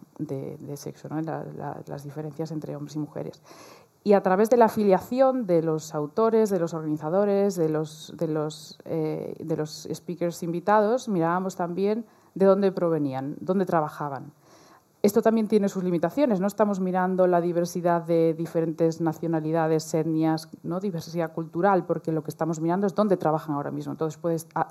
sexo, 0.77 1.09
las 1.09 2.03
diferencias 2.05 2.51
entre 2.51 2.73
hombres 2.77 2.95
y 2.95 2.99
mujeres 2.99 3.41
y 4.03 4.13
a 4.13 4.21
través 4.21 4.49
de 4.49 4.57
la 4.57 4.65
afiliación 4.65 5.45
de 5.45 5.61
los 5.61 5.93
autores, 5.93 6.49
de 6.49 6.59
los 6.59 6.73
organizadores, 6.73 7.55
de 7.55 7.69
los, 7.69 8.13
de 8.15 8.27
los, 8.27 8.79
eh, 8.85 9.35
de 9.39 9.57
los 9.57 9.87
speakers 9.93 10.41
invitados, 10.41 11.09
mirábamos 11.09 11.55
también 11.55 12.05
de 12.33 12.45
dónde 12.45 12.71
provenían, 12.71 13.35
dónde 13.41 13.65
trabajaban. 13.65 14.31
Esto 15.01 15.21
también 15.21 15.47
tiene 15.47 15.69
sus 15.69 15.81
limitaciones. 15.81 16.41
No 16.41 16.47
estamos 16.47 16.81
mirando 16.81 17.25
la 17.25 17.39
diversidad 17.39 18.01
de 18.01 18.33
diferentes 18.33 18.99
nacionalidades, 18.99 19.93
etnias, 19.93 20.49
¿no? 20.61 20.81
diversidad 20.81 21.31
cultural, 21.31 21.85
porque 21.85 22.11
lo 22.11 22.21
que 22.21 22.29
estamos 22.29 22.59
mirando 22.59 22.85
es 22.85 22.95
dónde 22.95 23.15
trabajan 23.15 23.55
ahora 23.55 23.71
mismo. 23.71 23.93
Entonces 23.93 24.19
puede 24.19 24.35
ah, 24.55 24.67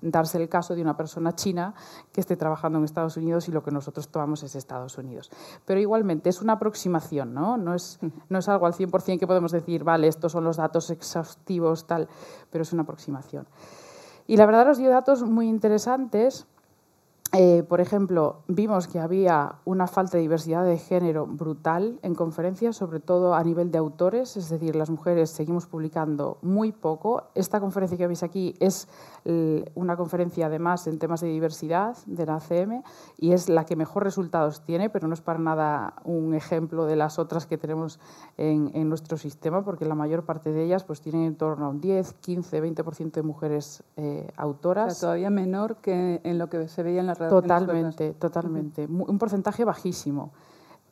darse 0.00 0.40
el 0.40 0.48
caso 0.48 0.74
de 0.74 0.80
una 0.80 0.96
persona 0.96 1.34
china 1.34 1.74
que 2.10 2.22
esté 2.22 2.36
trabajando 2.36 2.78
en 2.78 2.86
Estados 2.86 3.18
Unidos 3.18 3.46
y 3.48 3.52
lo 3.52 3.62
que 3.62 3.70
nosotros 3.70 4.08
tomamos 4.08 4.42
es 4.42 4.54
Estados 4.54 4.96
Unidos. 4.96 5.30
Pero 5.66 5.78
igualmente 5.78 6.30
es 6.30 6.40
una 6.40 6.54
aproximación, 6.54 7.34
¿no? 7.34 7.58
No 7.58 7.74
es, 7.74 7.98
no 8.30 8.38
es 8.38 8.48
algo 8.48 8.64
al 8.64 8.72
100% 8.72 9.18
que 9.18 9.26
podemos 9.26 9.52
decir, 9.52 9.84
vale, 9.84 10.08
estos 10.08 10.32
son 10.32 10.44
los 10.44 10.56
datos 10.56 10.88
exhaustivos, 10.88 11.86
tal, 11.86 12.08
pero 12.50 12.62
es 12.62 12.72
una 12.72 12.84
aproximación. 12.84 13.46
Y 14.26 14.38
la 14.38 14.46
verdad 14.46 14.64
nos 14.64 14.78
dio 14.78 14.88
datos 14.88 15.22
muy 15.22 15.48
interesantes 15.48 16.46
eh, 17.36 17.62
por 17.62 17.80
ejemplo, 17.80 18.42
vimos 18.48 18.88
que 18.88 19.00
había 19.00 19.56
una 19.64 19.86
falta 19.86 20.16
de 20.16 20.22
diversidad 20.22 20.64
de 20.64 20.78
género 20.78 21.26
brutal 21.26 21.98
en 22.02 22.14
conferencias, 22.14 22.76
sobre 22.76 23.00
todo 23.00 23.34
a 23.34 23.42
nivel 23.42 23.70
de 23.70 23.78
autores, 23.78 24.36
es 24.36 24.48
decir, 24.48 24.76
las 24.76 24.90
mujeres 24.90 25.30
seguimos 25.30 25.66
publicando 25.66 26.38
muy 26.42 26.72
poco. 26.72 27.24
Esta 27.34 27.60
conferencia 27.60 27.98
que 27.98 28.06
veis 28.06 28.22
aquí 28.22 28.54
es 28.60 28.88
una 29.74 29.96
conferencia 29.96 30.46
además 30.46 30.86
en 30.86 30.98
temas 30.98 31.22
de 31.22 31.28
diversidad 31.28 31.96
de 32.06 32.26
la 32.26 32.36
ACM 32.36 32.82
y 33.16 33.32
es 33.32 33.48
la 33.48 33.64
que 33.64 33.74
mejor 33.74 34.04
resultados 34.04 34.64
tiene, 34.64 34.90
pero 34.90 35.08
no 35.08 35.14
es 35.14 35.22
para 35.22 35.38
nada 35.38 35.94
un 36.04 36.34
ejemplo 36.34 36.84
de 36.84 36.96
las 36.96 37.18
otras 37.18 37.46
que 37.46 37.58
tenemos 37.58 37.98
en, 38.36 38.88
nuestro 38.88 39.16
sistema, 39.16 39.64
porque 39.64 39.86
la 39.86 39.94
mayor 39.94 40.24
parte 40.24 40.52
de 40.52 40.64
ellas 40.64 40.84
pues, 40.84 41.00
tienen 41.00 41.22
en 41.22 41.36
torno 41.36 41.66
a 41.66 41.68
un 41.70 41.80
10, 41.80 42.12
15, 42.20 42.62
20% 42.62 43.12
de 43.12 43.22
mujeres 43.22 43.82
eh, 43.96 44.28
autoras. 44.36 45.00
todavía 45.00 45.30
menor 45.30 45.76
que 45.76 46.20
en 46.22 46.38
lo 46.38 46.48
que 46.50 46.68
se 46.68 46.82
veía 46.82 47.00
en 47.00 47.06
la 47.06 47.14
Totalmente, 47.28 48.14
totalmente. 48.14 48.86
Un 48.86 49.18
porcentaje 49.18 49.64
bajísimo. 49.64 50.32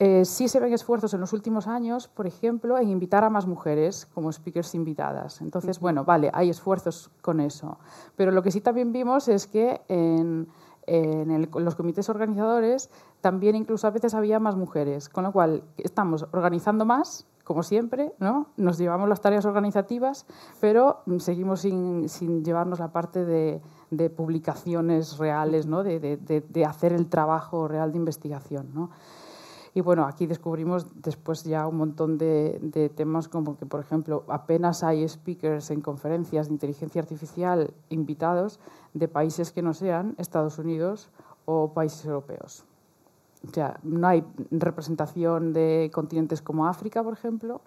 Eh, 0.05 0.25
sí 0.25 0.49
se 0.49 0.59
ven 0.59 0.73
esfuerzos 0.73 1.15
en 1.15 1.21
los 1.21 1.33
últimos 1.33 1.69
años, 1.69 2.09
por 2.09 2.27
ejemplo, 2.27 2.77
en 2.77 2.89
invitar 2.89 3.23
a 3.23 3.31
más 3.31 3.47
mujeres 3.47 4.07
como 4.07 4.33
speakers 4.33 4.75
invitadas. 4.75 5.41
Entonces, 5.41 5.79
bueno, 5.79 6.05
vale, 6.05 6.29
hay 6.35 6.51
esfuerzos 6.51 7.11
con 7.21 7.39
eso. 7.39 7.79
Pero 8.17 8.33
lo 8.33 8.43
que 8.43 8.51
sí 8.51 8.61
también 8.61 8.93
vimos 8.93 9.29
es 9.29 9.47
que 9.47 9.81
en, 9.87 10.49
los 11.55 11.77
comités 11.77 12.09
organizadores 12.09 12.91
también 13.21 13.55
incluso 13.55 13.87
a 13.87 13.91
veces 13.91 14.15
había 14.15 14.41
más 14.41 14.57
mujeres, 14.57 15.09
con 15.09 15.23
lo 15.23 15.31
cual 15.31 15.63
estamos 15.77 16.27
organizando 16.33 16.85
más, 16.85 17.29
como 17.45 17.63
siempre, 17.63 18.13
¿no? 18.19 18.47
nos 18.57 18.79
llevamos 18.79 19.09
las 19.09 19.21
tareas 19.21 19.45
organizativas, 19.45 20.27
pero 20.61 21.03
seguimos 21.19 21.61
sin, 21.61 22.09
sin 22.09 22.45
llevarnos 22.45 22.79
la 22.79 22.93
parte 22.93 23.25
de, 23.25 23.61
de 23.91 24.11
publicaciones 24.11 25.19
reales, 25.19 25.67
¿no? 25.67 25.83
de, 25.83 25.99
de, 25.99 26.65
hacer 26.65 26.93
el 26.93 27.09
trabajo 27.09 27.69
real 27.69 27.93
de 27.93 27.99
investigación. 27.99 28.71
¿no? 28.73 28.91
Y 29.75 29.81
bueno, 29.81 30.07
aquí 30.07 30.27
descubrimos 30.27 30.87
después 31.03 31.45
ya 31.45 31.67
un 31.67 31.77
montón 31.77 32.19
de, 32.19 32.93
temas 32.95 33.29
como 33.29 33.57
que, 33.57 33.67
por 33.67 33.81
ejemplo, 33.81 34.25
apenas 34.29 34.83
hay 34.83 35.09
speakers 35.09 35.71
en 35.71 35.81
conferencias 35.81 36.49
de 36.49 36.55
inteligencia 36.55 37.01
artificial 37.01 37.73
invitados 37.89 38.61
de 38.93 39.09
países 39.09 39.51
que 39.51 39.63
no 39.63 39.73
sean 39.73 40.15
Estados 40.19 40.59
Unidos 40.59 41.11
o 41.47 41.73
países 41.73 42.05
europeos. 42.05 42.65
O 43.49 43.53
sea, 43.53 43.79
no 43.83 44.07
hay 44.07 44.25
representación 44.51 45.53
de 45.53 45.91
continentes 45.93 46.43
como 46.43 46.67
África, 46.67 47.03
por 47.03 47.13
ejemplo. 47.13 47.61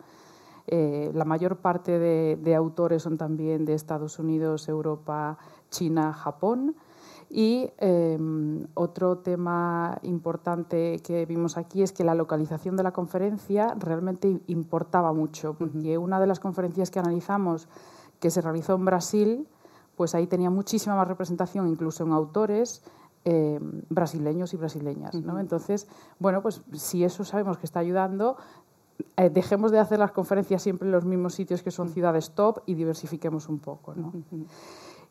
Eh, 0.68 1.12
la 1.14 1.26
mayor 1.26 1.58
parte 1.58 2.00
de, 2.00 2.38
de 2.42 2.56
autores 2.56 3.04
son 3.04 3.18
también 3.18 3.66
de 3.66 3.74
Estados 3.74 4.18
Unidos, 4.18 4.68
Europa, 4.68 5.38
China, 5.70 6.14
Japón. 6.14 6.76
Y 7.30 7.70
em, 7.80 8.68
otro 8.76 9.18
tema 9.18 9.98
importante 10.04 11.00
que 11.00 11.26
vimos 11.26 11.58
aquí 11.58 11.82
es 11.82 11.92
que 11.92 12.04
la 12.04 12.16
localización 12.16 12.76
de 12.76 12.84
la 12.84 12.92
conferencia 12.92 13.76
realmente 13.80 14.40
importaba 14.48 15.12
mucho, 15.12 15.56
porque 15.56 15.98
una 15.98 16.20
de 16.20 16.28
las 16.28 16.40
conferencias 16.40 16.92
que 16.92 17.00
analizamos 17.00 17.68
que 18.20 18.30
se 18.30 18.42
realizó 18.42 18.76
en 18.76 18.86
Brasil, 18.86 19.48
pues 19.96 20.14
ahí 20.14 20.28
tenía 20.28 20.50
muchísima 20.50 20.96
más 20.96 21.08
representación, 21.08 21.68
incluso 21.68 22.04
en 22.04 22.12
autores 22.12 22.84
em, 23.26 23.82
brasileños 23.90 24.54
y 24.54 24.58
brasileñas. 24.58 25.16
¿no? 25.16 25.40
Entonces, 25.40 25.88
bueno, 26.20 26.42
pues 26.42 26.62
si 26.74 27.04
eso 27.04 27.26
sabemos 27.26 27.58
que 27.58 27.66
está 27.66 27.80
ayudando, 27.80 28.38
eh, 29.18 29.30
dejemos 29.30 29.72
de 29.72 29.80
hacer 29.80 30.00
las 30.00 30.12
conferencias 30.12 30.62
siempre 30.62 30.88
en 30.88 30.92
los 30.92 31.06
mismos 31.06 31.34
sitios 31.34 31.64
que 31.64 31.72
son 31.72 31.90
ciudades 31.90 32.32
top 32.32 32.60
y 32.66 32.76
diversifiquemos 32.76 33.50
un 33.50 33.60
poco. 33.60 33.94
¿no? 33.96 34.14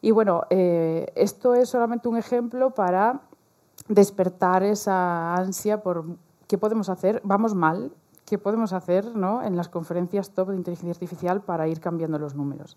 Y 0.01 0.11
bueno, 0.11 0.43
eh, 0.51 1.13
esto 1.15 1.55
es 1.55 1.69
solamente 1.69 2.09
un 2.09 2.17
ejemplo 2.17 2.71
para 2.71 3.23
despertar 3.89 4.63
esa 4.63 5.35
ansia 5.35 5.83
por 5.83 6.05
qué 6.47 6.59
podemos 6.59 6.89
hacer, 6.89 7.21
vamos 7.25 7.55
mal, 7.55 7.93
qué 8.25 8.39
podemos 8.39 8.73
hacer 8.73 9.15
¿no? 9.17 9.43
en 9.43 9.57
las 9.57 9.69
conferencias 9.69 10.31
top 10.31 10.51
de 10.51 10.57
inteligencia 10.57 10.93
artificial 10.93 11.43
para 11.43 11.69
ir 11.69 11.81
cambiando 11.81 12.19
los 12.19 12.35
números. 12.35 12.77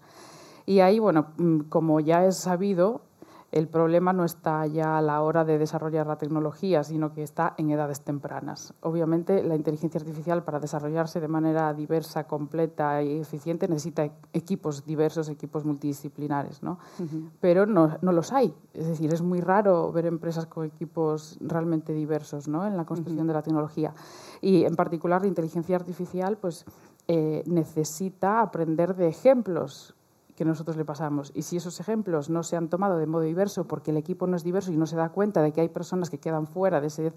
Y 0.65 0.81
ahí, 0.81 0.99
bueno, 0.99 1.27
mm, 1.37 1.59
como 1.69 1.99
ya 1.99 2.25
es 2.25 2.37
sabido, 2.37 3.01
el 3.51 3.67
problema 3.67 4.11
no 4.11 4.25
está 4.25 4.65
ya 4.67 4.97
a 4.97 5.01
la 5.01 5.21
hora 5.21 5.45
de 5.45 5.57
desarrollar 5.57 6.05
la 6.05 6.17
tecnología, 6.17 6.83
sino 6.83 7.13
que 7.13 7.23
está 7.23 7.53
en 7.57 7.69
edades 7.69 8.01
tempranas. 8.01 8.73
Obviamente, 8.81 9.41
la 9.43 9.55
inteligencia 9.55 9.99
artificial 9.99 10.43
para 10.43 10.59
desarrollarse 10.59 11.21
de 11.21 11.27
manera 11.29 11.73
diversa, 11.73 12.25
completa 12.25 13.01
y 13.01 13.19
eficiente 13.19 13.67
necesita 13.67 14.09
equipos 14.33 14.85
diversos, 14.85 15.29
equipos 15.29 15.63
multidisciplinares, 15.63 16.61
¿no? 16.61 16.79
Pero 17.39 17.65
no, 17.65 17.97
no, 18.01 18.11
los 18.11 18.33
hay. 18.33 18.53
Es 18.73 18.87
decir, 18.87 19.13
es 19.13 19.21
muy 19.21 19.39
raro 19.39 19.91
ver 19.91 20.05
empresas 20.05 20.45
con 20.45 20.65
equipos 20.65 21.37
realmente 21.39 21.93
diversos 21.93 22.47
¿no? 22.47 22.65
en 22.65 22.75
la 22.75 22.85
construcción 22.85 23.27
de 23.27 23.33
la 23.33 23.41
tecnología. 23.41 23.93
Y 24.41 24.65
en 24.65 24.75
particular 24.75 25.21
la 25.21 25.27
inteligencia 25.27 25.75
artificial 25.75 26.37
pues, 26.37 26.65
eh, 27.07 27.43
necesita 27.45 28.41
aprender 28.41 28.95
de 28.95 29.07
ejemplos 29.07 29.95
que 30.37 30.45
nosotros 30.45 30.77
le 30.77 30.85
pasamos. 30.85 31.31
Y 31.33 31.41
si 31.41 31.57
esos 31.57 31.79
ejemplos 31.79 32.29
no 32.29 32.43
se 32.43 32.55
han 32.55 32.69
tomado 32.69 32.99
de 32.99 33.07
modo 33.07 33.23
diverso 33.23 33.67
porque 33.67 33.89
el 33.89 33.97
equipo 33.97 34.27
no 34.27 34.37
es 34.37 34.43
diverso 34.43 34.71
y 34.71 34.77
no 34.77 34.85
se 34.85 34.95
da 34.95 35.09
cuenta 35.09 35.41
de 35.41 35.51
que 35.51 35.61
hay 35.61 35.69
personas 35.69 36.11
que 36.11 36.19
quedan 36.19 36.45
fuera 36.45 36.79
de 36.79 36.87
ese 36.87 37.11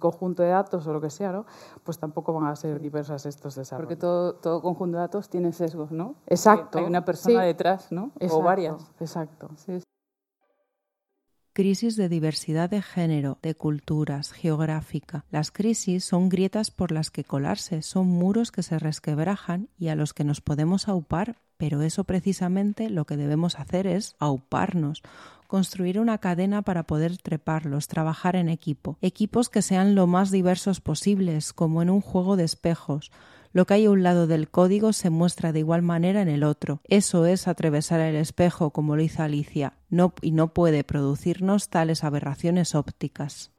conjunto 0.00 0.42
de 0.42 0.48
datos 0.48 0.86
o 0.86 0.92
lo 0.94 1.00
que 1.00 1.10
sea, 1.10 1.30
¿no? 1.30 1.44
pues 1.84 1.98
tampoco 1.98 2.32
van 2.32 2.46
a 2.46 2.56
ser 2.56 2.80
diversas 2.80 3.26
estos 3.26 3.54
desarrollos. 3.54 3.86
Porque 3.86 4.00
todo, 4.00 4.34
todo 4.36 4.62
conjunto 4.62 4.96
de 4.96 5.02
datos 5.02 5.28
tiene 5.28 5.52
sesgos, 5.52 5.92
¿no? 5.92 6.14
Exacto. 6.26 6.78
Hay 6.78 6.84
una 6.84 7.04
persona 7.04 7.42
detrás, 7.42 7.92
¿no? 7.92 8.12
Exacto, 8.14 8.38
o 8.38 8.42
varias. 8.42 8.90
Exacto. 8.98 9.50
Sí, 9.56 9.82
crisis 11.58 11.96
de 11.96 12.08
diversidad 12.08 12.70
de 12.70 12.80
género, 12.82 13.38
de 13.42 13.56
culturas, 13.56 14.30
geográfica. 14.30 15.24
Las 15.28 15.50
crisis 15.50 16.04
son 16.04 16.28
grietas 16.28 16.70
por 16.70 16.92
las 16.92 17.10
que 17.10 17.24
colarse, 17.24 17.82
son 17.82 18.06
muros 18.06 18.52
que 18.52 18.62
se 18.62 18.78
resquebrajan 18.78 19.68
y 19.76 19.88
a 19.88 19.96
los 19.96 20.14
que 20.14 20.22
nos 20.22 20.40
podemos 20.40 20.86
aupar, 20.86 21.40
pero 21.58 21.82
eso 21.82 22.04
precisamente 22.04 22.88
lo 22.88 23.04
que 23.04 23.18
debemos 23.18 23.58
hacer 23.58 23.86
es 23.86 24.16
auparnos, 24.18 25.02
construir 25.46 25.98
una 26.00 26.18
cadena 26.18 26.62
para 26.62 26.84
poder 26.84 27.18
treparlos, 27.18 27.88
trabajar 27.88 28.36
en 28.36 28.48
equipo, 28.48 28.96
equipos 29.02 29.48
que 29.48 29.62
sean 29.62 29.94
lo 29.94 30.06
más 30.06 30.30
diversos 30.30 30.80
posibles, 30.80 31.52
como 31.52 31.82
en 31.82 31.90
un 31.90 32.00
juego 32.00 32.36
de 32.36 32.44
espejos, 32.44 33.10
lo 33.52 33.66
que 33.66 33.74
hay 33.74 33.86
a 33.86 33.90
un 33.90 34.02
lado 34.02 34.26
del 34.26 34.50
código 34.50 34.92
se 34.92 35.10
muestra 35.10 35.52
de 35.52 35.60
igual 35.60 35.82
manera 35.82 36.22
en 36.22 36.28
el 36.28 36.44
otro. 36.44 36.80
Eso 36.84 37.26
es 37.26 37.48
atravesar 37.48 38.00
el 38.00 38.16
espejo, 38.16 38.70
como 38.70 38.94
lo 38.94 39.02
hizo 39.02 39.22
Alicia, 39.22 39.78
y 40.22 40.32
no 40.32 40.54
puede 40.54 40.84
producirnos 40.84 41.70
tales 41.70 42.04
aberraciones 42.04 42.74
ópticas. 42.74 43.50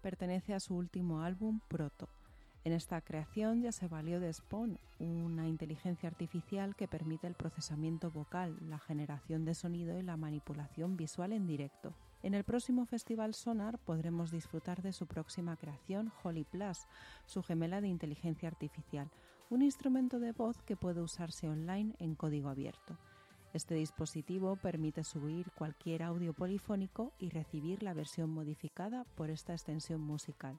Pertenece 0.00 0.54
a 0.54 0.60
su 0.60 0.74
último 0.74 1.20
álbum 1.20 1.60
Proto. 1.68 2.08
En 2.64 2.72
esta 2.72 3.02
creación 3.02 3.60
ya 3.60 3.72
se 3.72 3.88
valió 3.88 4.18
de 4.18 4.32
Spawn, 4.32 4.78
una 4.98 5.46
inteligencia 5.46 6.08
artificial 6.08 6.74
que 6.74 6.88
permite 6.88 7.26
el 7.26 7.34
procesamiento 7.34 8.10
vocal, 8.10 8.56
la 8.70 8.78
generación 8.78 9.44
de 9.44 9.52
sonido 9.54 9.98
y 9.98 10.02
la 10.02 10.16
manipulación 10.16 10.96
visual 10.96 11.34
en 11.34 11.46
directo. 11.46 11.92
En 12.22 12.32
el 12.32 12.42
próximo 12.42 12.86
Festival 12.86 13.34
Sonar 13.34 13.78
podremos 13.78 14.30
disfrutar 14.30 14.80
de 14.80 14.94
su 14.94 15.06
próxima 15.06 15.58
creación, 15.58 16.10
Holly 16.22 16.44
Plus, 16.44 16.86
su 17.26 17.42
gemela 17.42 17.82
de 17.82 17.88
inteligencia 17.88 18.48
artificial, 18.48 19.10
un 19.50 19.60
instrumento 19.60 20.20
de 20.20 20.32
voz 20.32 20.62
que 20.62 20.74
puede 20.74 21.02
usarse 21.02 21.50
online 21.50 21.94
en 21.98 22.14
código 22.14 22.48
abierto. 22.48 22.96
Este 23.54 23.76
dispositivo 23.76 24.56
permite 24.56 25.04
subir 25.04 25.52
cualquier 25.52 26.02
audio 26.02 26.32
polifónico 26.32 27.12
y 27.20 27.28
recibir 27.28 27.84
la 27.84 27.94
versión 27.94 28.28
modificada 28.30 29.04
por 29.14 29.30
esta 29.30 29.52
extensión 29.52 30.00
musical. 30.00 30.58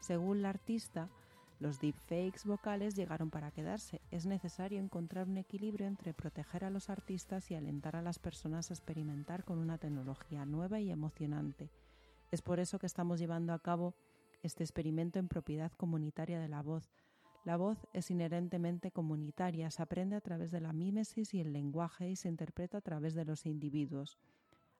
Según 0.00 0.40
la 0.40 0.48
artista, 0.48 1.10
los 1.60 1.80
deepfakes 1.80 2.46
vocales 2.46 2.94
llegaron 2.94 3.28
para 3.28 3.50
quedarse. 3.50 4.00
Es 4.10 4.24
necesario 4.24 4.80
encontrar 4.80 5.28
un 5.28 5.36
equilibrio 5.36 5.86
entre 5.86 6.14
proteger 6.14 6.64
a 6.64 6.70
los 6.70 6.88
artistas 6.88 7.50
y 7.50 7.56
alentar 7.56 7.94
a 7.94 8.00
las 8.00 8.18
personas 8.18 8.70
a 8.70 8.74
experimentar 8.74 9.44
con 9.44 9.58
una 9.58 9.76
tecnología 9.76 10.46
nueva 10.46 10.80
y 10.80 10.90
emocionante. 10.90 11.70
Es 12.30 12.40
por 12.40 12.58
eso 12.58 12.78
que 12.78 12.86
estamos 12.86 13.20
llevando 13.20 13.52
a 13.52 13.58
cabo 13.58 13.94
este 14.42 14.64
experimento 14.64 15.18
en 15.18 15.28
propiedad 15.28 15.72
comunitaria 15.72 16.40
de 16.40 16.48
la 16.48 16.62
voz. 16.62 16.90
La 17.48 17.56
voz 17.56 17.78
es 17.94 18.10
inherentemente 18.10 18.90
comunitaria, 18.90 19.70
se 19.70 19.80
aprende 19.80 20.16
a 20.16 20.20
través 20.20 20.50
de 20.50 20.60
la 20.60 20.74
mímesis 20.74 21.32
y 21.32 21.40
el 21.40 21.54
lenguaje 21.54 22.10
y 22.10 22.14
se 22.14 22.28
interpreta 22.28 22.76
a 22.76 22.80
través 22.82 23.14
de 23.14 23.24
los 23.24 23.46
individuos. 23.46 24.18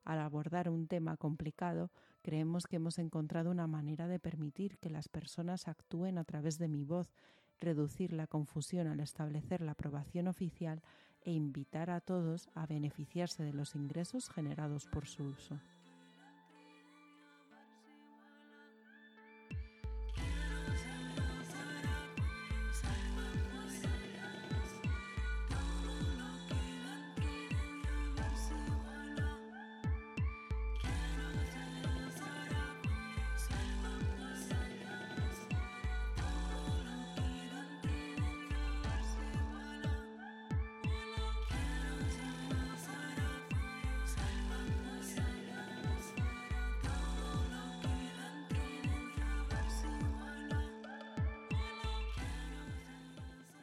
Al 0.05 0.19
abordar 0.19 0.69
un 0.69 0.85
tema 0.85 1.17
complicado, 1.17 1.89
creemos 2.21 2.67
que 2.67 2.75
hemos 2.75 2.99
encontrado 2.99 3.49
una 3.49 3.65
manera 3.65 4.07
de 4.07 4.19
permitir 4.19 4.77
que 4.77 4.91
las 4.91 5.09
personas 5.09 5.67
actúen 5.67 6.19
a 6.19 6.25
través 6.25 6.59
de 6.59 6.67
mi 6.67 6.83
voz, 6.83 7.11
reducir 7.59 8.13
la 8.13 8.27
confusión 8.27 8.85
al 8.85 8.99
establecer 8.99 9.61
la 9.61 9.71
aprobación 9.71 10.27
oficial 10.27 10.83
e 11.23 11.31
invitar 11.31 11.89
a 11.89 12.01
todos 12.01 12.49
a 12.53 12.67
beneficiarse 12.67 13.41
de 13.41 13.53
los 13.53 13.73
ingresos 13.73 14.29
generados 14.29 14.85
por 14.85 15.07
su 15.07 15.23
uso. 15.23 15.59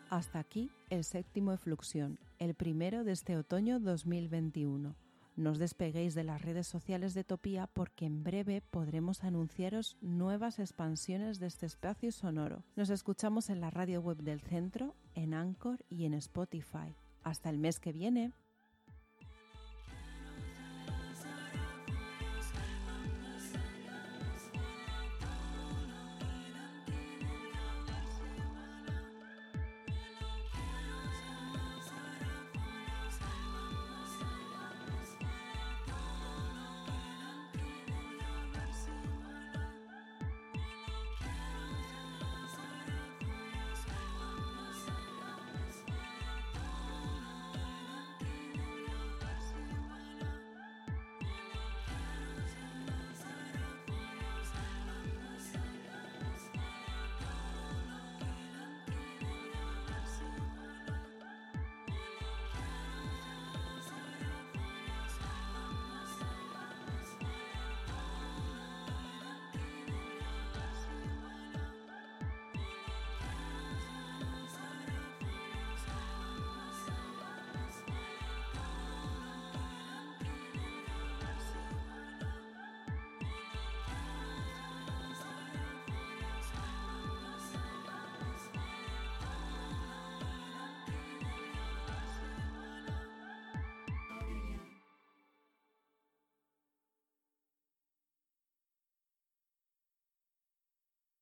Hasta 0.08 0.38
aquí 0.38 0.70
el 0.88 1.02
séptimo 1.02 1.52
Efluxión, 1.52 2.18
el 2.38 2.54
primero 2.54 3.02
de 3.02 3.10
este 3.10 3.36
otoño 3.36 3.80
2021. 3.80 4.94
No 5.34 5.52
despeguéis 5.52 6.14
de 6.14 6.22
las 6.22 6.40
redes 6.40 6.68
sociales 6.68 7.12
de 7.12 7.24
Topía 7.24 7.66
porque 7.66 8.06
en 8.06 8.22
breve 8.22 8.62
podremos 8.62 9.24
anunciaros 9.24 9.96
nuevas 10.00 10.60
expansiones 10.60 11.40
de 11.40 11.48
este 11.48 11.66
espacio 11.66 12.12
sonoro. 12.12 12.62
Nos 12.76 12.88
escuchamos 12.90 13.50
en 13.50 13.60
la 13.60 13.70
radio 13.70 14.00
web 14.00 14.18
del 14.18 14.40
centro, 14.40 14.94
en 15.14 15.34
Anchor 15.34 15.84
y 15.90 16.04
en 16.04 16.14
Spotify. 16.14 16.94
Hasta 17.24 17.50
el 17.50 17.58
mes 17.58 17.80
que 17.80 17.92
viene. 17.92 18.32